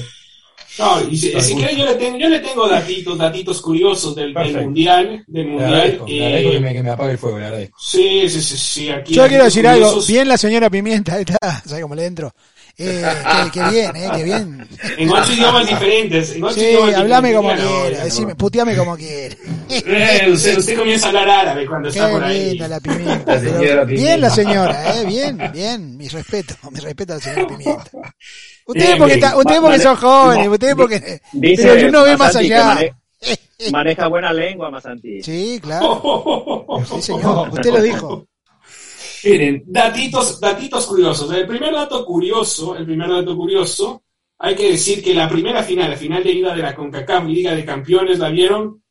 [0.80, 4.34] No, y si, si quieren yo le tengo, yo le tengo datitos, datitos curiosos del,
[4.34, 5.74] del mundial, del Le mundial.
[5.74, 7.78] agradezco, le agradezco eh, que, me, que me apague el fuego, le agradezco.
[7.80, 9.14] sí, sí, sí, sí, aquí.
[9.14, 12.32] Yo quiero decir algo, bien la señora Pimienta, está, ¿sabes cómo le entro?
[12.80, 13.04] Eh,
[13.52, 14.68] que, que bien, eh, que bien.
[14.98, 16.36] En ocho idiomas diferentes.
[16.36, 17.36] En ocho Sí, idiomas hablame diferentes.
[17.36, 19.36] como Dígalo, quiera, decime, puteame como quiera.
[19.70, 22.50] Eh, usted, usted comienza a hablar árabe cuando está por Qué ahí.
[22.52, 23.34] linda la pimienta.
[23.34, 24.18] La señora Bien Pimienta.
[24.18, 27.90] la señora, eh, bien, bien, mi respeto, mi respeto a la señora Pimienta.
[28.68, 29.24] Ustedes porque, bien.
[29.26, 31.22] está- ustedes porque son jóvenes, ustedes porque...
[31.34, 32.66] Dice Pero uno ve más allá.
[32.66, 32.94] mane-
[33.72, 35.24] maneja buena lengua, Masanti.
[35.24, 36.66] Sí, claro,
[36.96, 38.28] sí señor, usted lo dijo.
[39.24, 41.32] Miren, datitos, datitos curiosos.
[41.32, 44.04] El primer dato curioso, el primer dato curioso,
[44.38, 47.56] hay que decir que la primera final, la final de ida de la CONCACAF Liga
[47.56, 48.82] de Campeones, la vieron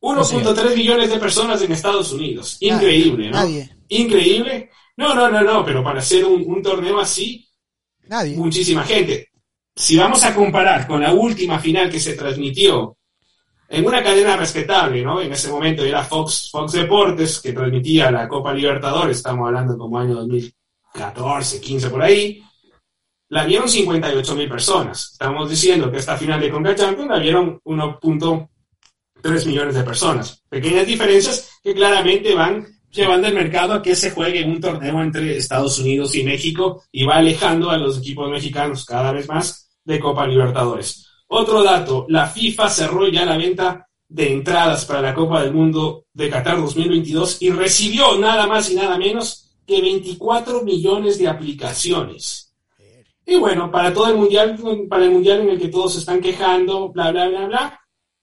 [0.00, 2.56] 1.3 millones de personas en Estados Unidos.
[2.60, 3.36] Increíble, ¿no?
[3.38, 4.70] Nadie, Increíble.
[4.96, 7.47] No, no, no, no, pero para hacer un, un torneo así,
[8.08, 8.36] nadie.
[8.36, 9.28] muchísima gente.
[9.74, 12.96] Si vamos a comparar con la última final que se transmitió
[13.68, 15.20] en una cadena respetable, ¿no?
[15.20, 19.98] En ese momento era Fox, Fox Deportes, que transmitía la Copa Libertadores, estamos hablando como
[19.98, 22.42] año 2014, 15 por ahí,
[23.28, 25.10] la vieron 58 mil personas.
[25.12, 30.42] Estamos diciendo que esta final de Conca Champions la vieron 1.3 millones de personas.
[30.48, 35.36] Pequeñas diferencias que claramente van llevando el mercado a que se juegue un torneo entre
[35.36, 40.00] Estados Unidos y México y va alejando a los equipos mexicanos cada vez más de
[40.00, 41.06] Copa Libertadores.
[41.28, 46.06] Otro dato, la FIFA cerró ya la venta de entradas para la Copa del Mundo
[46.12, 52.54] de Qatar 2022 y recibió nada más y nada menos que 24 millones de aplicaciones.
[53.26, 54.58] Y bueno, para todo el mundial,
[54.88, 57.77] para el mundial en el que todos se están quejando, bla, bla, bla, bla,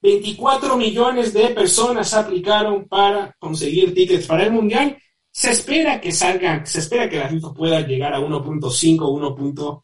[0.06, 4.96] 24 millones de personas aplicaron para conseguir tickets para el mundial.
[5.32, 9.82] Se espera que salgan, se espera que la FIFA pueda llegar a 1.5,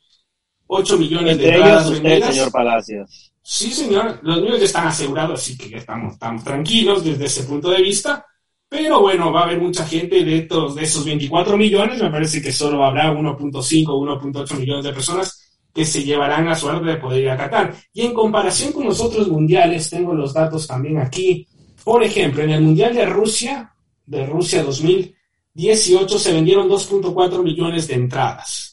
[0.69, 2.35] 1.8 millones de Entre entradas ellos usted, vendidas.
[2.35, 3.33] señor Palacios.
[3.43, 7.43] Sí, señor, los míos ya están asegurados, así que ya estamos, estamos tranquilos desde ese
[7.43, 8.25] punto de vista.
[8.69, 12.41] Pero bueno, va a haber mucha gente de, estos, de esos 24 millones, me parece
[12.41, 15.42] que solo habrá 1.5 o 1.8 millones de personas
[15.73, 17.75] que se llevarán la suerte de poder ir a Qatar.
[17.93, 21.47] Y en comparación con los otros mundiales, tengo los datos también aquí.
[21.83, 23.75] Por ejemplo, en el Mundial de Rusia,
[24.07, 28.73] de Rusia 2018, se vendieron 2.4 millones de entradas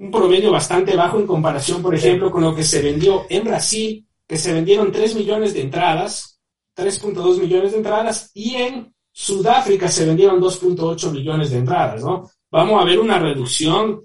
[0.00, 4.06] un promedio bastante bajo en comparación, por ejemplo, con lo que se vendió en Brasil,
[4.26, 6.40] que se vendieron 3 millones de entradas,
[6.74, 12.30] 3.2 millones de entradas, y en Sudáfrica se vendieron 2.8 millones de entradas, ¿no?
[12.50, 14.00] Vamos a ver una reducción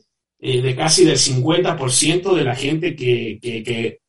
[0.48, 4.00] eh, de casi del 50% de la gente que, que, que,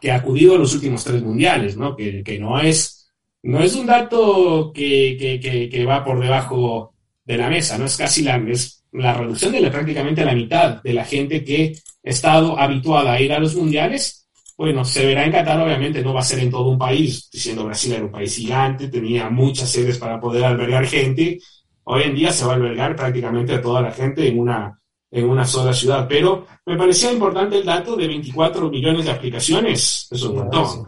[0.00, 1.94] que ha acudido a los últimos tres mundiales, ¿no?
[1.94, 3.10] Que, no es
[3.42, 6.94] no es un dato que, va por debajo
[7.26, 7.84] de la mesa, ¿no?
[7.84, 11.74] Es casi la, es la reducción de la, prácticamente la mitad de la gente que
[12.06, 14.26] ha estado habituada a ir a los mundiales.
[14.56, 17.66] Bueno, se verá en Qatar, obviamente no va a ser en todo un país, diciendo
[17.66, 21.38] Brasil era un país gigante, tenía muchas sedes para poder albergar gente.
[21.84, 24.81] Hoy en día se va a albergar prácticamente toda la gente en una,
[25.12, 30.08] en una sola ciudad, pero me parecía importante el dato de 24 millones de aplicaciones,
[30.10, 30.86] es un montón,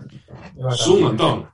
[0.71, 1.47] es un montón.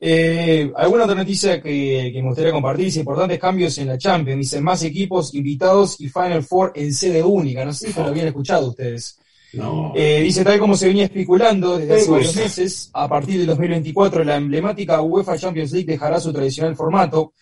[0.00, 4.60] Eh, alguna otra noticia que, que me gustaría compartir, importantes cambios en la Champions, dice
[4.60, 8.70] más equipos invitados y Final Four en sede única, no sé si lo habían escuchado
[8.70, 9.16] ustedes.
[9.52, 9.92] No.
[9.94, 14.24] Eh, dice tal como se venía especulando desde hace varios meses, a partir del 2024
[14.24, 17.34] la emblemática UEFA Champions League dejará su tradicional formato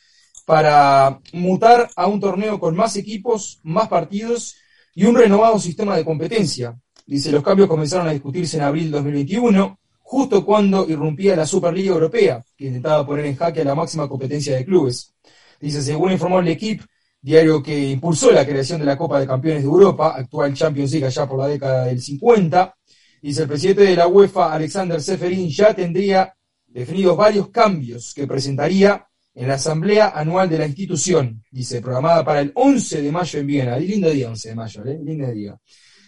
[0.50, 4.56] para mutar a un torneo con más equipos, más partidos
[4.96, 6.76] y un renovado sistema de competencia.
[7.06, 11.92] Dice, los cambios comenzaron a discutirse en abril de 2021, justo cuando irrumpía la Superliga
[11.92, 15.14] Europea, que intentaba poner en jaque a la máxima competencia de clubes.
[15.60, 16.84] Dice, según informó el equipo,
[17.20, 21.06] diario que impulsó la creación de la Copa de Campeones de Europa, actual Champions League
[21.06, 22.74] allá por la década del 50,
[23.22, 26.34] dice el presidente de la UEFA, Alexander Seferin, ya tendría
[26.66, 29.06] definidos varios cambios que presentaría
[29.40, 33.46] en la asamblea anual de la institución, dice, programada para el 11 de mayo en
[33.46, 33.78] Viena.
[33.78, 35.00] Y lindo día, 11 de mayo, ¿eh?
[35.02, 35.58] Lindo día.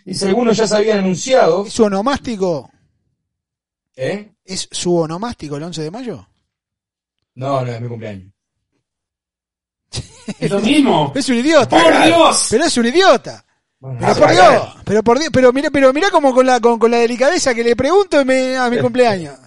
[0.05, 2.71] Dice, algunos ya se habían anunciado, ¿Es su onomástico?
[3.97, 4.35] ¿eh?
[4.45, 6.29] ¿Es su onomástico el 11 de mayo?
[7.37, 8.31] No, no, es mi cumpleaños.
[10.39, 11.11] Es lo mismo.
[11.17, 11.83] Es un idiota.
[11.83, 12.49] ¡Por Dios!
[12.51, 13.47] Pero es un idiota.
[13.79, 14.31] Bueno, Pero por.
[14.31, 17.55] Dios, pero por Dios, pero mira, pero mira como con la con, con la delicadeza
[17.55, 19.39] que le pregunto a mi cumpleaños.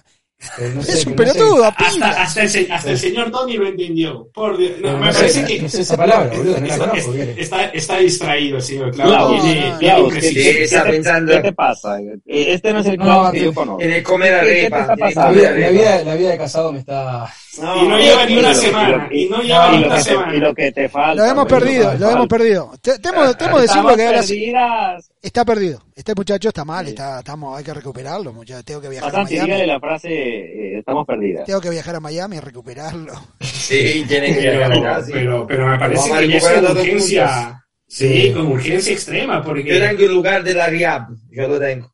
[0.74, 4.28] No sé, Es un no sé- Hasta, el, hasta el señor Tony lo entendió.
[4.34, 4.72] Por Dios.
[4.76, 7.98] No, pero me no sé, parece que no sé esa palabra, boludo, no la está,
[7.98, 9.16] distraído el señor Claudio.
[9.18, 10.34] No, Viene, no, viene Klaus, ¿qué, impreciso.
[10.50, 11.98] Sí, qué- está pensando- ¿qué te pasa?
[12.00, 13.82] Eh, Este no es el No, Klaus que que- yo conozco.
[13.82, 15.08] En el comer ¿Qué- qué te arepa.
[15.08, 17.32] está en el La vida, la, vida, la vida de casado me está...
[17.58, 19.08] Y no lleva ni una semana.
[19.10, 20.34] y no lleva ni una que te- semana.
[20.36, 21.14] y lo que te falta.
[21.24, 22.72] Lo hemos perdido, lo hemos perdido.
[22.82, 25.10] Te- Temo, temo decirlo Estamos que ahora sí- perdidas.
[25.26, 25.82] Está perdido.
[25.94, 26.90] Este muchacho está mal, Sí.
[26.90, 28.64] está, estamos, hay que recuperarlo, muchacho.
[28.64, 29.66] Tengo que viajar a Bastante, dígale Miami.
[29.72, 31.44] la frase, eh, estamos perdidas.
[31.46, 33.12] Tengo que viajar a Miami y recuperarlo.
[33.40, 35.12] Sí, tiene que Pero, llegar acá, sí.
[35.12, 37.62] pero, pero me parece Vamos a que es los urgencia.
[37.88, 41.06] Sí, con urgencia extrema, Yo porque tengo el lugar de la Riab.
[41.30, 41.92] Yo lo tengo.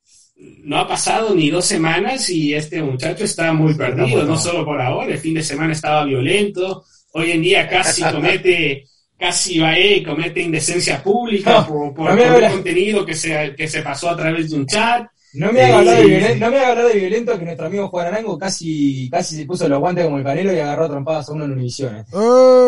[0.65, 4.81] no ha pasado ni dos semanas y este muchacho está muy perdido, no solo por
[4.81, 8.87] ahora, el fin de semana estaba violento, hoy en día casi comete,
[9.23, 12.51] casi va y comete indecencia pública No, por, por, no por habla.
[12.51, 15.07] contenido que se, que se pasó a través de un chat.
[15.35, 16.09] No me haga hablar de Sí.
[16.11, 19.47] violento, no me haga hablar de violento que nuestro amigo Juan Arango casi, casi se
[19.47, 22.05] puso los guantes como el canelo y agarró a trompadas a uno en Univisión.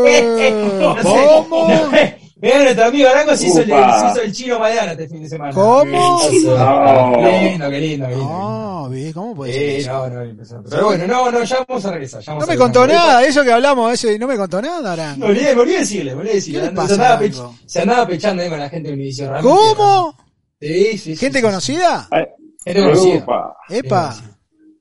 [0.07, 0.71] ¡Eh!
[0.79, 1.69] No sé, ¿Cómo?
[1.69, 1.91] no,
[2.45, 5.29] Mirá, nuestro amigo Arango se hizo, el, se hizo el chino Mariana este fin de
[5.29, 5.53] semana.
[5.55, 6.21] ¿Cómo?
[6.31, 8.29] Qué lindo, qué lindo, qué lindo.
[8.29, 9.93] No, ¿cómo puede ser Sí, eso?
[9.93, 10.71] no, no, impresionante.
[10.71, 12.21] Pero bueno, no, no, ya vamos a regresar.
[12.23, 13.07] ya vamos No a me contó regresar.
[13.07, 15.27] nada, eso que hablamos, ese, no me contó nada, Arango.
[15.27, 16.61] me olvidé de decirle, olvidé de decirle.
[16.61, 18.97] ¿Qué le Se pasa, andaba, pech- se andaba pechando ahí con la gente de
[19.27, 20.17] realmente, ¿Cómo?
[20.61, 21.17] Sí, sí, sí.
[21.17, 22.09] ¿Gente sí, conocida?
[22.13, 22.19] sí.
[22.65, 23.17] Gente conocida.
[23.25, 23.57] Upa.
[23.71, 24.17] Epa.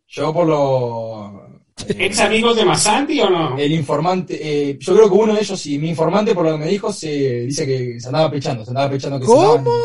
[0.08, 1.43] Yo por lo...
[1.88, 3.58] ¿Ex amigos de Masanti o no?
[3.58, 6.58] El informante, eh, yo creo que uno de ellos, sí, mi informante por lo que
[6.60, 9.54] me dijo, se dice que se andaba pechando, se andaba pechando que se ¿Cómo?
[9.54, 9.80] andaban-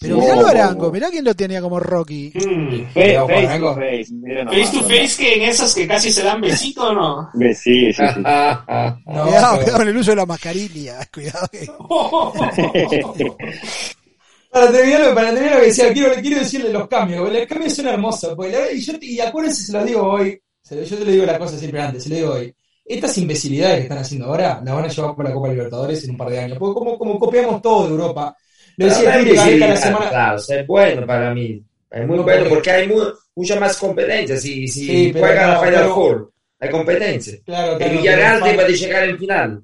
[0.00, 0.22] Pero No.
[0.22, 2.30] mirá lo Arango, mirá quién lo tenía como Rocky.
[2.30, 3.68] Cuidado, face Juanango.
[3.74, 4.04] to face.
[4.48, 4.88] Face to ¿no?
[4.88, 7.30] face que en esas que casi se dan besito o no?
[7.34, 8.02] Ve, Sí, sí, sí.
[8.22, 10.98] No, cuidado, pero- cuidado con el uso de la mascarilla.
[11.12, 11.68] Cuidado que.
[14.50, 17.86] Para terminar, para terminar lo que decía, quiero, quiero decirle los cambios, los cambios son
[17.88, 18.34] hermosos.
[18.34, 20.40] Porque y, yo, y acuérdense, se los digo hoy,
[20.70, 22.54] yo te lo digo la cosa siempre antes, se lo digo hoy.
[22.84, 26.10] Estas imbecilidades que están haciendo ahora, las van a llevar por la Copa Libertadores en
[26.10, 26.58] un par de años.
[26.58, 28.34] Porque como, como copiamos todo de Europa.
[28.76, 29.34] Lo decía Tito
[29.66, 30.08] la semana.
[30.08, 31.62] claro, es bueno para mí.
[31.90, 33.02] Es muy No, bueno porque- hay mu-
[33.34, 34.36] mucha más competencia.
[34.38, 37.38] Si, si Sí, juega la Final pero- Four, hay competencia.
[37.44, 39.62] Claro, El claro, Villarreal pero un debe de llegar al final.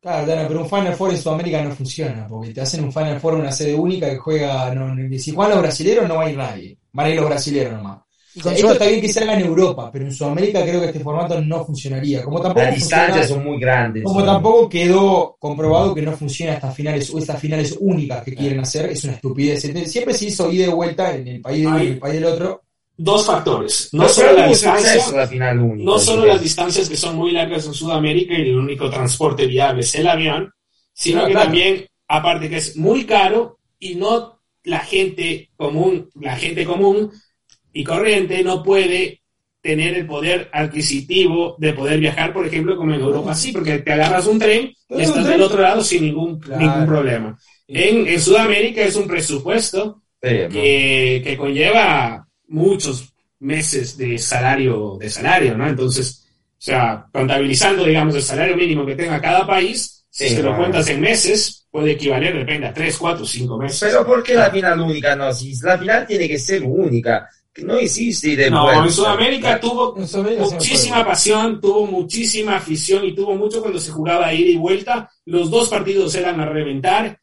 [0.00, 3.20] Claro, claro, pero un Final Four en Sudamérica no funciona, porque te hacen un Final
[3.20, 6.30] Four en una sede única que juega, no, si juegan los brasileros no va a
[6.30, 7.98] ir nadie, van a ir los brasileros nomás.
[8.32, 8.84] Y con esto suerte.
[8.84, 11.64] está bien que se haga en Europa, pero en Sudamérica creo que este formato no
[11.64, 12.22] funcionaría.
[12.22, 14.04] Como tampoco, Las distancias son muy grandes.
[14.04, 18.60] como tampoco quedó comprobado que no funciona estas finales o estas finales únicas que quieren
[18.60, 19.64] hacer, es una estupidez.
[19.64, 21.88] Entonces, Siempre se hizo ida y vuelta en el país de uno y Ay.
[21.88, 22.62] el país del otro.
[22.96, 23.88] Dos factores.
[23.92, 25.90] No Pero solo la distancia, la final única.
[25.90, 29.80] no solo las distancias que son muy largas en Sudamérica y el único transporte viable
[29.80, 30.52] es el avión,
[30.92, 31.46] sino que claro.
[31.46, 37.10] también, aparte que es muy caro y no la gente común, la gente común
[37.72, 39.20] y corriente no puede
[39.62, 43.92] tener el poder adquisitivo de poder viajar, por ejemplo, como en Europa sí, porque te
[43.92, 46.60] agarras un tren y estás del otro lado sin ningún, Claro.
[46.62, 47.38] ningún problema.
[47.68, 50.48] En, en Sudamérica es un presupuesto Sí, ¿no?
[50.50, 55.66] que, que conlleva muchos meses de salario, de salario, ¿no?
[55.68, 60.36] Entonces, o sea, contabilizando, digamos, el salario mínimo que tenga cada país, si Sí, es
[60.40, 63.78] que lo cuentas en meses, puede equivaler, depende, a 3, 4, 5 meses.
[63.80, 65.32] Pero ¿por qué la final única no?
[65.32, 67.28] Si la final tiene que ser única.
[67.56, 68.84] No existe de no, vuelta.
[68.84, 73.90] en Sudamérica tuvo En Sudamérica muchísima pasión, tuvo muchísima afición y tuvo mucho cuando se
[73.90, 75.10] jugaba ida y vuelta.
[75.24, 77.20] Los dos partidos eran a reventar.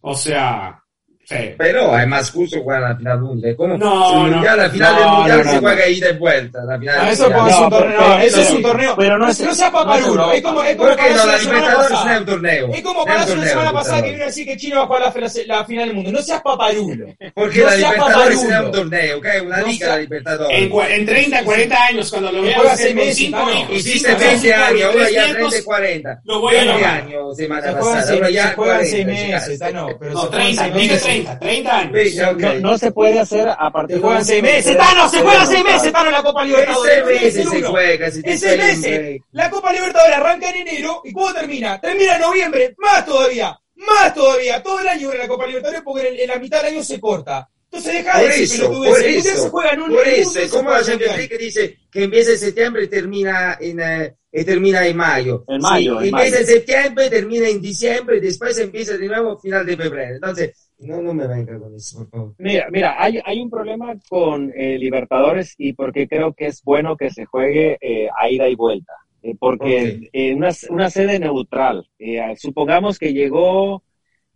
[0.00, 0.82] O sea,
[1.28, 1.54] Sí.
[1.58, 3.54] Pero es más justo jugar la final mundial.
[3.54, 3.76] ¿Cómo?
[3.76, 4.20] No, Si no.
[4.28, 5.90] mundial, la final del No, mundial no, se no, juega no.
[5.90, 6.64] ida y vuelta.
[6.64, 7.40] La final del eso mundial.
[7.42, 8.96] puede ser un No, torneo, pero- no, eso es un torneo.
[8.96, 12.12] pero no es- no sea no es paparulo, es como, es como La Libertadores no
[12.12, 12.68] es un torneo.
[12.72, 14.86] Es como es Palacio la semana pasada que vino a decir que Chile va a
[14.86, 16.12] jugar la, la- final del mundo.
[16.12, 17.06] No seas paparulo.
[17.34, 18.48] Porque la Libertadores paparulo.
[18.48, 19.26] era un torneo, ¿ok?
[19.44, 20.58] Una liga la Libertadores.
[20.62, 23.16] En, cua- en 30, 40 años, cuando lo Que veas juega usted seis con meses,
[23.18, 23.50] cinco Tano.
[23.52, 26.20] hijos, Hiciste cinco, 20 cinco, años, ahora tres ya nietos, 30, 40.
[26.24, 27.00] Lo voy a 20 llamar.
[27.02, 28.90] años Se semana juegan pasada, seis ahora meses, ya se juegan 40.
[28.96, 29.58] seis meses, llegaste.
[29.58, 31.17] Tano, pero No, se juegan 30, seis dije meses.
[31.24, 31.92] 30, 30 años.
[31.92, 32.38] Veinte, ok.
[32.40, 35.64] No, no se puede hacer a partir Se de juegan meses, Tano, se juegan seis
[35.64, 36.92] meses, Tano, la Copa En Libertadores.
[36.94, 37.70] seis meses se 2021.
[37.70, 38.98] juega, si te En seis pega un meses.
[38.98, 39.22] break.
[39.32, 41.80] La Copa Libertadores arranca en enero y ¿cuándo termina?
[41.80, 44.62] Termina en noviembre, más todavía, más todavía.
[44.62, 47.00] Todo el año dura la Copa Libertadores porque en, en la mitad del año se
[47.00, 47.48] corta.
[47.70, 50.36] Entonces deja de Por decir eso, por eso, se juega en un por en un
[50.38, 50.80] eso, como la.
[50.80, 55.44] League que dice que empieza en septiembre y termina en, eh, y termina en mayo.
[55.46, 56.36] En mayo, Sí, en empieza mayo.
[56.38, 60.14] en septiembre, termina en diciembre y después empieza de nuevo final de febrero.
[60.14, 62.34] Entonces, no, no me venga con eso, por favor.
[62.38, 66.96] Mira, mira, hay, hay un problema con eh, Libertadores y porque creo que es bueno
[66.96, 68.92] que se juegue eh, a ida y vuelta.
[69.22, 70.08] Eh, porque Ok.
[70.12, 71.88] eh, una, una sede neutral.
[71.98, 73.82] Eh, supongamos que llegó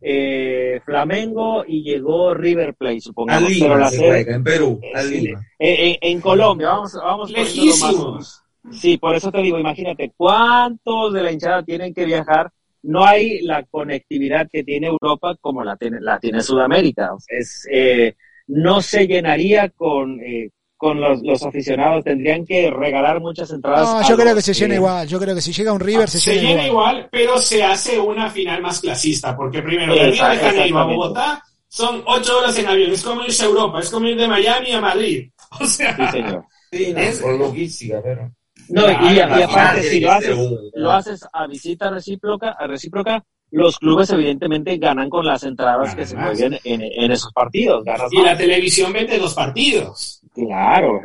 [0.01, 3.53] eh, Flamengo y llegó River Plate, A supongamos.
[3.61, 5.47] pero la se sede, juega, en Perú, eh, a sí, Lima.
[5.61, 8.43] eh, eh, en Colombia, vamos, vamos más- Lejísimos.
[8.73, 12.51] Sí, por eso te digo, imagínate, ¿cuántos de la hinchada tienen que viajar?
[12.83, 17.11] No hay la conectividad que tiene Europa como la tiene, la tiene Sudamérica.
[17.29, 18.15] Es, eh,
[18.49, 23.89] no se llenaría con, eh, con los, los aficionados, tendrían que regalar muchas entradas.
[23.89, 25.07] No, yo creo los, que se llena eh, igual.
[25.09, 26.97] Yo creo que si llega un River se, Ah, se llena, llena igual.
[26.97, 30.85] igual, pero se hace una final más clasista, porque primero de Río de Janeiro a.
[30.85, 34.29] Bogotá son 8 horas en avión, es como irse a Europa, es como ir de
[34.29, 35.31] Miami a Madrid.
[35.61, 36.45] O sea, Sí, señor.
[36.71, 38.33] Sí, no, Es- por logística, pero.
[38.73, 40.39] No, y, aparte, si lo haces,
[40.75, 45.97] lo haces a visita recíproca, a recíproca, los clubes evidentemente ganan con las entradas Ganan
[45.97, 46.27] que se más.
[46.29, 47.85] jueguen en, en esos partidos.
[47.85, 50.21] Ganas y la televisión vende dos partidos.
[50.35, 51.01] Claro,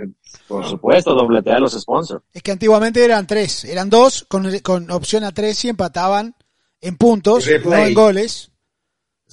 [0.48, 2.24] por supuesto, dobletea a los sponsors.
[2.34, 6.36] Es que antiguamente eran tres, eran dos con, con opción a tres y empataban
[6.80, 7.82] en puntos, replay.
[7.82, 8.52] no en goles.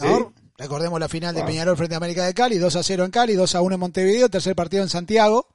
[0.01, 0.17] ¿no?
[0.19, 0.25] Sí.
[0.59, 1.49] Recordemos la final de Wow.
[1.49, 3.81] Peñarol frente a América de Cali, 2 a 0 en Cali, 2 a 1 en
[3.81, 5.49] Montevideo, tercer partido en Santiago.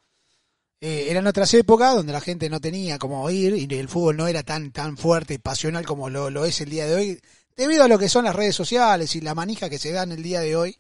[0.82, 4.28] Eh, eran otras épocas donde la gente no tenía como ir y el fútbol no
[4.28, 7.22] era tan tan fuerte y pasional como lo, lo es el día de hoy,
[7.58, 10.14] debido a lo que son las redes sociales y la manija que se da en
[10.14, 10.78] el día de hoy.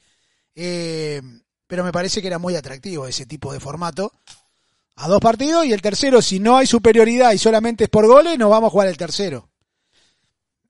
[0.55, 1.21] Eh,
[1.67, 4.13] pero me parece que era muy atractivo ese tipo de formato.
[4.95, 8.37] A dos partidos y el tercero, si no hay superioridad y solamente es por goles,
[8.37, 9.49] nos vamos a jugar el tercero.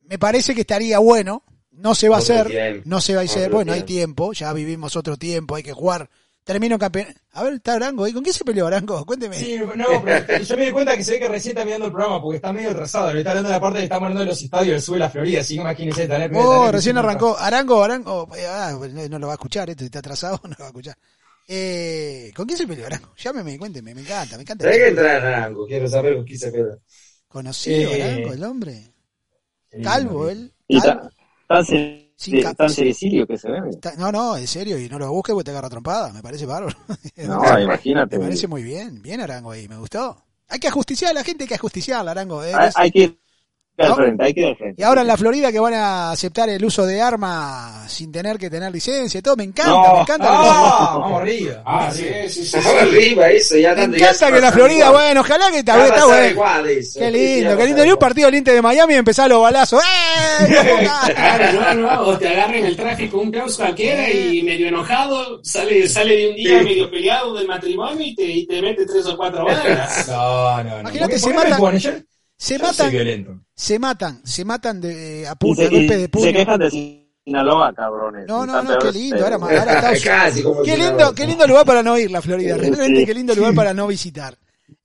[0.02, 1.44] Me parece que estaría bueno.
[1.72, 3.50] No se va a hacer, no se va a hacer.
[3.50, 6.10] Bueno, hay tiempo, ya vivimos otro tiempo, hay que jugar.
[6.50, 7.06] Termino campeón.
[7.34, 8.12] A ver, está Arango ahí.
[8.12, 9.06] ¿Con quién se peleó Arango?
[9.06, 9.36] Cuénteme.
[9.36, 11.92] Sí, no, pero yo me di cuenta que se ve que recién está mirando el
[11.92, 13.14] programa porque está medio atrasado.
[13.14, 15.00] Le está hablando de la parte que estamos hablando de los estadios del sur de
[15.02, 16.08] la Florida, así que imagínense.
[16.08, 17.38] tener- Oh, tener- recién arrancó.
[17.38, 18.28] Arango, Arango.
[18.36, 20.68] eh, ah, no, no lo va a escuchar, esto está atrasado, no lo va a
[20.70, 20.98] escuchar.
[21.48, 23.14] Eh, ¿Con quién se peleó Arango?
[23.16, 24.68] Llámeme, cuénteme, me encanta, me encanta.
[24.68, 26.78] Hay que entrar a Rango, quiero saber con quién se pelea.
[27.28, 28.92] Conocido Eh, Arango, el hombre.
[29.84, 30.52] Calvo, él.
[30.68, 31.02] Y Calvo.
[31.02, 31.10] tan,
[31.48, 33.70] tan, se- Sin tan sericilio que se ve.
[33.70, 36.46] Está- No, no, en serio, y no lo busques porque te agarra trompada, me parece
[36.46, 36.76] bárbaro.
[37.16, 38.18] No, imagínate.
[38.18, 40.18] Me parece muy bien, bien Arango ahí, me gustó.
[40.50, 42.44] Hay que ajusticiar a la gente, hay que ajusticiarla, Arango.
[42.44, 43.18] eh, hay que
[43.84, 43.96] ir al ¿No?
[43.96, 44.82] frente, hay que ir al frente.
[44.82, 48.38] Y ahora en la Florida que van a aceptar el uso de armas sin tener
[48.38, 49.94] que tener licencia y todo, me encanta, No.
[49.96, 50.28] me encanta.
[50.30, 50.98] ¡Ah!
[51.00, 51.62] Vamos arriba.
[51.66, 52.58] Ah, sí, sí, sí.
[52.58, 54.92] arriba eso, ya me encanta que la pasan Florida, igual.
[54.94, 56.28] bueno, ojalá que está, está bueno.
[56.30, 57.00] igual eso.
[57.00, 57.86] Qué lindo, qué lindo.
[57.86, 59.82] Y un partido Inter de Miami y empezar los balazos.
[59.84, 60.46] ¡Eh!
[61.16, 65.88] Claro, no, no, o te agarren el tráfico un caos cualquiera y medio enojado, sale,
[65.90, 66.66] sale de un día Sí.
[66.66, 70.08] medio peleado del matrimonio y te, y te mete tres o cuatro balas.
[70.08, 70.80] No, no, no.
[70.82, 71.74] Imagínate, ¿Por qué- se por
[72.42, 76.10] Se yo matan, se matan, se matan de, a Y puño, se, golpe de se
[76.10, 76.32] puño.
[76.32, 78.26] quejan de Sinaloa, cabrones.
[78.30, 79.22] No, no, no, qué lindo.
[79.24, 82.56] Ahora, ahora Estados- Casi como Qué lindo, qué lindo lugar para no ir la Florida,
[82.56, 82.62] Sí.
[82.62, 84.38] realmente qué lindo lugar para no visitar.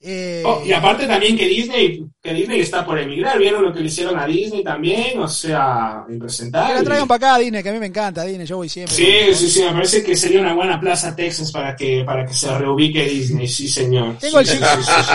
[0.06, 3.80] Eh, Oh, y aparte también que Disney, que Disney está por emigrar, vieron lo que
[3.80, 6.74] le hicieron a Disney también, o sea, que impresentable.
[6.74, 8.94] la traigan para acá, Disney, que a mí me encanta, Disney, yo voy siempre.
[8.94, 12.34] Sí, sí, sí, me parece que sería una buena plaza Texas para que, para que
[12.34, 14.18] se reubique Disney, sí señor.
[14.18, 15.12] Tengo el Sí, Six- sí, sí, sí.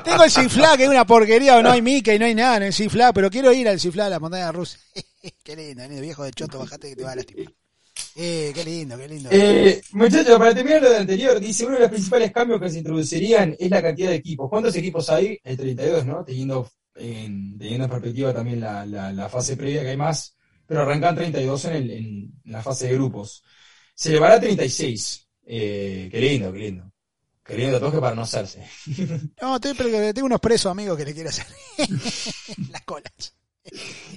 [0.04, 2.72] Tengo el Cifla, que es una porquería, no hay Mickey, no hay nada en el
[2.72, 4.78] Cifla, pero quiero ir al Cifla de la montaña rusa.
[5.44, 7.52] qué lindo, lindo, viejo de choto, bajate que te va a lastimar.
[8.16, 9.28] Eh, qué lindo, qué lindo.
[9.32, 12.78] Eh, muchachos, para terminar lo de anterior, dice uno de los principales cambios que se
[12.78, 14.50] introducirían es la cantidad de equipos.
[14.50, 15.38] ¿Cuántos equipos hay?
[15.42, 16.24] El 32, ¿no?
[16.24, 20.36] Teniendo en, teniendo en perspectiva también la, la, la fase previa que hay más,
[20.66, 23.42] pero arrancan 32 en, el, en la fase de grupos.
[23.94, 25.28] Se elevará a 36.
[25.46, 26.92] Eh, qué lindo, qué lindo.
[27.44, 28.64] Qué lindo toque para no hacerse.
[29.40, 31.46] No, pero tengo unos presos amigos que le quiero hacer
[32.70, 33.34] las colas.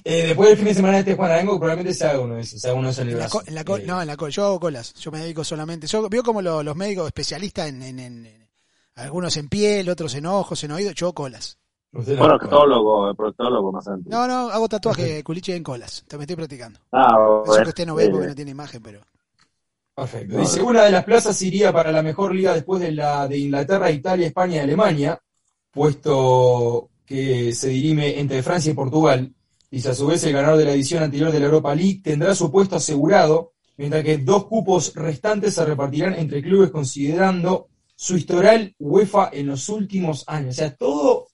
[0.04, 2.60] Eh, después del fin de semana este Juan Arango probablemente se haga uno de esos,
[2.60, 3.38] se haga uno de esos en el En la brazo.
[3.40, 5.42] co- en la co- Eh, no, en la co- yo hago colas, yo me dedico
[5.44, 5.86] solamente.
[5.86, 8.48] Yo veo como lo- los médicos especialistas en, en- en- en-
[8.96, 11.58] algunos en piel, otros en ojos, en oídos, yo hago colas.
[11.92, 14.10] usted no- Proctólogo, el proctólogo más antes.
[14.12, 16.04] No, no, hago tatuaje culiche en colas.
[16.06, 16.78] Te me estoy practicando.
[16.92, 19.00] Ah, Eso bueno, que usted no ve eh, porque no tiene imagen, pero.
[19.94, 20.36] Perfecto.
[20.38, 23.90] Dice, una de las plazas iría para la mejor liga después de la de Inglaterra,
[23.90, 25.18] Italia, España y Alemania,
[25.70, 29.32] puesto que se dirime entre Francia y Portugal.
[29.70, 32.34] Dice, a su vez, el ganador de la edición anterior de la Europa League tendrá
[32.34, 38.74] su puesto asegurado, mientras que dos cupos restantes se repartirán entre clubes considerando su historial
[38.78, 40.54] UEFA en los últimos años.
[40.54, 41.28] O sea, todo,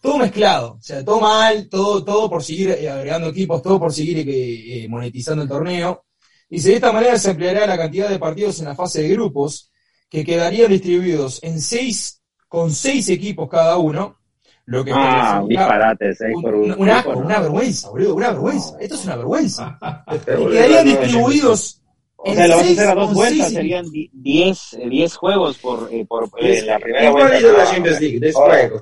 [0.00, 0.74] todo mezclado.
[0.74, 4.84] O sea, todo mal, todo, todo por seguir eh, agregando equipos, todo por seguir eh,
[4.84, 6.04] eh, monetizando el torneo.
[6.48, 9.72] Dice, de esta manera se ampliará la cantidad de partidos en la fase de grupos,
[10.08, 14.18] que quedarían distribuidos en seis, con seis equipos cada uno,
[14.66, 16.72] lo que Ah, un disparate, seis un, por un.
[16.72, 18.76] un- un asco, seis por una vergüenza, boludo, una vergüenza.
[18.80, 19.78] Esto es una vergüenza.
[20.24, 21.82] Pero, Y quedarían no, distribuidos
[22.16, 25.58] O sea, lo vas a hacer a dos vueltas, serían di- diez, eh, diez juegos
[25.58, 27.46] por, eh, por eh, la primera Igual vuelta.
[27.48, 28.00] de la Ah, Champions.
[28.00, 28.72] League, después.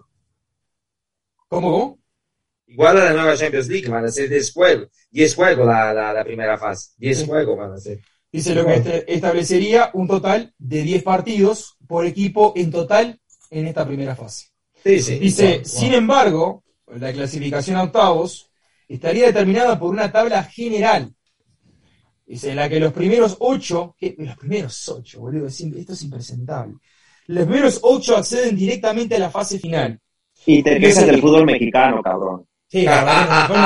[1.49, 1.99] ¿Cómo, cómo?
[2.67, 4.89] Igual a la nueva Champions League, van a ser 10 juegos.
[5.11, 6.93] 10 juegos la, la, la primera fase.
[6.97, 7.27] 10 Sí.
[7.27, 8.01] juegos van a ser.
[8.33, 13.21] Dice lo que este- establecería un total de 10 partidos por equipo en total
[13.51, 14.49] en esta primera fase.
[14.85, 15.19] Sí, sí.
[15.19, 16.63] Dice, Wow, sin embargo,
[16.95, 18.51] la clasificación a octavos
[18.87, 21.11] estaría determinada por una tabla general.
[22.27, 24.15] Dice, en la que los primeros ocho, ¿qué?
[24.19, 26.75] los primeros ocho, boludo, esto es impresentable.
[27.27, 29.99] Los primeros ocho acceden directamente a la fase final.
[30.47, 32.47] Y te quejas del fútbol mexicano, cabrón.
[32.69, 33.61] Sí, cabrón,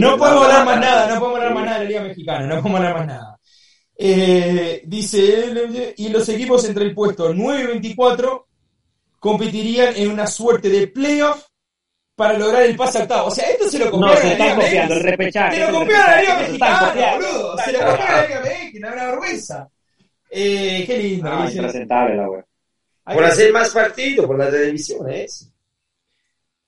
[0.00, 1.14] no podemos hablar más nada.
[1.14, 3.38] No podemos hablar más nada de la Liga Mexicana, no podemos hablar más nada.
[3.96, 8.48] Eh, dice, y los equipos entre el puesto 9 y 24
[9.24, 11.46] competirían en una suerte de playoff
[12.14, 13.28] para lograr el pase octavo.
[13.28, 15.56] O sea, esto se lo No, copiaron se a la están Liga copiando el repechaje.
[15.56, 17.58] Se lo copiaron a la Liga se Mexicana, boludo.
[17.58, 19.70] Se lo copiaron a la Liga MX, una vergüenza.
[20.28, 21.30] Eh, qué lindo.
[21.32, 22.44] Ah, impresentable la wea.
[23.06, 25.26] Hay Por hacer más partidos, por la televisión, ¿eh?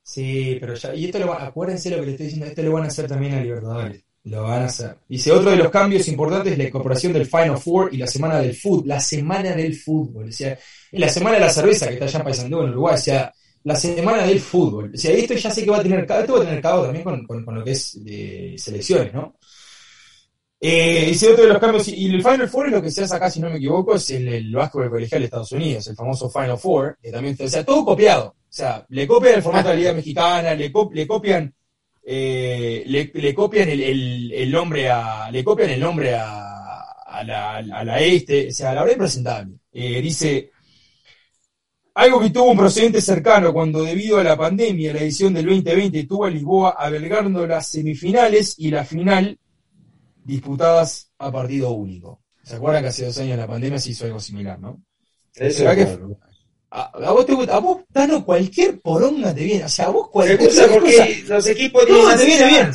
[0.02, 2.72] Sí, pero ya, y esto lo van, acuérdense lo que le estoy diciendo, esto lo
[2.72, 4.02] van a hacer también a Libertadores.
[4.28, 4.96] Lo van a hacer.
[5.08, 8.38] Dice, otro de los cambios importantes es la incorporación del Final Four y la semana
[8.40, 8.88] del fútbol.
[8.88, 10.28] La semana del fútbol.
[10.28, 12.94] O sea, es la semana de la cerveza que está allá en Paysandú, en Uruguay.
[12.94, 13.32] O sea,
[13.62, 14.90] la semana del fútbol.
[14.94, 17.04] O sea, esto ya sé que va a tener, esto va a tener cabo también
[17.04, 19.36] con, con- con lo que es de selecciones, ¿no?
[20.58, 23.14] Eh, dice otro de los cambios, y el Final Four es lo que se hace
[23.14, 26.30] acá, si no me equivoco, es el, el básquetbol colegial de Estados Unidos, el famoso
[26.30, 28.28] Final Four, que también, o sea, todo copiado.
[28.28, 31.54] O sea, le copian el formato de la Liga Mexicana, le, cop- le copian,
[32.08, 37.24] eh, le, le copian el, el- el nombre a, le copian el nombre a, a
[37.24, 39.54] la, a la este, o sea, la verdad impresentable.
[39.72, 40.50] Eh, dice,
[41.94, 46.04] algo que tuvo un procedente cercano cuando debido a la pandemia la edición del 2020
[46.04, 49.38] tuvo a Lisboa albergando las semifinales y la final
[50.24, 52.20] disputadas a partido único.
[52.42, 54.82] ¿Se acuerdan que hace dos años la pandemia se hizo algo similar, no?
[55.34, 56.18] Eso ¿Será que- es bueno.
[56.78, 59.88] A, a vos te gusta, a vos, Tano, cualquier poronga te viene, o sea, a
[59.88, 62.70] vos cualquier gusta cosa, porque los equipos Todo te viene bien.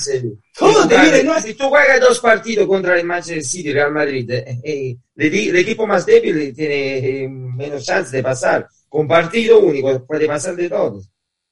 [0.57, 4.28] Todo te viene, no Si tú juegas dos partidos contra el Manchester City, Real Madrid,
[4.32, 8.68] eh, eh, el, el equipo más débil tiene eh, menos chance de pasar.
[8.90, 11.07] Con partido único puede pasar de todos.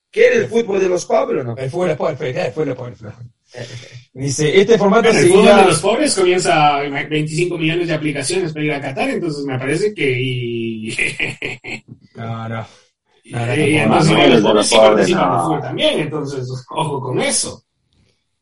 [0.10, 1.56] ¿Quiere el fútbol de los pobres o no?
[1.56, 3.14] El fútbol es pobre, el fútbol es pobre, el fútbol es pobre.
[4.14, 8.54] Dice, este formato Bueno, el fútbol de los pobres comienza a 25 millones de aplicaciones
[8.54, 10.20] para ir a Qatar, entonces me parece que.
[10.22, 10.90] Y,
[12.16, 12.66] No, no.
[13.24, 15.36] y- No, no, y no, entonces no, los pobres sí participan no.
[15.36, 17.64] en fútbol también, entonces ojo con eso.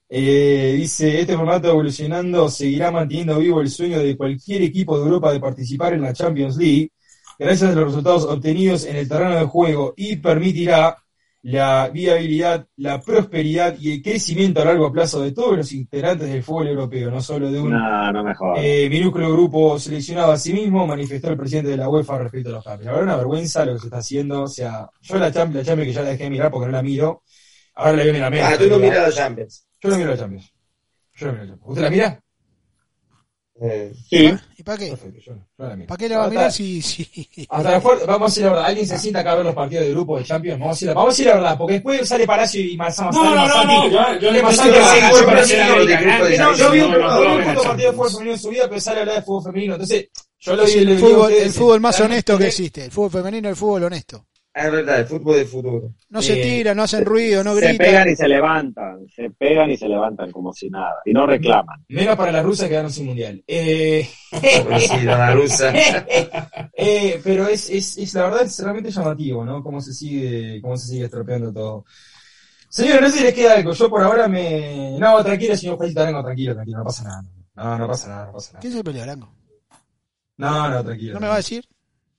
[0.10, 5.34] Eh, dice, este formato evolucionando seguirá manteniendo vivo el sueño de cualquier equipo de Europa
[5.34, 6.92] de participar en la Champions League,
[7.38, 10.98] gracias a los resultados obtenidos en el terreno de juego y permitirá
[11.44, 16.44] la viabilidad, la prosperidad y el crecimiento a largo plazo de todos los integrantes del
[16.44, 20.86] fútbol europeo, no solo de un No, no eh, minúsculo grupo seleccionado a sí mismo,
[20.88, 22.86] manifestó el presidente de la UEFA respecto a los cambios.
[22.88, 24.44] La verdad, una vergüenza lo que se está haciendo.
[24.44, 26.72] O sea, yo la Champions, la Champions que ya la dejé de mirar porque no
[26.74, 27.24] la miro,
[27.76, 28.50] ahora la veo en la mesa.
[28.50, 29.68] Ah, tú no miras la Champions.
[29.80, 30.54] Yo no miro la Champions.
[31.16, 31.70] Yo no miro la Champions.
[31.70, 32.24] ¿Usted la mira?
[33.62, 34.34] Eh, Sí.
[34.60, 34.88] ¿Y para qué?
[34.90, 35.88] Perfecto, yo no, yo no la miro.
[35.88, 37.48] ¿Para qué la va a mirar si, si...
[37.48, 39.86] Hasta fuer- vamos a decir la verdad, alguien se sienta acá a ver los partidos
[39.86, 42.10] de grupo de Champions, vamos a decir la, vamos a decir la verdad, porque después
[42.10, 46.72] sale Palacio y Marzama No, no, no, no, yo, le Más pasé que No, yo
[46.72, 48.34] vi un, no, no, yo vi no, un no, puto no, partido de fútbol femenino
[48.34, 49.74] en su vida, pero sale a hablar de fútbol femenino.
[49.76, 50.10] Entonces,
[50.40, 52.86] yo lo vi el, a fútbol, ustedes, el fútbol más honesto que existe.
[52.86, 54.26] El fútbol femenino, el fútbol honesto.
[54.66, 55.94] Es verdad, el fútbol del futuro.
[56.10, 58.10] No se Eh, tira, no hacen ruido, no Se pegan gritan.
[58.10, 61.84] y se levantan, se pegan y se levantan como si nada, y no reclaman.
[61.90, 63.44] Menos para las rusas que quedaron sin mundial.
[63.48, 64.08] Eh,
[64.80, 65.74] Sí, la rusa.
[66.74, 69.64] eh, pero es, es, es la verdad es realmente llamativo, ¿no?
[69.64, 71.86] Cómo se sigue, cómo se sigue estropeando todo.
[72.70, 73.72] Señor, no sé si les queda algo.
[73.74, 74.98] Yo por ahora me.
[75.00, 77.24] No, tranquilo, señor Juanito Arango, tranquilo, tranquilo, no pasa nada.
[77.56, 78.60] No, no pasa nada, no pasa nada.
[78.62, 79.34] ¿Quién se pelea, Arango?
[80.38, 81.14] No, no, tranquilo.
[81.16, 81.66] ¿No me va a decir?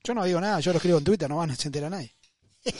[0.03, 2.11] Yo no digo nada, yo lo escribo en Twitter, no van a se entera nadie.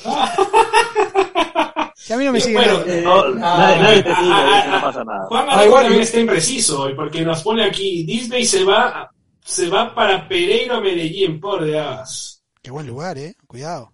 [1.95, 2.99] Si a mí no me sigue Bueno, nadie.
[2.99, 5.25] Eh, no, nadie, nadie te sigue, ah, no pasa nada.
[5.27, 9.11] Juan Manuel igual- también está impreciso hoy, porque nos pone aquí, Disney se va,
[9.45, 12.41] se va para Pereira Medellín, por Dios.
[12.63, 13.35] Qué buen lugar, eh.
[13.45, 13.91] Cuidado.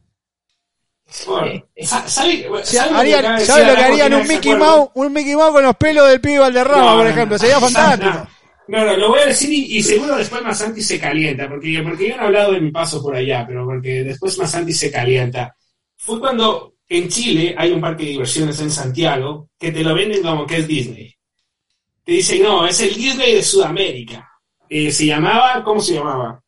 [1.25, 4.13] Por- sa- ¿Sabe, O sea, sabe lo que de ¿Sabe decir lo que harían?
[4.13, 4.55] Un Mickey?
[4.55, 7.37] Mouse, un Mickey Mouse con los pelos del pibe Valderrama, No, por ejemplo.
[7.37, 8.27] Sería fantástico.
[8.67, 12.09] No, no, lo voy a decir y, y seguro después Masanti se calienta, porque, porque
[12.09, 15.53] yo no he hablado de mi paso por allá, pero porque después Masanti se calienta.
[16.05, 20.21] Fue cuando en Chile hay un parque de diversiones en Santiago que te lo venden
[20.21, 21.15] como que es Disney.
[22.03, 24.29] Te dicen, no, es el Disney de Sudamérica.
[24.69, 26.39] Eh, se llamaba, ¿cómo se llamaba?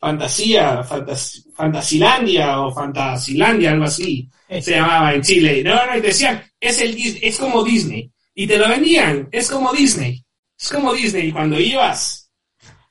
[0.00, 4.28] Fantasía, Fantas- Fantasilandia o Fantasilandia, algo así.
[4.48, 5.62] Se llamaba en Chile.
[5.62, 8.10] No, no, y te decían, es, el, es como Disney.
[8.34, 10.24] Y te lo vendían, es como Disney.
[10.58, 11.28] Es como Disney.
[11.28, 12.30] Y cuando ibas,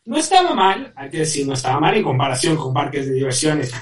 [0.05, 3.73] no estaba mal, hay que decir, no estaba mal en comparación con parques de diversiones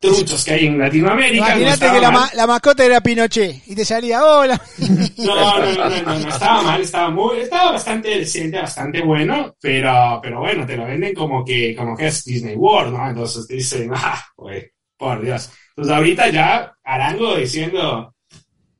[0.00, 1.54] truchos que hay en Latinoamérica.
[1.54, 4.60] no Imagínate que la, ma- la mascota era Pinochet y te salía, hola.
[5.18, 9.54] No, no, no, no, no, no, estaba mal, estaba muy, estaba bastante decente, bastante bueno,
[9.60, 13.08] pero, pero bueno, te lo venden como que, como que es Disney World, ¿no?
[13.08, 15.50] Entonces te dicen, ah, güey, por Dios.
[15.70, 18.14] Entonces ahorita ya Arango diciendo,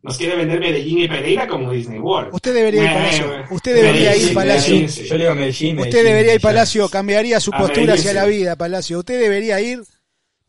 [0.03, 2.33] nos quiere vender Medellín y Pereira como Disney World.
[2.33, 3.45] Usted debería ir Palacio.
[3.51, 4.75] Usted debería ir Palacio.
[4.75, 5.05] Medellín, sí.
[5.07, 5.79] Yo le digo Medellín.
[5.81, 6.41] Usted debería ir.
[6.41, 9.01] Palacio, cambiaría su postura hacia la vida, Palacio.
[9.01, 9.83] Usted debería ir,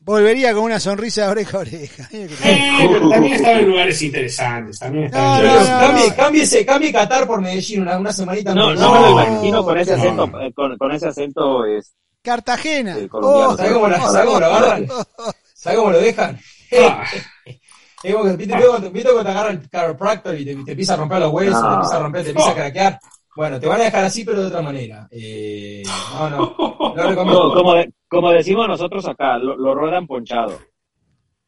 [0.10, 2.10] volvería con una sonrisa de oreja a oreja.
[2.11, 2.27] Eh,
[2.80, 5.88] pero también estaba en lugares interesantes, también estaba No, Yo lugares- digo, no, no.
[5.88, 8.53] cambie, cámbiese, cambie Qatar por Medellín, una, una semanita.
[8.56, 9.11] No, no me lo No.
[9.11, 12.98] imagino con ese acento, eh, con, con ese acento es, Cartagena.
[12.98, 13.07] eh.
[13.11, 14.88] Oh, ¿Sabe cómo, la- sabe cómo lo agarran?
[15.53, 16.40] ¿Sabe cómo lo dejan?
[16.81, 17.03] Ah,
[18.03, 20.72] Es como que, ¿viste, viste cuando, viste cuando te agarra el chiropractor y te, te
[20.72, 22.99] empieza a romper los huesos, te empieza a romper, te empieza a craquear?
[23.40, 25.07] Bueno, te van a dejar así, pero de otra manera.
[25.11, 27.53] Eh, no, no, Como, recomiendo.
[27.53, 30.60] como, de- como decimos nosotros acá, lo, lo ruedan ponchado.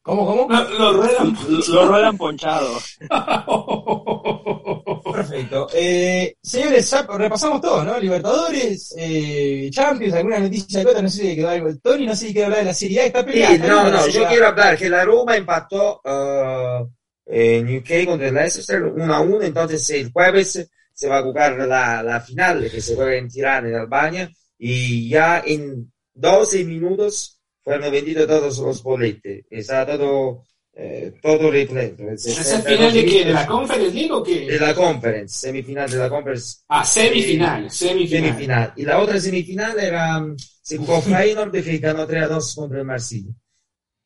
[0.00, 0.48] ¿Cómo, cómo?
[0.50, 1.36] lo, lo ruedan.
[1.68, 2.70] Lo, lo ruedan ponchado.
[5.12, 5.68] Perfecto.
[5.74, 7.98] Eh, señores, ya repasamos todo, ¿no?
[7.98, 11.68] Libertadores, eh, Champions, alguna noticia de otra, no sé si quedó algo.
[11.82, 13.54] Tony, no sé si quiere hablar de la Serie A, está Sí, peleada.
[13.54, 16.86] está no, no, yo quiero hablar que la Roma empató eh,
[17.26, 21.56] en UK contra el Leicester 1 a 1, entonces el jueves se va a jugar
[21.66, 27.40] la, la final que se juega en Tirana, en Albania, y ya en 12 minutos
[27.64, 30.44] fueron vendidos todos los boletes, está todo,
[30.74, 32.08] eh, todo repleto.
[32.10, 33.24] ¿Es el final de qué?
[33.24, 34.58] ¿De la Conference League o De qué?
[34.58, 38.24] la Conference, semifinal de la Conference Ah, semifinal, semifinal.
[38.32, 38.72] semifinal.
[38.76, 42.78] Y la otra semifinal era, mm, se jugó Feyenoord que ganó 3 a 2 contra
[42.80, 43.30] el Marsella.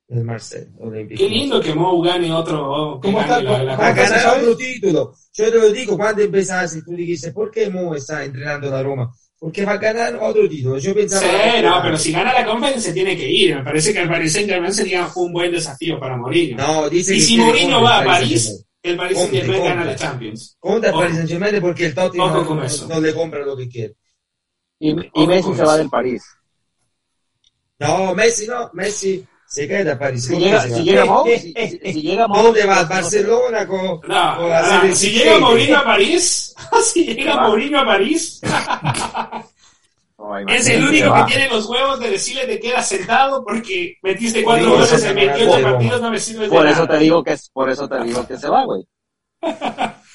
[0.09, 1.19] El Marseille Olympique.
[1.21, 3.01] Qué lindo que Mou gane otro.
[3.03, 3.43] que ¿Cómo gane está?
[3.43, 5.15] la- la- ¿Cómo A ganar otro título.
[5.33, 8.83] Yo te lo digo, cuando empezaste, tú dijiste, ¿por qué Mo está entrenando en la
[8.85, 9.13] Roma?
[9.39, 10.79] Porque va a ganar otro título.
[10.79, 11.23] Yo pensaba...
[11.23, 13.57] Sí, no, pero si gana la Conference se tiene que ir.
[13.57, 16.57] Me parece que el Paris Saint Germain sería un buen desafío para Mourinho.
[16.57, 19.97] No, dice y que si Mourinho va a París, el Paris Saint Germain gana la.
[19.97, 20.57] Champions.
[20.61, 20.97] Contra el.
[20.97, 22.47] Paris Saint-Germain porque el Tottenham
[22.89, 23.95] no, le compra lo que quiere.
[24.79, 26.23] Y, y Messi se va del París.
[27.81, 29.27] No, Messi no, Messi
[29.57, 30.25] se queda a París.
[30.25, 32.85] Si ¿Dónde llega, si llega Mou, si, llega Mou, ¿Dónde va?
[32.85, 36.55] ¿Barcelona con, No, con la ah, serie si llega Mourinho a París,
[36.93, 37.41] si llega.
[37.41, 38.41] Mourinho a París,
[40.49, 44.73] es el único que tiene los huevos de decirle te quedas sentado porque metiste cuatro
[44.73, 45.73] goles se en llama 28 Roma.
[45.73, 46.99] partidos, no me sirve de Por eso nada.
[46.99, 48.87] te digo que es, por eso te digo que se va, güey.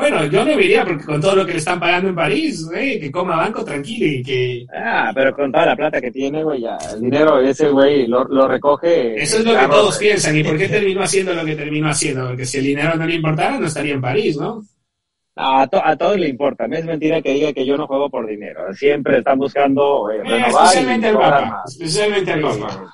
[0.00, 2.98] Bueno, yo no iría porque con todo lo que le están pagando en París, eh,
[2.98, 6.62] que coma banco tranquilo y que Ah, pero con toda la plata que tiene, güey,
[6.62, 9.20] ya, el dinero ese güey lo, lo recoge.
[9.22, 10.08] Eso es lo que todos güey.
[10.08, 10.36] piensan.
[10.36, 12.26] ¿Y por qué terminó haciendo lo que terminó haciendo?
[12.28, 14.62] Porque si el dinero no le importara, no estaría en París, ¿no?
[15.36, 16.66] A, to- a todos le importa.
[16.66, 18.72] No es mentira que diga que yo no juego por dinero.
[18.74, 21.62] Siempre están buscando eh, Eh, renovar especialmente y el Papa.
[21.66, 22.92] Especialmente el Papa.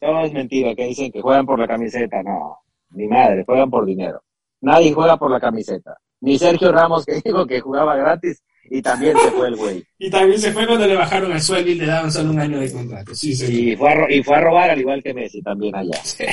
[0.00, 2.22] Todo es mentira que dicen que juegan por la camiseta.
[2.22, 2.58] No,
[2.90, 4.22] ni madre, juegan por dinero.
[4.62, 5.96] Nadie juega por la camiseta.
[6.20, 9.84] Ni Sergio Ramos que dijo que jugaba gratis y también se fue el güey.
[9.98, 12.58] Y también se fue cuando le bajaron el sueldo y le daban solo un año
[12.60, 13.14] de contrato.
[13.14, 13.72] Sí, sí.
[13.72, 15.98] Y fue, a, ro- y fue a robar al igual que Messi también allá.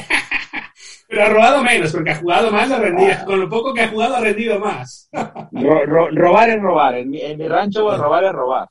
[1.10, 3.10] Pero ha robado menos, porque ha jugado más, ha rendido.
[3.26, 5.10] Con lo poco que ha jugado, ha rendido más.
[5.51, 6.95] Ro- ro- robar es robar.
[6.95, 8.69] En mi, en mi rancho robar es robar.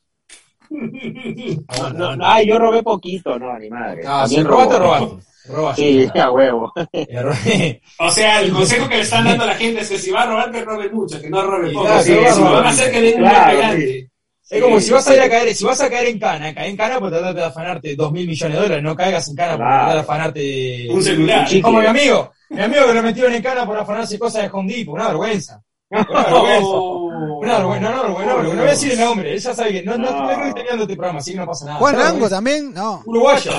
[0.70, 4.02] No, no, no, ay, yo robé poquito, no, ni madre.
[4.06, 4.85] Ah, si robaste, robó.
[4.98, 5.27] robaste.
[5.48, 5.82] Robaste.
[5.82, 6.72] Sí, a huevo.
[7.98, 10.22] O sea, el consejo que le están dando a la gente es que si va
[10.22, 11.86] a robar, que robe mucho, que no robe poco.
[11.86, 12.66] claro, Sí, que roba, si lo van roba.
[12.68, 14.10] a hacer, que den un Claro, golpe grande.
[14.50, 16.68] Es como si vas a ir a caer, si vas a caer en cana, cae
[16.70, 19.56] en cana pues tratate de afanarte dos mil millones de dólares, no caigas en cana
[19.58, 21.48] por tratar de afanarte Un celular.
[21.62, 24.72] Como mi amigo, Mi amigo que lo metieron en cana por afanarse cosas de Home
[24.72, 25.62] Depot, una vergüenza.
[25.90, 28.15] No, no, vergüenza, no, no
[28.51, 30.27] voy a decir el nombre, él ya sabe que no, no, no, No.
[30.27, 31.78] creo que esté mirando este programa, así que no pasa nada.
[31.78, 33.02] Juan Rango también, no.
[33.06, 33.51] Uruguayo.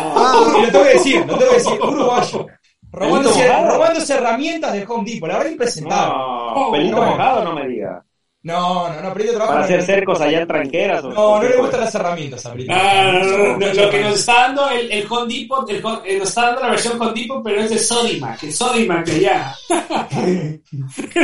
[0.57, 2.45] Y lo tengo que decir, lo tengo que decir, uruguayo.
[2.91, 6.13] Robándose, herramientas de Home Depot, la verdad impresentable.
[6.17, 7.05] No, pelito no.
[7.05, 8.03] mojado no me diga.
[8.41, 11.03] No, no, no, Perito trabaja Para hacer cercos allá en tranqueras.
[11.03, 12.73] o- No, no le gustan las herramientas a Perito.
[12.73, 15.75] No, no, no, no, lo que nos está dando el, el Home Depot, el
[16.05, 19.27] eh, nos está dando la versión Home Depot, pero es de Sodimac, el Sodimac de
[19.27, 19.55] allá.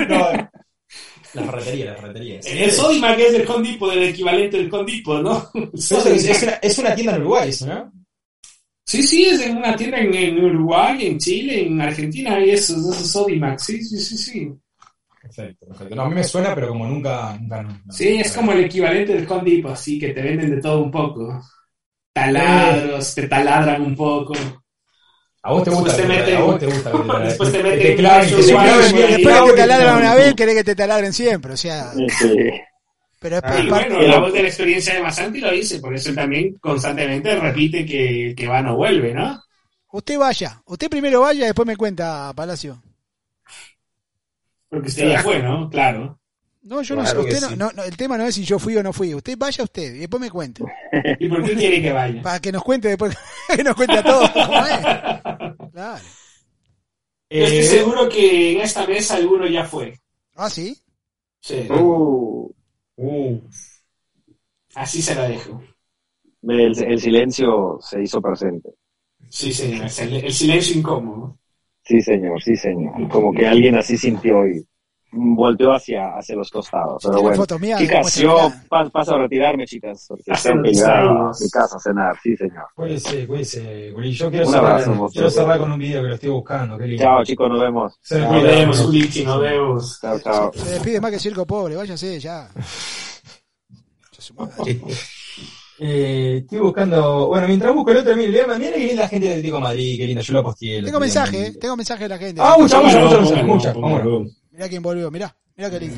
[0.10, 0.50] No,
[1.36, 2.40] la ferretería, la ferretería.
[2.46, 5.50] El Sodimac es el Home Depot, el equivalente del Depot, ¿no?
[5.74, 7.92] Es, es una, es una tienda en Uruguay, eso, ¿no?
[8.88, 12.76] Sí, sí, es en una tienda en, en Uruguay, en Chile, en Argentina, y eso,
[12.76, 14.52] eso es Sodimac, sí, sí, sí, sí.
[15.22, 15.96] Perfecto, perfecto.
[15.96, 17.36] No, a mí me suena, pero como nunca.
[17.40, 17.66] nunca.
[17.90, 21.42] Sí, es como el equivalente del Depot, así que te venden de todo un poco.
[22.14, 24.34] Taladros, te taladran un poco.
[25.48, 25.96] A vos te gusta.
[25.96, 26.92] Te meten- a vos te gusta.
[27.20, 28.36] Después te que meten te.
[28.36, 31.92] Después que te taladran una vez, querés que te taladren siempre, o sea.
[33.20, 35.94] Pero Ah, Y parte- bueno, la voz de la experiencia de Masanti lo dice, por
[35.94, 39.40] eso él también constantemente repite que que va no vuelve, ¿no?
[39.92, 42.82] Usted vaya, usted primero vaya, después me cuenta, Palacio.
[44.70, 45.70] Porque usted ya fue, ¿no?
[45.70, 46.20] Claro.
[46.66, 47.56] No, yo no sé, usted no, sí.
[47.56, 49.14] no, no, el tema no es si yo fui o no fui.
[49.14, 50.64] Usted vaya usted y después me cuente.
[51.20, 52.22] ¿Y por qué quiere que vaya?
[52.24, 53.16] Para que nos cuente después,
[53.56, 54.80] que nos cuente a todos cómo es.
[55.72, 56.04] Claro.
[57.30, 60.00] Yo estoy Eh, seguro que en esta mesa alguno ya fue.
[60.36, 60.76] Ah, sí.
[61.42, 61.68] Sí.
[61.70, 62.52] Uh,
[62.98, 63.42] Uh,
[64.74, 65.62] Así se la dejo.
[66.44, 68.70] el, el silencio se hizo presente.
[69.30, 69.88] Sí, señor.
[70.00, 71.38] El, el silencio incómodo.
[71.84, 73.08] Sí, señor, sí, señor.
[73.10, 74.66] Como que alguien así sintió y
[75.18, 77.02] volteó hacia, hacia los costados.
[77.04, 77.38] Pero bueno.
[77.38, 81.02] fotos mías, Chicas, yo pa- paso a retirarme, chicas, porque tengo que unos llegar a
[81.10, 81.42] años.
[81.42, 82.16] mi casa a cenar.
[82.22, 82.66] Sí, señor.
[82.76, 84.12] Cuídese, cuídese, Guri.
[84.12, 85.12] Yo quiero cerrar, abrazo, vos.
[85.14, 86.78] quiero cerrar con un video que lo estoy buscando.
[86.78, 87.04] Qué lindo.
[87.04, 87.94] Chao, chicos, nos vemos.
[88.02, 90.00] Se Nos vemos, Ulichi, nos vemos.
[90.02, 90.52] Chao, chao.
[90.54, 92.50] Se despide más que circo pobre, váyase ya.
[95.78, 97.28] Eh, estoy buscando.
[97.28, 99.98] Bueno, mientras busco el otro, mira, mira qué linda la gente de Atlético de Madrid,
[99.98, 100.78] qué linda, yo lo posteé.
[100.78, 102.42] el Tengo mensaje, tengo mensaje de la gente.
[102.42, 103.74] Ah, mucha, mucha, mucha, mucha,
[104.56, 105.98] Mirá quién volvió, mirá, mirá qué lindo.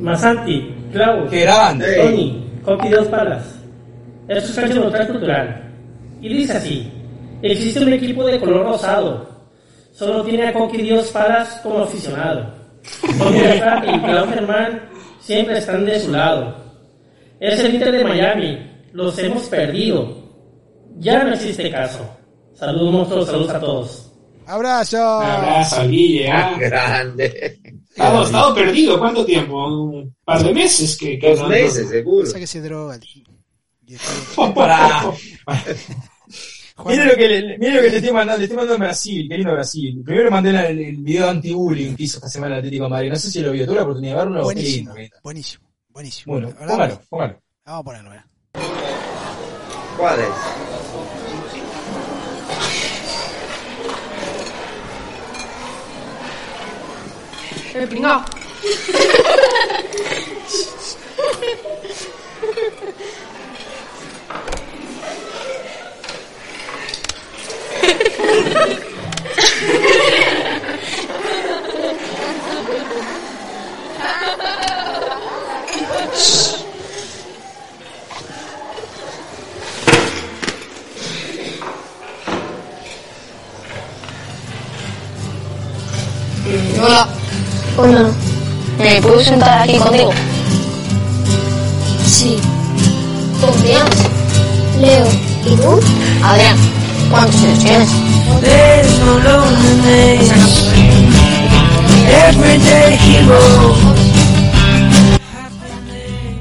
[0.00, 1.94] Masanti, Clau, Qué grande.
[1.96, 3.44] Tony, Coqui Dos Palas.
[4.26, 5.74] Esto es cancha neutral cultural.
[6.22, 6.90] Y dice así:
[7.42, 9.28] existe un equipo de color rosado.
[9.92, 12.54] Solo tiene a Coqui Dios Palas como aficionado.
[13.18, 14.88] Tony Alfaro y Clau Germán
[15.20, 16.56] siempre están de su lado.
[17.38, 18.70] Es el Inter de Miami.
[18.94, 20.16] Los hemos perdido.
[20.96, 22.08] Ya no existe caso.
[22.54, 24.12] Saludos monstruos, saludos a todos.
[24.46, 25.18] Abrazo.
[25.18, 26.56] Un abrazo Guille, ¿ah?
[26.58, 27.60] grande.
[27.90, 29.66] Estado, estado perdido, ¿cuánto tiempo?
[29.66, 32.24] Un par de meses que, que Dos no- meses, seguro.
[32.26, 32.94] Pasa que se droga.
[32.96, 33.02] el-
[33.86, 33.96] y
[34.54, 35.10] Pará.
[36.76, 38.80] Juan- Mire lo que le, mire lo que le estoy mandando, le estoy mandando en
[38.88, 40.02] Brasil, qué lindo Brasil.
[40.04, 43.10] Primero mandé el, el video anti-bullying que hizo esta semana el Atlético de Madrid.
[43.10, 44.42] No sé si lo vio, tuve la oportunidad de verlo.
[44.44, 44.94] Buenísimo,
[45.24, 46.32] buenísimo, buenísimo.
[46.34, 47.40] Bueno, verdad, póngalo, póngalo.
[47.64, 48.26] Vamos a ponerlo, mirá.
[49.96, 50.67] ¿Cuál es?
[57.78, 58.24] El pringao.
[86.80, 87.27] Hola.
[87.80, 88.10] Hola.
[88.76, 90.10] ¿Me puedo sentar aquí contigo?
[92.04, 92.36] Sí.
[93.40, 93.96] ¿Cómo te llamas?
[94.80, 95.06] Leo.
[95.46, 95.80] ¿Y tú?
[96.24, 96.56] Adrián.
[97.08, 97.88] ¿Cuántos años tienes?
[98.40, 99.20] Qué lindo,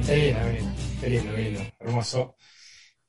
[0.07, 0.39] qué lindo,
[0.99, 2.36] qué lindo, qué lindo, hermoso.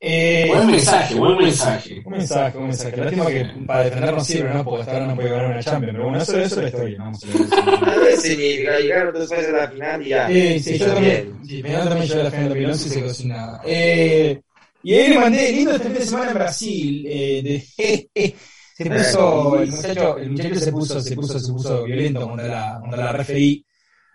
[0.01, 2.01] Eh, Buen mensaje, buen mensaje.
[2.05, 2.95] Un mensaje, un mensaje.
[2.95, 4.63] Lástima que para defendernos sirve, ¿no?
[4.63, 5.91] Porque hasta ahora no puede ganar una Champions.
[5.93, 6.97] Pero bueno, eso, eso es la historia.
[6.99, 7.03] ¿no?
[7.05, 10.27] Vamos a ver si llegaron dos veces a la final y ya.
[10.27, 11.39] Sí, sí, yo también.
[11.45, 13.61] Sí, Peñarol también llegó a la final de 2011 y se quedó sin nada.
[13.65, 14.41] Eh,
[14.83, 17.05] y ahí le mandé lindo este fin de semana en Brasil.
[17.09, 18.35] Eh, de,
[18.79, 22.77] se puso, el muchacho, el muchacho se puso, se puso, se puso violento contra la,
[22.79, 23.65] contra la referee.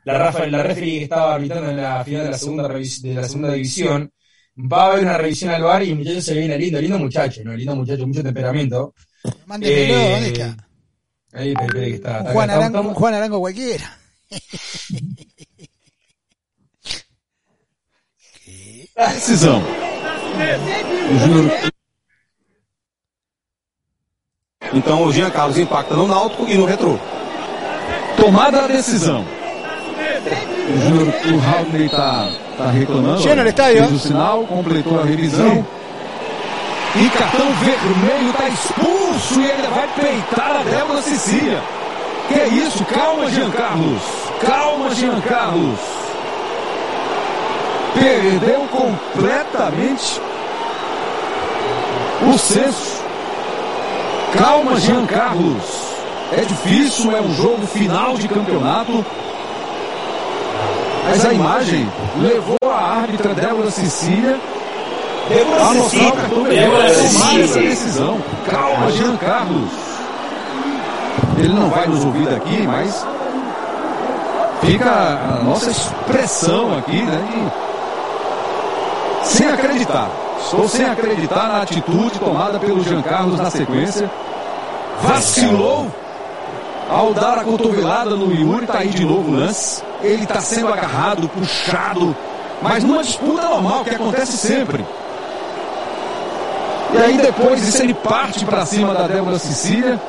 [0.05, 3.25] La, Rafa, la referee que estaba arbitrando en la final de la segunda, de la
[3.25, 4.11] segunda división.
[4.57, 7.41] Va a haber una revisión al bar y el muchacho se viene lindo, lindo muchacho,
[7.45, 7.55] ¿no?
[7.55, 8.95] Lindo muchacho, mucho temperamento.
[9.47, 10.69] Mándenmelo, Eh, ¿dónde está?
[11.33, 12.33] Ahí, espera, espera, que está.
[12.33, 13.99] Juan acá, Arango, estamos- Juan Arango cualquiera.
[18.45, 18.89] ¿Qué?
[18.97, 19.63] Decisão.
[21.27, 21.51] Juro.
[24.73, 26.99] Então o Jean Carlos impacta no Náutico e no Retrô.
[28.17, 29.25] Tomada a decisão.
[30.67, 33.23] O Júnior, o Raul tá, tá reclamando.
[33.23, 33.79] Lleno el estadio.
[33.87, 35.67] Fez o sinal, completou a revisão.
[36.97, 41.61] E cartão vermelho tá expulso e ele vai peitar a Débora Cecília.
[42.29, 42.85] Que é isso?
[42.85, 44.03] Calma, Jean Carlos.
[44.41, 45.79] Calma, Jean Carlos.
[47.95, 50.21] Perdeu completamente
[52.33, 53.03] o senso.
[54.39, 55.85] Calma, Jean Carlos.
[56.33, 59.05] É difícil, é um jogo final de campeonato.
[61.15, 61.89] Mas a imagem
[62.21, 64.37] levou a árbitra Débora Cecília
[65.61, 68.19] a mostrar o cartão Débora a tomar essa decisão.
[68.51, 69.71] Calma, Jean Carlos.
[71.39, 73.07] Ele não vai nos ouvir daqui, mas
[74.63, 77.53] fica a nossa expressão aqui, né?
[79.23, 80.09] de- sem acreditar.
[80.41, 84.11] Estou sem acreditar na atitude tomada pelo Jean Carlos na sequência.
[85.01, 85.87] Vacilou
[86.95, 89.83] ao dar a cotovelada no Yuri, tá aí de novo o lance.
[90.01, 92.15] Ele está sendo agarrado, puxado,
[92.63, 94.85] mas numa disputa normal que acontece sempre.
[96.93, 100.01] E aí depois disso ele parte para cima da Débora Cecília.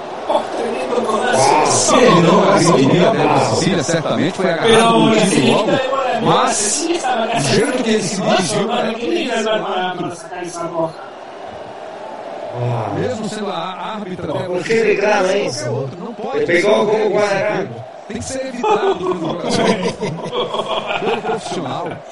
[1.98, 5.72] Ele não agrediria a Débora Cecília, certamente, foi agarrado no señorita logo.
[5.72, 8.68] Débora Mas Cecilia estaba o jeito que ele se dirigiu
[12.58, 15.72] Ah, mesmo sendo a árbitra Débora ¿Por qué reclama eso?
[15.72, 17.86] outro, não pode Le pegó ser como Guadarrama.
[18.08, 18.96] Tem que ser evitado.
[21.00, 22.04] Pelo profissional.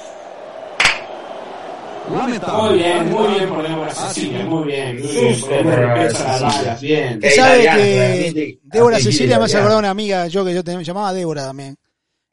[2.10, 2.62] Lamentável.
[2.62, 5.00] Muy bien, muy bien por Débora Cecilia, muy bien.
[5.00, 5.66] Muy bien.
[6.12, 7.20] Balas, bien.
[7.20, 10.84] Que ¿Sabe que realmente, Débora Cecilia me hace acordar una amiga yo que yo te
[10.84, 11.76] llamaba Débora también?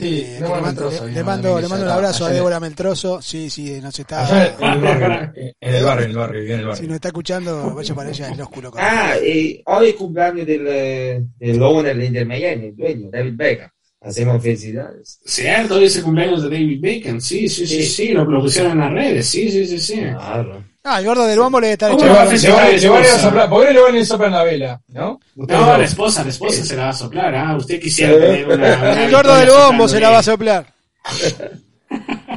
[0.02, 3.22] Sí, Eh, no le mando, Meltroso, le- mando, le mando un abrazo a Débora Meltroso.
[3.22, 4.28] Sí, sí, nos está,
[4.60, 7.08] en el barrio, en el barrio, en el barrio, vive en el si nos está
[7.10, 8.72] escuchando, vaya para allá, el ósculo.
[8.78, 13.70] Ah, e hoy es cumpleaños del, del owner de Inter Miami, el dueño, David Beckham.
[14.04, 15.20] Hacemos felicidades.
[15.24, 17.22] Cierto, hoy es el cumpleaños de David Bacon.
[17.22, 17.90] Sí, sí, sí, Sí.
[18.08, 19.28] sí, lo, lo pusieron en las redes.
[19.28, 20.00] Sí, sí, sí, sí.
[20.00, 20.64] Claro.
[20.84, 22.20] Ah, el gordo del bombo le está ¿Cómo echando.
[22.22, 22.26] a
[23.20, 24.82] soplar- ¿Por qué le van a soplar la vela?
[24.88, 25.20] ¿No?
[25.36, 27.36] No, la esposa, la esposa se la va a soplar.
[27.36, 29.04] Ah, usted quisiera tener una.
[29.04, 30.66] El gordo del bombo se la va a soplar.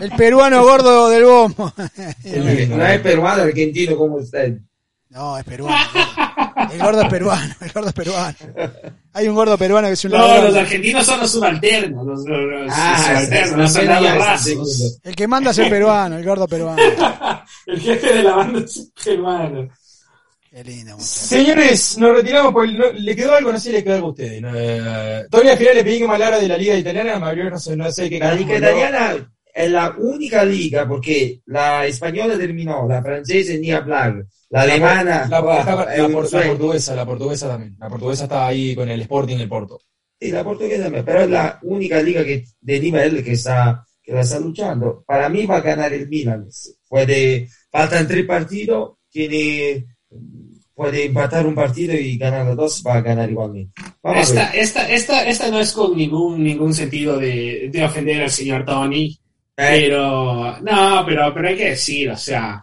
[0.01, 1.73] El peruano gordo del bombo.
[2.69, 4.59] No es peruano, argentino como usted.
[5.11, 5.77] No, es peruano.
[6.73, 8.37] El gordo es peruano, el gordo es peruano.
[9.13, 10.45] Hay un gordo peruano que es un No, ladrón.
[10.47, 12.07] los argentinos son los subalternos.
[12.07, 15.01] Los, los, los Ah, subalternos, los soldados.
[15.03, 16.83] El que manda es el peruano, el gordo peruano.
[17.67, 19.69] El jefe de la banda es peruano.
[20.51, 21.05] Qué lindo, muchacho.
[21.11, 24.11] Señores, nos retiramos porque no- le quedó algo, no sé si le quedó algo a
[24.11, 24.41] ustedes.
[24.43, 27.27] No, eh, todavía al final le pedí que me hablara de la liga italiana, me
[27.27, 29.17] abrió, no sé, no sé qué La liga italiana
[29.53, 35.41] es la única liga porque la española terminó, la francesa ni hablar, la alemana La,
[35.41, 36.49] la sueño.
[36.51, 37.77] portuguesa, la portuguesa también.
[37.79, 39.81] La portuguesa estaba ahí con el Sporting, el Porto.
[40.21, 44.13] Sí, la portuguesa también, pero es la única liga que, de nivel que está, que
[44.13, 45.03] la está luchando.
[45.07, 46.47] Para mí va a ganar el Milan.
[46.89, 49.85] Puede, faltan tres partidos, tiene,
[50.73, 53.73] puede empatar un partido y ganar los dos, va a ganar igualmente.
[54.03, 58.23] Vamos a Esta, esta, esta, esta no es con ningún, ningún sentido de, de ofender
[58.23, 59.07] al señor Tony.
[59.57, 62.63] Eh, Pero, no, pero, pero hay que decir, o sea,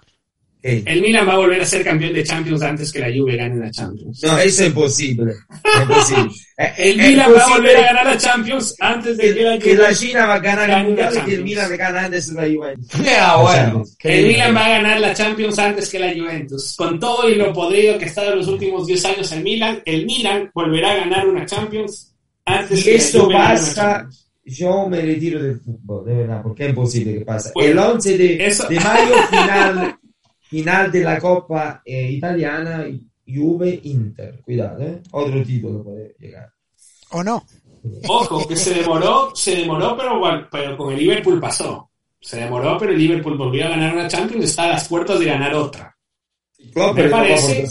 [0.64, 3.56] el Milan va a volver a ser campeón de Champions antes que la Juve gane
[3.58, 4.22] la Champions.
[4.24, 5.32] No, eso es imposible.
[5.32, 6.32] Es imposible.
[6.78, 9.64] El es Milan va a volver a ganar la Champions antes de que la que,
[9.72, 9.96] que la Juve.
[9.96, 11.44] China va a ganar el mundial y que el.
[11.44, 12.88] Milan gana antes de la Juventus.
[13.20, 13.84] Ah, bueno.
[14.04, 14.28] El.
[14.28, 16.76] Milan va a ganar la Champions antes que la Juventus.
[16.78, 19.82] Con todo y lo podrido que ha estado en los últimos 10 años el Milan,
[19.86, 22.14] el Milan volverá a ganar una Champions
[22.46, 24.10] antes Y que esto la Juve basta.
[24.44, 27.52] Yo me retiro del fútbol, de verdad, porque es imposible que pase.
[27.56, 29.96] Bueno, el 11 de, eso- de mayo, final,
[30.52, 32.86] final de la Copa eh, Italiana,
[33.26, 34.42] Juve-Inter.
[34.44, 35.02] Cuidado, ¿eh?
[35.12, 36.52] Otro título puede llegar.
[37.12, 37.46] ¿O no?
[38.10, 41.90] Ojo, que se demoró, se demoró, pero, pero con el Liverpool pasó.
[42.20, 45.26] Se demoró, pero el Liverpool volvió a ganar una Champions, está a las puertas de
[45.26, 45.98] ganar otra.
[46.74, 47.66] Klopp Me parece-.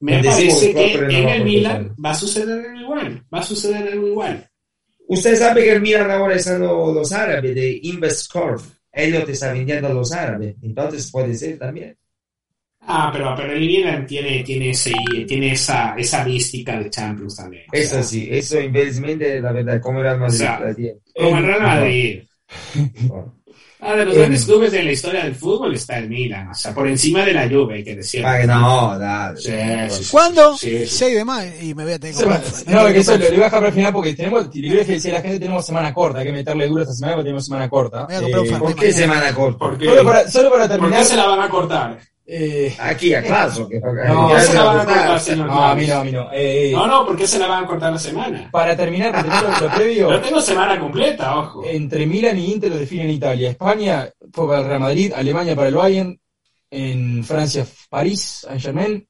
[0.00, 3.26] Me parece que en el Milan va a suceder algo igual.
[3.32, 4.50] Va a suceder algo igual.
[5.08, 8.62] Usted sabe que el Milan ahora están los árabes de Investcorp.
[8.90, 10.56] Ellos te están vendiendo a los árabes.
[10.62, 11.96] Entonces puede ser también.
[12.86, 14.92] Ah, pero, pero el Milan tiene, tiene, ese,
[15.26, 17.64] tiene esa, esa mística de Champions también.
[17.72, 20.34] O Eso sea, sí, eso infelizmente la verdad, como el Real Madrid.
[20.34, 20.94] O sea, la tiene.
[21.16, 22.22] Como el Real Madrid.
[23.86, 26.48] Ah, de los grandes clubes de la historia del fútbol está el Milan.
[26.48, 28.28] O sea, por encima de la Juve, hay que decirlo.
[28.28, 29.38] Ah, No, dale.
[29.38, 30.10] Sí, sí, sí.
[30.10, 30.56] ¿Cuándo?
[30.56, 30.86] Sí, sí.
[30.86, 31.52] 6 de mayo.
[31.60, 32.24] Y me voy a tener que
[32.70, 34.84] No, que eso lo, que voy a dejar para el final porque tenemos, voy a
[34.84, 37.44] decir a la gente tenemos semana corta, hay que meterle duro esta semana porque tenemos
[37.44, 38.06] semana corta.
[38.10, 38.56] Eh.
[38.58, 39.58] ¿Por qué semana corta?
[39.58, 39.84] ¿Por qué?
[39.84, 41.98] solo, para, solo para ¿Por terminar, qué se la van a cortar?
[42.26, 43.68] Eh, Aquí a Claso.
[43.68, 44.96] Que, no, que se hace la van a votar.
[44.96, 46.28] cortar, señor no, a mí no, a mí no.
[46.32, 48.48] Eh, No, no, porque se la van a cortar la semana.
[48.50, 51.64] Para terminar, para lo previo, Yo tengo semana completa, ojo.
[51.66, 53.50] entre Milan y Inter lo definen Italia.
[53.50, 56.18] España fue para el Real Madrid, Alemania para el Bayern,
[56.70, 59.06] en Francia París, Saint Germain.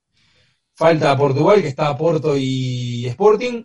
[0.76, 3.62] Falta Portugal, que está Porto y Sporting.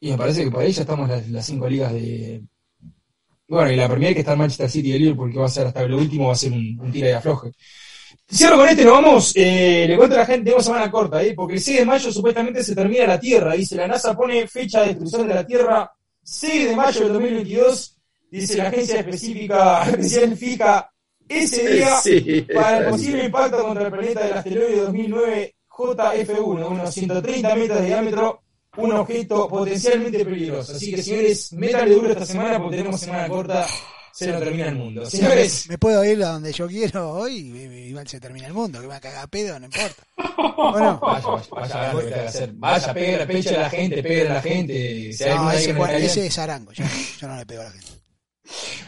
[0.00, 2.42] Y me parece que por ahí ya estamos las, las cinco ligas de.
[3.48, 5.48] Bueno, y la Premier que está el Manchester City y el Liverpool, que va a
[5.48, 7.50] ser hasta lo último, va a ser un, un tira y afloje.
[8.30, 9.32] Cierro con este, nos vamos.
[9.36, 11.32] Eh, le cuento a la gente, tenemos semana corta, ¿eh?
[11.34, 13.54] porque el 6 de mayo supuestamente se termina la Tierra.
[13.54, 15.90] Dice, la NASA pone fecha de destrucción de la Tierra
[16.22, 17.96] 6 de mayo del 2022.
[18.30, 20.90] Dice la agencia específica, especifica
[21.26, 22.46] ese día Sí.
[22.54, 27.86] para el posible impacto contra el planeta del asteroide 2009 JF1, unos 130 metros de
[27.86, 28.42] diámetro,
[28.76, 30.72] un objeto potencialmente peligroso.
[30.72, 33.66] Así que, señores, métanle duro esta semana porque tenemos semana corta,
[34.26, 35.06] se nos termina el mundo.
[35.08, 38.78] Señores, Me puedo ir a donde yo quiero hoy y igual se termina el mundo,
[38.80, 40.02] que me va a cagar a pedo, no importa.
[40.58, 42.52] Bueno, vaya, vaya, vaya, hacer.
[42.54, 45.12] Vaya, pegue la pecha a la gente, pegue a la gente.
[45.12, 46.84] Si no, ese, no Juan- ese es Arango, yo,
[47.20, 47.88] yo no le pego a la gente.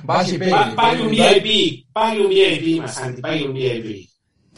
[0.03, 0.51] vaya y pegue.
[0.51, 4.11] Pa- Pague un VIP, pague un VIP, Masanti, pague un VIP.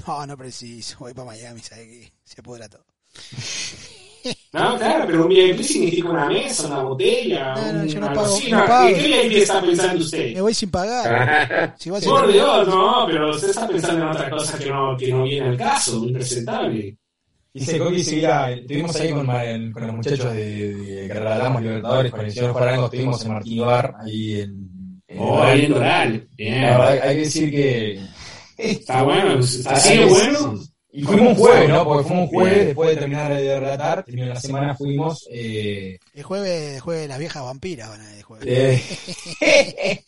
[0.06, 2.86] No, no preciso, voy para Miami, sabe que se pudra todo.
[4.52, 8.06] No, claro, pero un VIP significa una mesa, una botella, No, no, un- yo no
[8.08, 8.66] algo pago, así, no ¿no?
[8.66, 8.88] pago.
[8.88, 10.34] ¿En qué VIP está pensando usted?
[10.34, 11.74] Me voy sin pagar.
[11.78, 15.08] Si se Por Dios, no, pero usted está pensando en otra cosa que no, que
[15.10, 16.96] no viene al caso, impresentable.
[17.54, 19.26] Dice Coqui, sí, mira, estuvimos ahí con,
[19.72, 23.60] con los muchachos de, de que regalamos Libertadores, con el señor Farango, estuvimos en Martín
[23.60, 25.02] Bar, ahí en...
[25.08, 26.28] en Oh, ahí en Doral.
[26.36, 26.62] Bien.
[26.62, 28.00] La verdad, hay que decir que...
[28.56, 30.54] Está bueno, está así bueno.
[30.94, 31.84] Y fuimos un jueves, ¿no?
[31.84, 35.26] Porque fuimos un jueves, después de terminar de relatar, terminó la semana, fuimos...
[35.30, 38.46] Eh, El jueves, el jueves las viejas vampiras van a ir el jueves.
[39.40, 40.02] eh,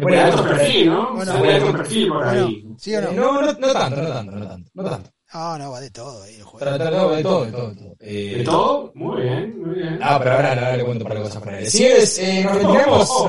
[0.00, 1.14] Por el alto perfil, ¿no?
[1.14, 1.54] Bueno, bueno.
[1.66, 2.64] alto perfil por Bueno, ahí.
[2.78, 3.12] ¿sí o no?
[3.12, 5.10] no, no, no tanto, no tanto, no tanto, no tanto.
[5.34, 7.74] No, no, va de todo ahí el tra- De todo, de todo, de todo.
[8.00, 8.92] Eh, ¿De todo?
[8.94, 9.98] Muy bien, muy bien.
[10.00, 11.66] Ah, pero ahora, ahora le cuento para cosas para él.
[11.66, 13.10] Señores, eh, nos retiramos.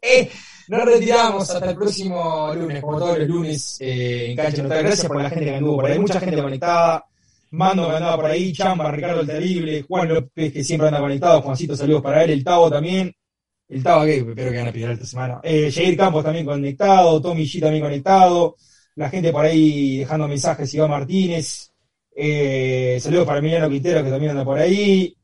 [0.70, 4.84] nos retiramos hasta el próximo lunes, como todos los lunes eh, en Cancha Notable.
[4.84, 7.04] Gracias por la gente que anduvo por ahí, mucha gente conectada.
[7.50, 11.42] Mando que andaba por ahí, Chamba, Ricardo el Terrible, Juan López que siempre anda conectado,
[11.42, 13.12] Juancito, saludos para él, el Tavo también.
[13.68, 15.40] El Tavo que espero que van a pedir esta semana.
[15.42, 18.54] Eh, Jair Campos también conectado, Tommy G también conectado.
[18.94, 21.72] La gente por ahí dejando mensajes, Iván Martínez.
[22.14, 25.16] Eh, saludos para Emiliano Quintero que también anda por ahí.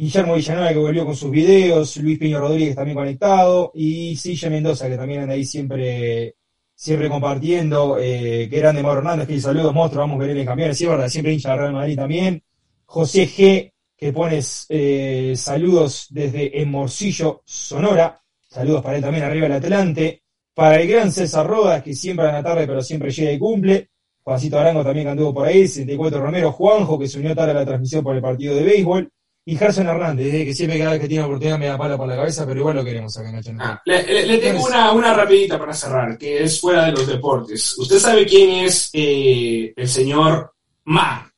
[0.00, 4.88] Guillermo Villanueva que volvió con sus videos, Luis Piño Rodríguez también conectado, y Silla Mendoza
[4.88, 6.36] que también anda ahí siempre,
[6.74, 10.78] siempre compartiendo, eh, que grande Mauro Hernández, que saludos monstruos, vamos a ver en campeones,
[10.78, 12.42] sí, verdad, siempre hincha de Real Madrid también.
[12.86, 19.58] José G, que pones eh, saludos desde Morcillo, Sonora, saludos para él también arriba del
[19.58, 20.22] Atlante.
[20.54, 23.90] Para el gran César Rodas, que siempre anda tarde, pero siempre llega y cumple.
[24.22, 27.54] Juancito Arango también que anduvo por ahí, 64 Romero, Juanjo, que se unió tarde a
[27.54, 29.10] la transmisión por el partido de béisbol.
[29.44, 32.06] Y Gerson Hernández, eh, que siempre cada vez que tiene oportunidad me da palo por
[32.06, 33.58] la cabeza, pero igual lo queremos acá en Notable.
[33.64, 37.06] Ah, le, le- le tengo una, una rapidita para cerrar, que es fuera de los
[37.06, 37.76] deportes.
[37.78, 40.52] ¿Usted sabe quién es eh, el señor
[40.84, 41.30] Ma,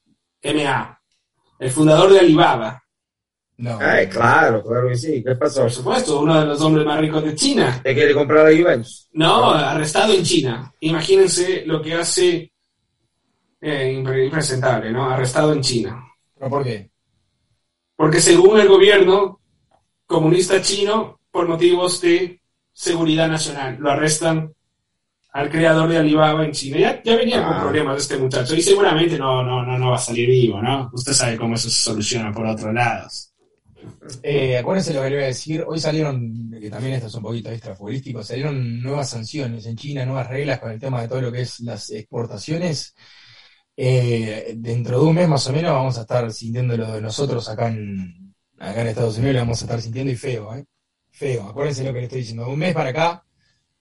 [0.43, 1.01] M.A.,
[1.61, 2.83] el fundador de Alibaba?
[3.59, 3.79] No.
[3.81, 5.23] Ay, claro, claro que sí.
[5.25, 5.63] ¿Qué pasó?
[5.63, 7.81] Por supuesto, uno de los hombres más ricos de China.
[7.85, 9.09] ¿Te quiere comprar la Juventus?
[9.13, 10.73] No, arrestado en China.
[10.81, 12.53] Imagínense lo que hace
[13.61, 15.09] eh, impre- impresentable, ¿no?
[15.09, 16.05] Arrestado en China.
[16.37, 16.91] ¿Pero por qué?
[18.03, 19.39] Porque según el gobierno
[20.07, 22.41] comunista chino, por motivos de
[22.73, 24.53] seguridad nacional, lo arrestan
[25.33, 26.79] al creador de Alibaba en China.
[26.79, 27.61] Ya, ya venía con Ah.
[27.63, 30.91] problemas este muchacho y seguramente no, no, no, no va a salir vivo, ¿no?
[30.93, 33.33] Usted sabe cómo eso se soluciona por otros lados.
[34.21, 35.65] Eh, acuérdense lo que le voy a decir.
[35.65, 40.29] Hoy salieron, que también esto es un poquito extrafutbolístico, salieron nuevas sanciones en China, nuevas
[40.29, 42.97] reglas con el tema de todo lo que es las exportaciones.
[43.77, 47.69] Eh, dentro de un mes más o menos vamos a estar sintiéndolo de nosotros acá
[47.69, 50.65] en, acá en Estados Unidos, lo vamos a estar sintiendo y feo, ¿eh?
[51.11, 51.49] Feo.
[51.49, 52.45] Acuérdense lo que le estoy diciendo.
[52.45, 53.25] De un mes para acá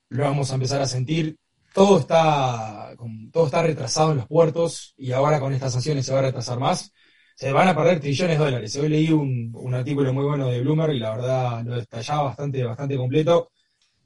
[0.10, 1.38] lo vamos a empezar a sentir.
[1.74, 2.94] Todo está,
[3.32, 6.60] todo está retrasado en los puertos y ahora con estas sanciones se va a retrasar
[6.60, 6.92] más
[7.36, 8.76] se van a perder trillones de dólares.
[8.76, 12.64] Hoy leí un, un artículo muy bueno de Bloomberg y la verdad lo detallaba bastante,
[12.64, 13.52] bastante completo.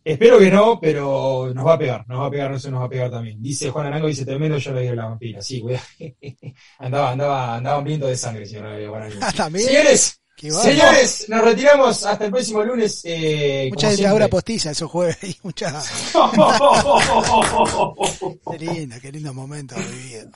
[0.05, 2.79] Espero que no, pero nos va a pegar, nos va a pegar, no se nos
[2.79, 3.41] va a pegar también.
[3.41, 5.41] Dice Juan Arango, dice tremendo, yo le digo la vampira.
[5.41, 5.83] Sí, cuidado.
[6.77, 9.25] andaba, andaba, andaba hambriento de sangre, señor Juan Arango.
[9.35, 9.65] También.
[9.67, 10.21] Señores.
[10.37, 13.01] Señores, nos retiramos hasta el próximo lunes.
[13.03, 15.73] Eh, Mucha dictadura postiza esos jueves mucha.
[18.51, 20.29] Qué lindo, qué lindo momento vivido.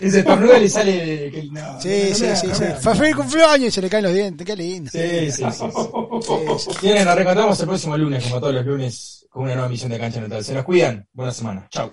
[0.00, 1.30] Ese tornudo le sale.
[1.30, 2.64] que- no, Sí, sí, sí, sí.
[2.98, 4.90] feliz cumpleaños y se le caen los dientes, qué lindo.
[4.90, 5.64] Sí, sí, sí.
[6.82, 9.98] Bien, nos reencontramos el próximo lunes, como todos los lunes, con una nueva emisión de
[9.98, 10.44] Cancha Natal.
[10.44, 11.06] Se nos cuidan.
[11.12, 11.66] Buena semana.
[11.70, 11.90] Chau.